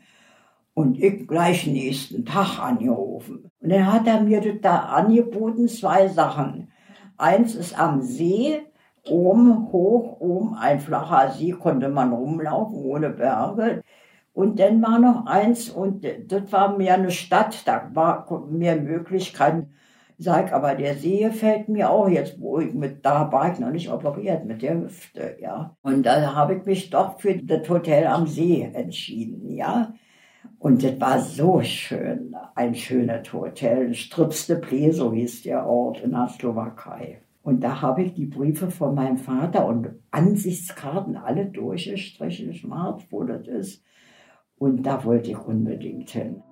Und 0.79 0.97
ich 0.97 1.27
gleich 1.27 1.67
nächsten 1.67 2.23
Tag 2.23 2.57
angerufen. 2.57 3.51
Und 3.59 3.69
dann 3.69 3.91
hat 3.91 4.07
er 4.07 4.21
mir 4.21 4.39
da 4.61 4.77
angeboten, 4.77 5.67
zwei 5.67 6.07
Sachen. 6.07 6.71
Eins 7.17 7.53
ist 7.53 7.77
am 7.77 8.01
See, 8.01 8.61
oben, 9.09 9.73
hoch, 9.73 10.21
oben, 10.21 10.55
ein 10.55 10.79
flacher 10.79 11.33
See, 11.33 11.51
konnte 11.51 11.89
man 11.89 12.13
rumlaufen, 12.13 12.77
ohne 12.77 13.09
Berge. 13.09 13.83
Und 14.31 14.57
dann 14.57 14.81
war 14.81 14.99
noch 14.99 15.25
eins, 15.25 15.69
und 15.69 16.05
das 16.27 16.49
war 16.53 16.77
mehr 16.77 16.93
eine 16.93 17.11
Stadt, 17.11 17.67
da 17.67 17.89
war 17.93 18.47
mehr 18.49 18.77
Möglichkeiten. 18.77 19.73
Sag, 20.17 20.53
aber 20.53 20.75
der 20.75 20.95
See 20.95 21.25
gefällt 21.25 21.67
mir 21.67 21.89
auch 21.89 22.07
jetzt, 22.07 22.39
wo 22.39 22.59
ich 22.59 22.73
mit, 22.73 23.05
da 23.05 23.29
war 23.29 23.51
ich 23.51 23.59
noch 23.59 23.71
nicht 23.71 23.91
operiert 23.91 24.45
mit 24.45 24.61
der 24.61 24.79
Hüfte, 24.79 25.35
ja. 25.41 25.75
Und 25.81 26.03
da 26.05 26.33
habe 26.35 26.55
ich 26.55 26.65
mich 26.65 26.89
doch 26.89 27.19
für 27.19 27.35
das 27.35 27.67
Hotel 27.67 28.07
am 28.07 28.27
See 28.27 28.61
entschieden, 28.73 29.51
ja. 29.57 29.91
Und 30.59 30.83
das 30.83 30.99
war 30.99 31.19
so 31.21 31.61
schön, 31.61 32.35
ein 32.53 32.75
schönes 32.75 33.31
Hotel, 33.31 33.93
Stripste 33.93 34.57
Ple, 34.57 34.91
so 34.91 35.13
hieß 35.13 35.43
der 35.43 35.65
Ort 35.65 36.01
in 36.01 36.11
der 36.11 36.27
Slowakei. 36.27 37.21
Und 37.41 37.63
da 37.63 37.81
habe 37.81 38.03
ich 38.03 38.13
die 38.13 38.25
Briefe 38.25 38.69
von 38.69 38.93
meinem 38.93 39.17
Vater 39.17 39.65
und 39.65 39.89
Ansichtskarten 40.11 41.15
alle 41.15 41.45
durchgestrichen, 41.45 42.53
schwarz, 42.53 43.03
wo 43.09 43.23
das 43.23 43.47
ist. 43.47 43.83
Und 44.57 44.83
da 44.83 45.05
wollte 45.05 45.31
ich 45.31 45.37
unbedingt 45.37 46.09
hin. 46.09 46.43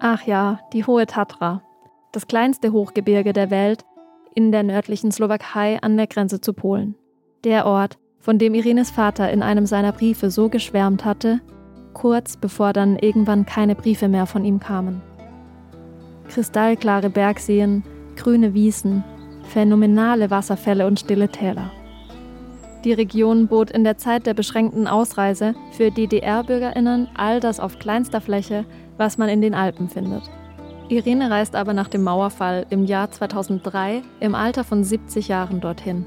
Ach 0.00 0.22
ja, 0.22 0.60
die 0.72 0.86
Hohe 0.86 1.04
Tatra, 1.04 1.62
das 2.12 2.26
kleinste 2.26 2.72
Hochgebirge 2.72 3.34
der 3.34 3.50
Welt, 3.50 3.84
in 4.36 4.52
der 4.52 4.62
nördlichen 4.62 5.10
Slowakei 5.10 5.78
an 5.80 5.96
der 5.96 6.06
Grenze 6.06 6.40
zu 6.40 6.52
Polen. 6.52 6.94
Der 7.42 7.66
Ort, 7.66 7.98
von 8.20 8.38
dem 8.38 8.54
Irenes 8.54 8.90
Vater 8.90 9.32
in 9.32 9.42
einem 9.42 9.66
seiner 9.66 9.92
Briefe 9.92 10.30
so 10.30 10.50
geschwärmt 10.50 11.04
hatte, 11.04 11.40
kurz 11.94 12.36
bevor 12.36 12.74
dann 12.74 12.98
irgendwann 12.98 13.46
keine 13.46 13.74
Briefe 13.74 14.08
mehr 14.08 14.26
von 14.26 14.44
ihm 14.44 14.60
kamen. 14.60 15.00
Kristallklare 16.28 17.08
Bergseen, 17.08 17.82
grüne 18.16 18.52
Wiesen, 18.52 19.02
phänomenale 19.44 20.30
Wasserfälle 20.30 20.86
und 20.86 21.00
stille 21.00 21.30
Täler. 21.30 21.70
Die 22.84 22.92
Region 22.92 23.46
bot 23.46 23.70
in 23.70 23.84
der 23.84 23.96
Zeit 23.96 24.26
der 24.26 24.34
beschränkten 24.34 24.86
Ausreise 24.86 25.54
für 25.72 25.90
DDR-Bürgerinnen 25.90 27.08
all 27.16 27.40
das 27.40 27.58
auf 27.58 27.78
kleinster 27.78 28.20
Fläche, 28.20 28.66
was 28.98 29.16
man 29.16 29.30
in 29.30 29.40
den 29.40 29.54
Alpen 29.54 29.88
findet. 29.88 30.22
Irene 30.88 31.30
reist 31.30 31.56
aber 31.56 31.72
nach 31.72 31.88
dem 31.88 32.04
Mauerfall 32.04 32.64
im 32.70 32.84
Jahr 32.84 33.10
2003 33.10 34.02
im 34.20 34.36
Alter 34.36 34.62
von 34.62 34.84
70 34.84 35.26
Jahren 35.26 35.60
dorthin. 35.60 36.06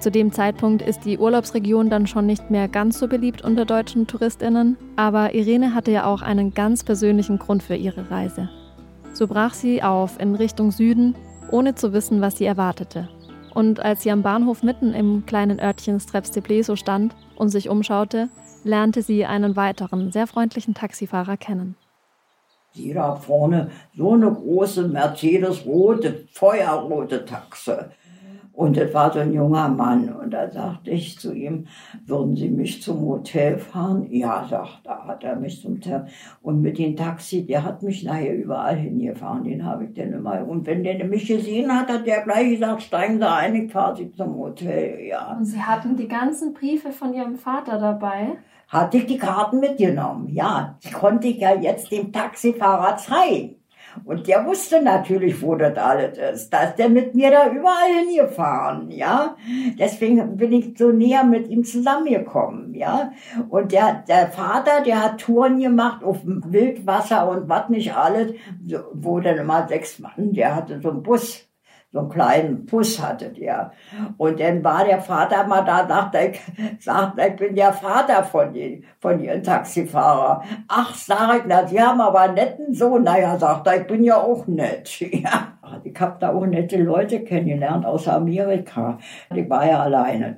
Zu 0.00 0.10
dem 0.10 0.32
Zeitpunkt 0.32 0.82
ist 0.82 1.04
die 1.04 1.18
Urlaubsregion 1.18 1.88
dann 1.88 2.06
schon 2.08 2.26
nicht 2.26 2.50
mehr 2.50 2.66
ganz 2.66 2.98
so 2.98 3.06
beliebt 3.06 3.42
unter 3.42 3.64
deutschen 3.64 4.08
Touristinnen, 4.08 4.76
aber 4.96 5.34
Irene 5.34 5.74
hatte 5.74 5.92
ja 5.92 6.04
auch 6.04 6.22
einen 6.22 6.52
ganz 6.52 6.82
persönlichen 6.82 7.38
Grund 7.38 7.62
für 7.62 7.76
ihre 7.76 8.10
Reise. 8.10 8.48
So 9.12 9.28
brach 9.28 9.54
sie 9.54 9.82
auf 9.82 10.20
in 10.20 10.34
Richtung 10.34 10.72
Süden, 10.72 11.14
ohne 11.50 11.76
zu 11.76 11.92
wissen, 11.92 12.20
was 12.20 12.38
sie 12.38 12.44
erwartete. 12.44 13.08
Und 13.54 13.80
als 13.80 14.02
sie 14.02 14.10
am 14.10 14.22
Bahnhof 14.22 14.64
mitten 14.64 14.94
im 14.94 15.26
kleinen 15.26 15.60
Örtchen 15.60 15.98
Strepstepleso 16.00 16.74
stand 16.74 17.14
und 17.36 17.50
sich 17.50 17.68
umschaute, 17.68 18.28
lernte 18.64 19.02
sie 19.02 19.26
einen 19.26 19.54
weiteren, 19.54 20.10
sehr 20.10 20.26
freundlichen 20.26 20.74
Taxifahrer 20.74 21.36
kennen. 21.36 21.76
Die 22.78 22.94
da 22.94 23.16
vorne 23.16 23.70
so 23.96 24.12
eine 24.12 24.30
große 24.30 24.88
Mercedes-rote, 24.88 26.26
feuerrote 26.32 27.24
Taxe. 27.24 27.90
Und 28.58 28.76
das 28.76 28.92
war 28.92 29.12
so 29.12 29.20
ein 29.20 29.32
junger 29.32 29.68
Mann. 29.68 30.12
Und 30.12 30.30
da 30.32 30.50
sagte 30.50 30.90
ich 30.90 31.16
zu 31.16 31.32
ihm, 31.32 31.68
würden 32.06 32.34
Sie 32.34 32.48
mich 32.48 32.82
zum 32.82 33.02
Hotel 33.02 33.56
fahren? 33.56 34.08
Ja, 34.10 34.48
sagt 34.50 34.80
er, 34.84 35.06
hat 35.06 35.22
er 35.22 35.36
mich 35.36 35.62
zum 35.62 35.76
Hotel. 35.76 36.06
Und 36.42 36.60
mit 36.60 36.76
dem 36.76 36.96
Taxi, 36.96 37.46
der 37.46 37.62
hat 37.62 37.84
mich 37.84 38.02
nachher 38.02 38.34
überall 38.34 38.74
hingefahren. 38.74 39.44
Den 39.44 39.64
habe 39.64 39.84
ich 39.84 39.94
dann 39.94 40.12
immer. 40.12 40.44
Und 40.44 40.66
wenn 40.66 40.82
der 40.82 41.04
mich 41.04 41.28
gesehen 41.28 41.72
hat, 41.72 41.88
hat 41.88 42.04
der 42.04 42.22
gleich 42.22 42.50
gesagt, 42.50 42.82
steigen 42.82 43.18
Sie 43.18 43.28
ein, 43.28 43.54
ich 43.54 43.70
fahre 43.70 43.94
Sie 43.94 44.12
zum 44.12 44.36
Hotel. 44.36 45.06
Ja. 45.06 45.36
Und 45.38 45.44
Sie 45.44 45.62
hatten 45.62 45.96
die 45.96 46.08
ganzen 46.08 46.52
Briefe 46.52 46.90
von 46.90 47.14
Ihrem 47.14 47.36
Vater 47.36 47.78
dabei? 47.78 48.38
Hatte 48.68 48.98
ich 48.98 49.06
die 49.06 49.18
Karten 49.18 49.60
mitgenommen. 49.60 50.28
Ja, 50.28 50.78
die 50.84 50.92
konnte 50.92 51.28
ich 51.28 51.38
ja 51.38 51.54
jetzt 51.54 51.90
dem 51.90 52.12
Taxifahrer 52.12 52.96
zeigen. 52.96 53.56
Und 54.04 54.28
der 54.28 54.44
wusste 54.46 54.82
natürlich, 54.82 55.42
wo 55.42 55.54
das 55.54 55.76
alles 55.76 56.18
ist. 56.18 56.50
Da 56.50 56.64
ist 56.64 56.76
der 56.76 56.88
mit 56.88 57.14
mir 57.14 57.30
da 57.30 57.50
überall 57.50 58.04
hingefahren, 58.04 58.90
ja. 58.90 59.36
Deswegen 59.78 60.36
bin 60.36 60.52
ich 60.52 60.78
so 60.78 60.92
näher 60.92 61.24
mit 61.24 61.48
ihm 61.48 61.64
zusammengekommen, 61.64 62.74
ja. 62.74 63.12
Und 63.48 63.72
der, 63.72 64.04
der 64.06 64.28
Vater, 64.28 64.82
der 64.82 65.02
hat 65.02 65.20
Touren 65.20 65.58
gemacht 65.58 66.04
auf 66.04 66.18
Wildwasser 66.24 67.28
und 67.28 67.48
was 67.48 67.70
nicht 67.70 67.94
alles, 67.94 68.34
wo 68.92 69.20
dann 69.20 69.38
immer 69.38 69.66
sechs 69.66 69.98
Mann, 69.98 70.32
der 70.32 70.54
hatte 70.54 70.80
so 70.80 70.90
einen 70.90 71.02
Bus 71.02 71.47
so 71.90 72.00
einen 72.00 72.08
kleinen 72.10 72.66
Bus 72.66 73.02
hatte 73.02 73.30
der. 73.30 73.72
Und 74.18 74.40
dann 74.40 74.62
war 74.62 74.84
der 74.84 75.00
Vater 75.00 75.46
mal 75.46 75.62
da, 75.62 75.88
sagte 75.88 76.18
ich, 76.32 76.84
sagte, 76.84 77.22
ich 77.26 77.36
bin 77.36 77.54
der 77.54 77.72
Vater 77.72 78.24
von 78.24 78.52
den, 78.52 78.84
von 79.00 79.18
ihren 79.20 79.42
Taxifahrer. 79.42 80.42
Ach, 80.68 80.94
sag 80.94 81.38
ich, 81.38 81.42
na, 81.46 81.66
Sie 81.66 81.80
haben 81.80 82.00
aber 82.00 82.20
einen 82.20 82.34
netten 82.34 82.74
Sohn. 82.74 83.04
Naja, 83.04 83.38
sagt 83.38 83.66
er, 83.66 83.80
ich 83.80 83.86
bin 83.86 84.04
ja 84.04 84.16
auch 84.16 84.46
nett. 84.46 85.00
Ja. 85.18 85.58
Ich 85.84 86.00
habe 86.00 86.16
da 86.18 86.32
auch 86.32 86.46
nette 86.46 86.78
Leute 86.78 87.20
kennengelernt 87.24 87.84
aus 87.84 88.08
Amerika. 88.08 88.98
Ich 89.34 89.48
war 89.50 89.66
ja 89.66 89.82
alleine 89.82 90.36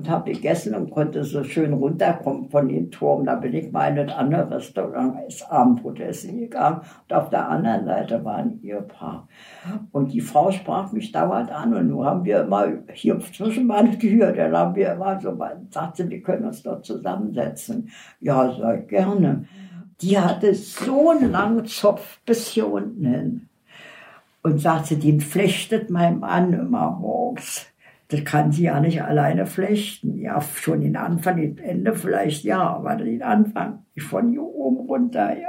und 0.00 0.08
habe 0.08 0.32
gegessen 0.32 0.74
und 0.74 0.90
konnte 0.90 1.24
so 1.24 1.44
schön 1.44 1.74
runterkommen 1.74 2.48
von 2.48 2.68
dem 2.68 2.90
Turm. 2.90 3.26
Da 3.26 3.34
bin 3.34 3.52
ich 3.52 3.70
mal 3.70 3.92
in 3.92 3.98
ein 3.98 4.08
anderes 4.08 4.50
Restaurant 4.50 5.14
als 5.14 5.42
Abendbrot 5.42 6.00
essen 6.00 6.38
gegangen. 6.38 6.80
Und 7.06 7.14
auf 7.14 7.28
der 7.28 7.46
anderen 7.46 7.84
Seite 7.84 8.24
war 8.24 8.36
ein 8.36 8.60
Ehepaar. 8.62 9.28
Und 9.92 10.14
die 10.14 10.22
Frau 10.22 10.50
sprach 10.50 10.90
mich 10.92 11.12
dauernd 11.12 11.50
an. 11.52 11.74
Und 11.74 11.88
nun 11.88 12.06
haben 12.06 12.24
wir 12.24 12.40
immer 12.40 12.66
hier 12.94 13.20
zwischen 13.20 13.66
meine 13.66 13.98
Tür, 13.98 14.32
dann 14.32 14.56
haben 14.56 14.74
wir 14.74 14.92
immer 14.92 15.20
so, 15.20 15.36
sagte, 15.68 16.08
wir 16.08 16.22
können 16.22 16.46
uns 16.46 16.62
dort 16.62 16.86
zusammensetzen. 16.86 17.90
Ja, 18.20 18.54
sag 18.58 18.88
gerne. 18.88 19.44
Die 20.00 20.18
hatte 20.18 20.54
so 20.54 21.10
einen 21.10 21.30
langen 21.30 21.66
Zopf 21.66 22.20
bis 22.24 22.48
hier 22.48 22.72
unten 22.72 23.04
hin. 23.04 23.46
Und 24.42 24.62
sagte, 24.62 24.96
den 24.96 25.20
flechtet 25.20 25.90
mein 25.90 26.20
Mann 26.20 26.54
immer 26.54 26.90
morgens. 26.98 27.69
Das 28.10 28.24
kann 28.24 28.50
sie 28.50 28.64
ja 28.64 28.80
nicht 28.80 29.02
alleine 29.02 29.46
flechten. 29.46 30.18
Ja, 30.18 30.40
schon 30.40 30.80
den 30.80 30.96
Anfang, 30.96 31.36
den 31.36 31.58
Ende 31.58 31.94
vielleicht 31.94 32.44
ja, 32.44 32.60
aber 32.60 32.96
den 32.96 33.22
Anfang 33.22 33.84
von 33.98 34.30
hier 34.30 34.42
oben 34.42 34.88
runter, 34.88 35.36
ja. 35.38 35.48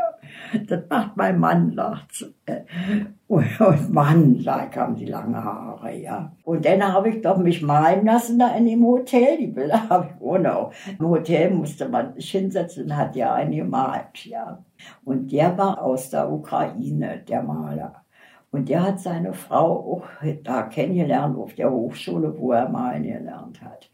Das 0.67 0.83
macht 0.89 1.17
mein 1.17 1.39
Mann, 1.39 1.71
lacht 1.71 2.25
Und 3.27 3.93
Mann, 3.93 4.43
da 4.43 4.69
haben 4.75 4.95
sie 4.95 5.05
lange 5.05 5.43
Haare, 5.43 5.95
ja. 5.95 6.33
Und 6.43 6.65
dann 6.65 6.83
habe 6.83 7.09
ich 7.09 7.21
doch 7.21 7.37
mich 7.37 7.61
malen 7.61 8.05
lassen 8.05 8.37
da 8.37 8.55
in 8.55 8.65
dem 8.65 8.85
Hotel. 8.85 9.37
Die 9.37 9.47
Bilder 9.47 9.81
habe 9.89 10.09
ich 10.09 10.21
ohne 10.21 10.55
auch. 10.55 10.73
Im 10.99 11.07
Hotel 11.07 11.49
musste 11.51 11.87
man 11.87 12.13
sich 12.13 12.29
hinsetzen 12.31 12.95
hat 12.95 13.15
ja 13.15 13.33
einen 13.33 13.55
gemalt, 13.55 14.25
ja. 14.25 14.63
Und 15.05 15.31
der 15.31 15.57
war 15.57 15.81
aus 15.81 16.09
der 16.09 16.31
Ukraine, 16.31 17.23
der 17.27 17.41
Maler. 17.41 18.03
Und 18.51 18.67
der 18.67 18.83
hat 18.83 18.99
seine 18.99 19.33
Frau 19.33 19.79
auch 19.79 20.07
da 20.43 20.63
kennengelernt 20.63 21.37
auf 21.37 21.53
der 21.55 21.71
Hochschule, 21.71 22.37
wo 22.37 22.51
er 22.51 22.67
malen 22.67 23.03
gelernt 23.03 23.61
hat. 23.61 23.89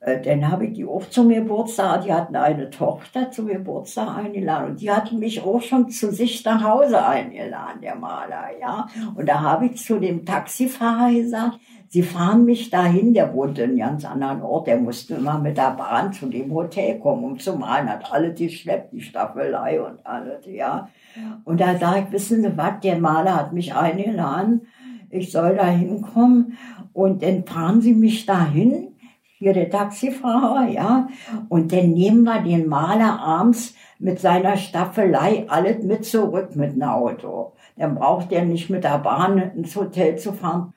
Äh, 0.00 0.20
dann 0.20 0.48
habe 0.48 0.66
ich 0.66 0.74
die 0.74 0.84
auch 0.84 1.08
zum 1.10 1.28
Geburtstag, 1.28 2.02
die 2.02 2.12
hatten 2.12 2.36
eine 2.36 2.70
Tochter 2.70 3.30
zum 3.32 3.48
Geburtstag 3.48 4.16
eingeladen 4.16 4.70
und 4.70 4.80
die 4.80 4.92
hatten 4.92 5.18
mich 5.18 5.42
auch 5.42 5.60
schon 5.60 5.90
zu 5.90 6.12
sich 6.12 6.44
nach 6.44 6.62
Hause 6.62 7.04
eingeladen, 7.04 7.80
der 7.82 7.96
Maler, 7.96 8.50
ja. 8.60 8.86
Und 9.16 9.28
da 9.28 9.40
habe 9.40 9.66
ich 9.66 9.84
zu 9.84 9.98
dem 9.98 10.24
Taxifahrer 10.24 11.12
gesagt, 11.12 11.58
Sie 11.90 12.02
fahren 12.02 12.44
mich 12.44 12.68
dahin, 12.68 13.14
der 13.14 13.32
wohnte 13.32 13.62
in 13.62 13.70
einem 13.70 13.78
ganz 13.78 14.04
anderen 14.04 14.42
Ort, 14.42 14.66
der 14.66 14.76
musste 14.78 15.14
immer 15.14 15.38
mit 15.38 15.56
der 15.56 15.70
Bahn 15.70 16.12
zu 16.12 16.26
dem 16.26 16.52
Hotel 16.52 16.98
kommen, 16.98 17.24
um 17.24 17.38
zu 17.38 17.56
malen, 17.56 17.88
hat 17.88 18.12
alle 18.12 18.32
die 18.32 18.50
schleppt, 18.50 18.92
die 18.92 19.00
Staffelei 19.00 19.80
und 19.80 20.06
alles, 20.06 20.44
ja. 20.44 20.90
Und 21.44 21.60
da 21.60 21.78
sage 21.78 22.04
ich, 22.06 22.12
wissen 22.12 22.42
Sie 22.42 22.56
was, 22.58 22.80
der 22.82 22.98
Maler 22.98 23.36
hat 23.36 23.52
mich 23.54 23.74
eingeladen, 23.74 24.66
ich 25.08 25.32
soll 25.32 25.56
da 25.56 25.66
hinkommen 25.66 26.58
und 26.92 27.22
dann 27.22 27.44
fahren 27.44 27.80
Sie 27.80 27.94
mich 27.94 28.26
dahin, 28.26 28.88
hier 29.38 29.54
der 29.54 29.70
Taxifahrer, 29.70 30.68
ja, 30.68 31.08
und 31.48 31.72
dann 31.72 31.92
nehmen 31.92 32.24
wir 32.24 32.40
den 32.42 32.68
Maler 32.68 33.18
abends 33.18 33.74
mit 33.98 34.20
seiner 34.20 34.58
Staffelei 34.58 35.46
alles 35.48 35.82
mit 35.84 36.04
zurück 36.04 36.54
mit 36.54 36.74
dem 36.74 36.82
Auto. 36.82 37.52
Dann 37.76 37.94
braucht 37.94 38.30
er 38.32 38.44
nicht 38.44 38.68
mit 38.68 38.84
der 38.84 38.98
Bahn 38.98 39.38
ins 39.38 39.74
Hotel 39.74 40.18
zu 40.18 40.32
fahren. 40.32 40.74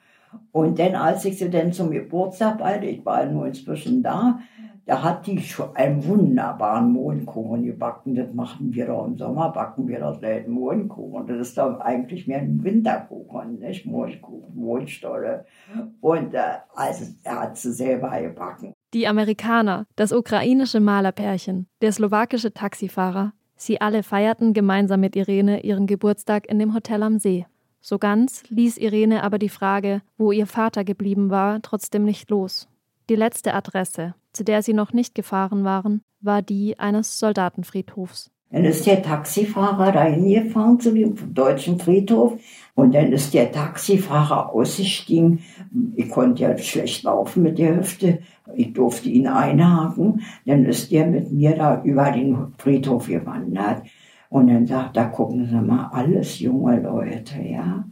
Und 0.51 0.79
dann, 0.79 0.95
als 0.95 1.25
ich 1.25 1.37
sie 1.37 1.49
dann 1.49 1.73
zum 1.73 1.91
Geburtstag 1.91 2.59
bei, 2.59 2.81
ich 2.83 3.05
war 3.05 3.25
nur 3.25 3.47
inzwischen 3.47 4.03
da, 4.03 4.39
da 4.85 5.03
hat 5.03 5.27
die 5.27 5.39
schon 5.39 5.75
einen 5.75 6.05
wunderbaren 6.05 6.91
Mohnkuchen 6.91 7.63
gebacken. 7.63 8.15
Das 8.15 8.33
machen 8.33 8.73
wir 8.73 8.87
doch 8.87 9.05
im 9.05 9.17
Sommer, 9.17 9.49
backen 9.51 9.87
wir 9.87 9.99
doch 9.99 10.19
selten 10.19 10.51
Mohnkuchen. 10.51 11.27
Das 11.27 11.47
ist 11.47 11.57
doch 11.57 11.79
eigentlich 11.79 12.27
mehr 12.27 12.39
ein 12.39 12.63
Winterkuchen, 12.63 13.59
nicht 13.59 13.85
Mohnkuchen, 13.85 14.55
Mohnstolle. 14.55 15.45
Und 16.01 16.33
äh, 16.33 16.39
also, 16.75 17.05
er 17.23 17.41
hat 17.41 17.57
sie 17.57 17.71
selber 17.71 18.19
gebacken. 18.19 18.73
Die 18.93 19.07
Amerikaner, 19.07 19.85
das 19.95 20.11
ukrainische 20.11 20.79
Malerpärchen, 20.79 21.67
der 21.81 21.91
slowakische 21.91 22.53
Taxifahrer, 22.53 23.33
sie 23.55 23.79
alle 23.79 24.03
feierten 24.03 24.53
gemeinsam 24.53 24.99
mit 24.99 25.15
Irene 25.15 25.63
ihren 25.63 25.87
Geburtstag 25.87 26.49
in 26.49 26.59
dem 26.59 26.73
Hotel 26.73 27.03
am 27.03 27.19
See. 27.19 27.45
So 27.81 27.97
ganz 27.97 28.43
ließ 28.49 28.77
Irene 28.77 29.23
aber 29.23 29.39
die 29.39 29.49
Frage, 29.49 30.01
wo 30.17 30.31
ihr 30.31 30.45
Vater 30.45 30.83
geblieben 30.83 31.31
war, 31.31 31.61
trotzdem 31.61 32.03
nicht 32.03 32.29
los. 32.29 32.67
Die 33.09 33.15
letzte 33.15 33.53
Adresse, 33.53 34.13
zu 34.33 34.43
der 34.43 34.61
sie 34.61 34.73
noch 34.73 34.93
nicht 34.93 35.15
gefahren 35.15 35.63
waren, 35.63 36.01
war 36.21 36.43
die 36.43 36.77
eines 36.77 37.17
Soldatenfriedhofs. 37.17 38.31
Dann 38.51 38.65
ist 38.65 38.85
der 38.85 39.01
Taxifahrer 39.01 39.93
dahin 39.93 40.27
gefahren 40.27 40.79
zu 40.79 40.91
dem 40.91 41.15
deutschen 41.33 41.79
Friedhof 41.79 42.37
und 42.75 42.93
dann 42.93 43.11
ist 43.13 43.33
der 43.33 43.51
Taxifahrer 43.51 44.53
ausgestiegen. 44.53 45.39
Ich 45.95 46.09
konnte 46.09 46.43
ja 46.43 46.57
schlecht 46.57 47.03
laufen 47.03 47.43
mit 47.43 47.57
der 47.57 47.77
Hüfte. 47.77 48.19
Ich 48.53 48.73
durfte 48.73 49.09
ihn 49.09 49.27
einhaken. 49.27 50.21
Dann 50.45 50.65
ist 50.65 50.91
der 50.91 51.07
mit 51.07 51.31
mir 51.31 51.55
da 51.55 51.81
über 51.83 52.11
den 52.11 52.53
Friedhof 52.57 53.07
gewandert. 53.07 53.83
Und 54.31 54.47
dann 54.47 54.65
sagt 54.65 54.95
er, 54.95 55.09
gucken 55.09 55.45
Sie 55.45 55.59
mal, 55.59 55.89
alles 55.91 56.39
junge 56.39 56.79
Leute, 56.79 57.41
ja, 57.41 57.83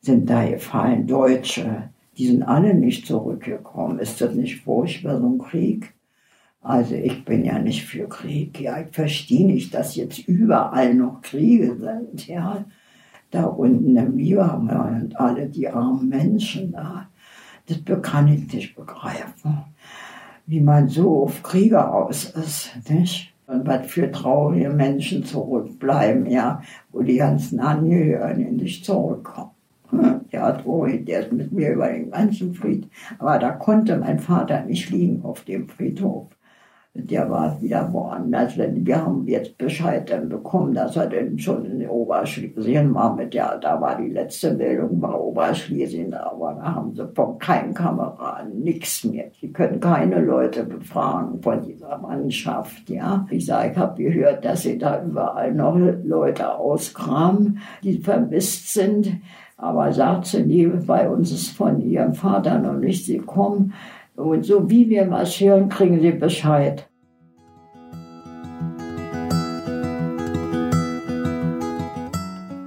sind 0.00 0.30
da 0.30 0.48
gefallen, 0.48 1.06
Deutsche, 1.06 1.90
die 2.16 2.28
sind 2.28 2.44
alle 2.44 2.72
nicht 2.72 3.06
zurückgekommen. 3.06 3.98
Ist 3.98 4.22
das 4.22 4.34
nicht 4.34 4.62
furchtbar, 4.62 5.18
so 5.18 5.28
ein 5.28 5.38
Krieg? 5.38 5.92
Also 6.62 6.94
ich 6.94 7.26
bin 7.26 7.44
ja 7.44 7.58
nicht 7.58 7.84
für 7.84 8.08
Krieg, 8.08 8.58
ja, 8.58 8.80
ich 8.80 8.88
verstehe 8.90 9.46
nicht, 9.46 9.74
dass 9.74 9.94
jetzt 9.94 10.26
überall 10.26 10.94
noch 10.94 11.20
Kriege 11.20 11.76
sind, 11.76 12.26
ja. 12.26 12.64
Da 13.30 13.44
unten 13.44 13.94
im 13.94 14.16
Libanon 14.16 15.02
und 15.02 15.20
alle 15.20 15.46
die 15.46 15.68
armen 15.68 16.08
Menschen 16.08 16.72
da. 16.72 17.10
Das 17.66 18.00
kann 18.00 18.28
ich 18.28 18.50
nicht 18.50 18.74
begreifen, 18.74 19.58
wie 20.46 20.62
man 20.62 20.88
so 20.88 21.24
auf 21.24 21.42
Kriege 21.42 21.86
aus 21.92 22.30
ist, 22.30 22.70
nicht? 22.88 23.31
Und 23.46 23.66
was 23.66 23.86
für 23.86 24.10
traurige 24.10 24.70
Menschen 24.70 25.24
zurückbleiben, 25.24 26.26
ja, 26.26 26.62
wo 26.90 27.02
die 27.02 27.16
ganzen 27.16 27.60
Angehörigen 27.60 28.56
nicht 28.56 28.84
zurückkommen. 28.84 29.50
Der 30.32 30.42
hat 30.42 30.64
ruhig, 30.64 31.04
der 31.04 31.20
ist 31.20 31.32
mit 31.32 31.52
mir 31.52 31.72
über 31.72 31.88
den 31.88 32.10
ganzen 32.10 32.54
Fried, 32.54 32.88
aber 33.18 33.38
da 33.38 33.50
konnte 33.50 33.98
mein 33.98 34.18
Vater 34.18 34.64
nicht 34.64 34.90
liegen 34.90 35.22
auf 35.22 35.42
dem 35.42 35.68
Friedhof 35.68 36.28
der 36.94 37.30
war 37.30 37.60
wieder 37.62 37.90
woanders. 37.90 38.56
Wir 38.56 39.02
haben 39.02 39.26
jetzt 39.26 39.56
Bescheid 39.56 40.10
dann 40.10 40.28
bekommen, 40.28 40.74
dass 40.74 40.94
er 40.94 41.06
denn 41.06 41.38
schon 41.38 41.64
in 41.64 41.88
Oberschlesien 41.88 42.94
war 42.94 43.16
mit 43.16 43.32
der, 43.32 43.58
da 43.58 43.80
war 43.80 43.96
die 43.96 44.10
letzte 44.10 44.52
Meldung 44.52 45.00
bei 45.00 45.10
Oberschlesien, 45.10 46.12
aber 46.12 46.54
da 46.54 46.74
haben 46.74 46.94
sie 46.94 47.08
von 47.14 47.38
keinen 47.38 47.72
Kameraden 47.72 48.60
nichts 48.60 49.04
mehr. 49.04 49.24
Sie 49.40 49.50
können 49.50 49.80
keine 49.80 50.20
Leute 50.20 50.64
befragen 50.64 51.40
von 51.40 51.62
dieser 51.62 51.96
Mannschaft, 51.96 52.90
ja. 52.90 53.26
Ich 53.30 53.46
sage, 53.46 53.72
ich 53.72 53.78
habe 53.78 54.02
gehört, 54.02 54.44
dass 54.44 54.62
sie 54.62 54.76
da 54.76 55.02
überall 55.02 55.54
noch 55.54 55.78
Leute 56.04 56.54
auskramen, 56.54 57.58
die 57.82 57.98
vermisst 57.98 58.74
sind. 58.74 59.12
Aber 59.56 59.92
sagt 59.92 60.26
sie, 60.26 60.42
nee, 60.42 60.66
bei 60.66 61.08
uns 61.08 61.30
ist 61.30 61.50
von 61.56 61.80
ihrem 61.80 62.14
Vater 62.14 62.58
noch 62.58 62.74
nicht, 62.74 63.06
sie 63.06 63.18
kommen. 63.18 63.72
Und 64.14 64.44
so 64.44 64.68
wie 64.68 64.88
wir 64.90 65.10
was 65.10 65.40
hören, 65.40 65.68
kriegen 65.68 66.00
Sie 66.00 66.12
Bescheid. 66.12 66.86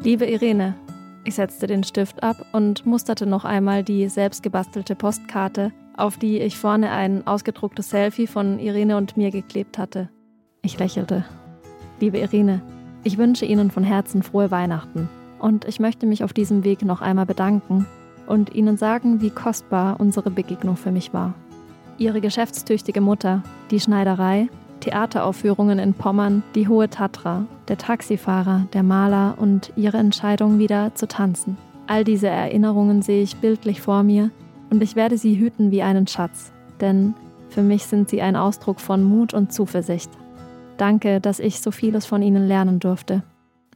Liebe 0.04 0.26
Irene, 0.26 0.76
ich 1.24 1.36
setzte 1.36 1.66
den 1.66 1.84
Stift 1.84 2.22
ab 2.22 2.38
und 2.52 2.86
musterte 2.86 3.26
noch 3.26 3.46
einmal 3.46 3.84
die 3.84 4.08
selbstgebastelte 4.08 4.96
Postkarte, 4.96 5.72
auf 5.98 6.18
die 6.18 6.40
ich 6.40 6.58
vorne 6.58 6.92
ein 6.92 7.26
ausgedrucktes 7.26 7.90
Selfie 7.90 8.28
von 8.28 8.60
Irene 8.60 8.98
und 8.98 9.18
mir 9.18 9.32
geklebt 9.32 9.78
hatte. 9.78 10.10
Ich 10.62 10.78
lächelte. 10.78 11.26
Liebe 12.00 12.20
Irene, 12.20 12.62
ich 13.04 13.18
wünsche 13.18 13.46
Ihnen 13.46 13.72
von 13.72 13.84
Herzen 13.84 14.22
frohe 14.22 14.52
Weihnachten 14.52 15.10
und 15.40 15.66
ich 15.66 15.80
möchte 15.80 16.06
mich 16.06 16.24
auf 16.24 16.34
diesem 16.34 16.64
Weg 16.64 16.84
noch 16.84 17.02
einmal 17.02 17.26
bedanken 17.26 17.88
und 18.28 18.54
Ihnen 18.54 18.78
sagen, 18.78 19.22
wie 19.22 19.30
kostbar 19.30 20.00
unsere 20.00 20.32
Begegnung 20.32 20.78
für 20.78 20.92
mich 20.92 21.14
war. 21.14 21.34
Ihre 21.98 22.22
geschäftstüchtige 22.22 23.02
Mutter, 23.02 23.44
die 23.72 23.80
Schneiderei, 23.80 24.50
Theateraufführungen 24.82 25.80
in 25.80 25.94
Pommern, 25.94 26.44
die 26.54 26.68
Hohe 26.68 26.90
Tatra, 26.90 27.46
der 27.68 27.78
Taxifahrer, 27.78 28.68
der 28.74 28.84
Maler 28.84 29.36
und 29.38 29.72
ihre 29.76 29.98
Entscheidung 29.98 30.60
wieder 30.60 30.94
zu 30.96 31.08
tanzen. 31.08 31.58
All 31.88 32.04
diese 32.04 32.28
Erinnerungen 32.28 33.02
sehe 33.02 33.24
ich 33.24 33.38
bildlich 33.38 33.82
vor 33.82 34.04
mir 34.04 34.32
und 34.70 34.84
ich 34.84 34.96
werde 34.96 35.18
sie 35.18 35.40
hüten 35.40 35.72
wie 35.72 35.82
einen 35.82 36.08
Schatz, 36.08 36.52
denn 36.82 37.14
für 37.50 37.64
mich 37.64 37.86
sind 37.86 38.10
sie 38.10 38.22
ein 38.22 38.36
Ausdruck 38.36 38.80
von 38.80 39.04
Mut 39.04 39.34
und 39.34 39.54
Zuversicht. 39.54 40.12
Danke, 40.78 41.22
dass 41.22 41.40
ich 41.40 41.62
so 41.62 41.72
vieles 41.72 42.06
von 42.06 42.22
Ihnen 42.22 42.48
lernen 42.48 42.80
durfte. 42.80 43.24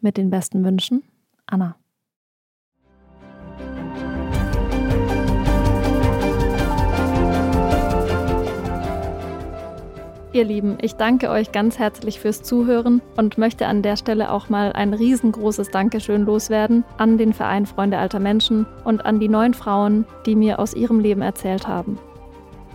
Mit 0.02 0.18
den 0.18 0.30
besten 0.30 0.66
Wünschen, 0.66 1.04
Anna. 1.46 1.76
Ihr 10.32 10.44
Lieben, 10.44 10.78
ich 10.80 10.94
danke 10.94 11.32
euch 11.32 11.52
ganz 11.52 11.80
herzlich 11.80 12.20
fürs 12.20 12.44
Zuhören 12.44 13.02
und 13.18 13.40
möchte 13.40 13.66
an 13.66 13.82
der 13.82 13.96
Stelle 13.96 14.32
auch 14.32 14.48
mal 14.48 14.72
ein 14.74 14.94
riesengroßes 14.94 15.72
Dankeschön 15.72 16.24
loswerden 16.24 16.84
an 17.00 17.18
den 17.18 17.34
Verein 17.34 17.66
Freunde 17.66 17.98
alter 17.98 18.20
Menschen 18.20 18.68
und 18.84 19.08
an 19.08 19.20
die 19.20 19.28
neun 19.28 19.56
Frauen, 19.56 20.06
die 20.28 20.36
mir 20.36 20.60
aus 20.60 20.76
ihrem 20.76 21.00
Leben 21.00 21.24
erzählt 21.24 21.68
haben. 21.68 21.98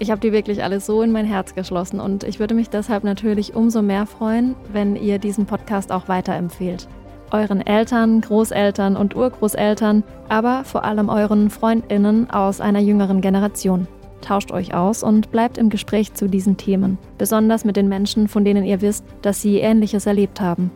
Ich 0.00 0.10
habe 0.10 0.20
die 0.20 0.32
wirklich 0.32 0.64
alle 0.64 0.80
so 0.80 1.02
in 1.02 1.12
mein 1.12 1.26
Herz 1.26 1.54
geschlossen 1.54 2.00
und 2.00 2.24
ich 2.24 2.40
würde 2.40 2.56
mich 2.56 2.70
deshalb 2.70 3.04
natürlich 3.04 3.54
umso 3.54 3.82
mehr 3.82 4.06
freuen, 4.06 4.56
wenn 4.72 4.96
ihr 4.96 5.20
diesen 5.20 5.46
Podcast 5.46 5.92
auch 5.92 6.08
weiterempfehlt. 6.08 6.88
Euren 7.30 7.64
Eltern, 7.64 8.20
Großeltern 8.20 8.96
und 8.96 9.14
Urgroßeltern, 9.14 10.02
aber 10.28 10.64
vor 10.64 10.82
allem 10.82 11.08
euren 11.08 11.50
Freundinnen 11.50 12.30
aus 12.30 12.60
einer 12.60 12.80
jüngeren 12.80 13.20
Generation 13.20 13.86
tauscht 14.24 14.50
euch 14.50 14.74
aus 14.74 15.02
und 15.02 15.30
bleibt 15.30 15.58
im 15.58 15.68
Gespräch 15.68 16.14
zu 16.14 16.28
diesen 16.28 16.56
Themen, 16.56 16.98
besonders 17.18 17.64
mit 17.64 17.76
den 17.76 17.88
Menschen, 17.88 18.26
von 18.28 18.44
denen 18.44 18.64
ihr 18.64 18.80
wisst, 18.80 19.04
dass 19.22 19.42
sie 19.42 19.58
Ähnliches 19.58 20.06
erlebt 20.06 20.40
haben. 20.40 20.70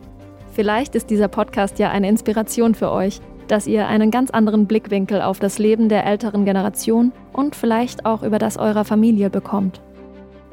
Vielleicht 0.51 0.95
ist 0.95 1.09
dieser 1.09 1.27
Podcast 1.27 1.79
ja 1.79 1.89
eine 1.89 2.09
Inspiration 2.09 2.75
für 2.75 2.91
euch, 2.91 3.19
dass 3.47 3.67
ihr 3.67 3.87
einen 3.87 4.11
ganz 4.11 4.29
anderen 4.29 4.67
Blickwinkel 4.67 5.21
auf 5.21 5.39
das 5.39 5.57
Leben 5.57 5.89
der 5.89 6.05
älteren 6.05 6.45
Generation 6.45 7.11
und 7.33 7.55
vielleicht 7.55 8.05
auch 8.05 8.23
über 8.23 8.39
das 8.39 8.57
eurer 8.57 8.85
Familie 8.85 9.29
bekommt. 9.29 9.81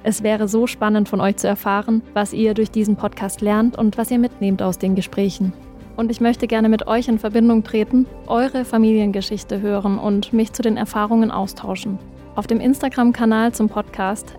Es 0.02 0.22
wäre 0.22 0.48
so 0.48 0.66
spannend 0.66 1.08
von 1.08 1.20
euch 1.20 1.36
zu 1.36 1.48
erfahren, 1.48 2.02
was 2.14 2.32
ihr 2.32 2.54
durch 2.54 2.70
diesen 2.70 2.96
Podcast 2.96 3.40
lernt 3.40 3.76
und 3.76 3.98
was 3.98 4.10
ihr 4.10 4.18
mitnehmt 4.18 4.62
aus 4.62 4.78
den 4.78 4.94
Gesprächen. 4.94 5.52
Und 5.96 6.10
ich 6.10 6.20
möchte 6.20 6.46
gerne 6.46 6.68
mit 6.68 6.86
euch 6.86 7.08
in 7.08 7.18
Verbindung 7.18 7.64
treten, 7.64 8.06
eure 8.26 8.64
Familiengeschichte 8.64 9.60
hören 9.60 9.98
und 9.98 10.32
mich 10.32 10.52
zu 10.52 10.62
den 10.62 10.76
Erfahrungen 10.76 11.30
austauschen 11.30 11.98
auf 12.36 12.46
dem 12.46 12.60
Instagram-Kanal 12.60 13.52
zum 13.52 13.68
Podcast 13.68 14.34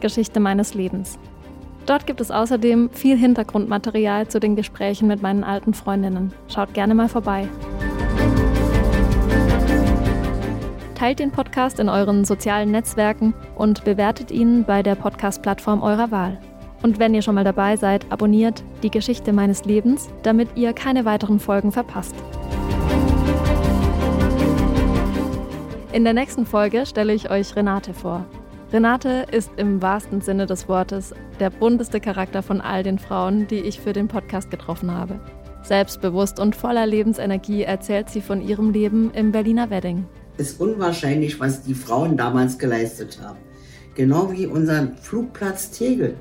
Geschichte 0.00 0.38
meines 0.38 0.74
Lebens. 0.74 1.18
Dort 1.86 2.06
gibt 2.06 2.20
es 2.20 2.30
außerdem 2.30 2.90
viel 2.90 3.16
Hintergrundmaterial 3.16 4.28
zu 4.28 4.38
den 4.38 4.54
Gesprächen 4.54 5.08
mit 5.08 5.22
meinen 5.22 5.42
alten 5.42 5.72
Freundinnen. 5.72 6.32
Schaut 6.46 6.74
gerne 6.74 6.94
mal 6.94 7.08
vorbei. 7.08 7.48
Teilt 10.94 11.20
den 11.20 11.30
Podcast 11.30 11.80
in 11.80 11.88
euren 11.88 12.24
sozialen 12.24 12.70
Netzwerken 12.70 13.32
und 13.56 13.84
bewertet 13.84 14.30
ihn 14.30 14.64
bei 14.64 14.82
der 14.82 14.96
Podcast-Plattform 14.96 15.82
eurer 15.82 16.10
Wahl. 16.10 16.38
Und 16.82 16.98
wenn 16.98 17.14
ihr 17.14 17.22
schon 17.22 17.34
mal 17.34 17.44
dabei 17.44 17.76
seid, 17.76 18.04
abonniert 18.10 18.62
die 18.82 18.90
Geschichte 18.90 19.32
meines 19.32 19.64
Lebens, 19.64 20.08
damit 20.22 20.48
ihr 20.56 20.72
keine 20.72 21.04
weiteren 21.04 21.40
Folgen 21.40 21.72
verpasst. 21.72 22.14
In 25.98 26.04
der 26.04 26.14
nächsten 26.14 26.46
Folge 26.46 26.86
stelle 26.86 27.12
ich 27.12 27.28
euch 27.28 27.56
Renate 27.56 27.92
vor. 27.92 28.24
Renate 28.72 29.26
ist 29.32 29.50
im 29.56 29.82
wahrsten 29.82 30.20
Sinne 30.20 30.46
des 30.46 30.68
Wortes 30.68 31.12
der 31.40 31.50
bunteste 31.50 31.98
Charakter 31.98 32.44
von 32.44 32.60
all 32.60 32.84
den 32.84 33.00
Frauen, 33.00 33.48
die 33.48 33.58
ich 33.58 33.80
für 33.80 33.92
den 33.92 34.06
Podcast 34.06 34.48
getroffen 34.48 34.94
habe. 34.94 35.18
Selbstbewusst 35.64 36.38
und 36.38 36.54
voller 36.54 36.86
Lebensenergie 36.86 37.64
erzählt 37.64 38.10
sie 38.10 38.20
von 38.20 38.40
ihrem 38.40 38.70
Leben 38.70 39.10
im 39.12 39.32
Berliner 39.32 39.70
Wedding. 39.70 40.06
Es 40.36 40.50
ist 40.50 40.60
unwahrscheinlich, 40.60 41.40
was 41.40 41.64
die 41.64 41.74
Frauen 41.74 42.16
damals 42.16 42.60
geleistet 42.60 43.18
haben. 43.20 43.40
Genau 43.96 44.30
wie 44.30 44.46
unser 44.46 44.92
Flugplatz 45.02 45.72
Tegel. 45.72 46.14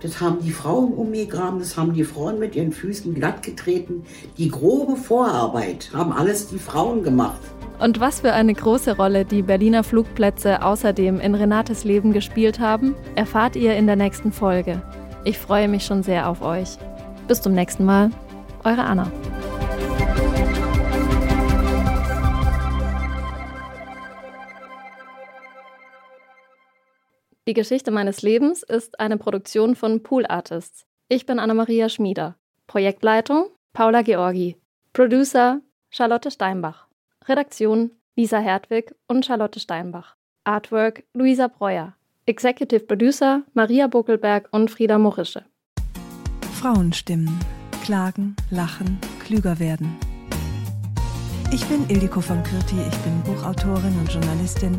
Das 0.00 0.20
haben 0.20 0.38
die 0.40 0.52
Frauen 0.52 0.92
umgegraben, 0.92 1.58
das 1.58 1.76
haben 1.76 1.92
die 1.92 2.04
Frauen 2.04 2.38
mit 2.38 2.54
ihren 2.54 2.72
Füßen 2.72 3.14
glatt 3.14 3.42
getreten. 3.42 4.04
Die 4.36 4.48
grobe 4.48 4.96
Vorarbeit 4.96 5.90
haben 5.92 6.12
alles 6.12 6.48
die 6.48 6.58
Frauen 6.58 7.02
gemacht. 7.02 7.40
Und 7.80 8.00
was 8.00 8.20
für 8.20 8.32
eine 8.32 8.54
große 8.54 8.96
Rolle 8.96 9.24
die 9.24 9.42
Berliner 9.42 9.84
Flugplätze 9.84 10.62
außerdem 10.62 11.20
in 11.20 11.34
Renates 11.34 11.84
Leben 11.84 12.12
gespielt 12.12 12.60
haben, 12.60 12.94
erfahrt 13.14 13.56
ihr 13.56 13.76
in 13.76 13.86
der 13.86 13.96
nächsten 13.96 14.32
Folge. 14.32 14.82
Ich 15.24 15.38
freue 15.38 15.68
mich 15.68 15.84
schon 15.84 16.02
sehr 16.02 16.28
auf 16.28 16.42
euch. 16.42 16.76
Bis 17.26 17.42
zum 17.42 17.52
nächsten 17.52 17.84
Mal, 17.84 18.10
eure 18.64 18.84
Anna. 18.84 19.10
Die 27.48 27.54
Geschichte 27.54 27.90
meines 27.90 28.20
Lebens 28.20 28.62
ist 28.62 29.00
eine 29.00 29.16
Produktion 29.16 29.74
von 29.74 30.02
Pool 30.02 30.26
Artists. 30.26 30.84
Ich 31.08 31.24
bin 31.24 31.38
Anna-Maria 31.38 31.88
Schmieder. 31.88 32.36
Projektleitung 32.66 33.46
Paula 33.72 34.02
Georgi. 34.02 34.58
Producer 34.92 35.62
Charlotte 35.88 36.30
Steinbach. 36.30 36.88
Redaktion 37.26 37.92
Lisa 38.16 38.38
Hertwig 38.38 38.94
und 39.06 39.24
Charlotte 39.24 39.60
Steinbach. 39.60 40.16
Artwork 40.44 41.04
Luisa 41.14 41.48
Breuer. 41.48 41.94
Executive 42.26 42.80
Producer 42.80 43.44
Maria 43.54 43.86
Buckelberg 43.86 44.50
und 44.52 44.70
Frieda 44.70 44.98
Morische. 44.98 45.46
Frauenstimmen. 46.60 47.34
Klagen, 47.82 48.36
lachen, 48.50 48.98
klüger 49.24 49.58
werden. 49.58 49.96
Ich 51.50 51.64
bin 51.64 51.88
Ildiko 51.88 52.20
von 52.20 52.42
Kürti, 52.42 52.76
ich 52.86 52.98
bin 52.98 53.22
Buchautorin 53.22 53.98
und 54.00 54.12
Journalistin 54.12 54.78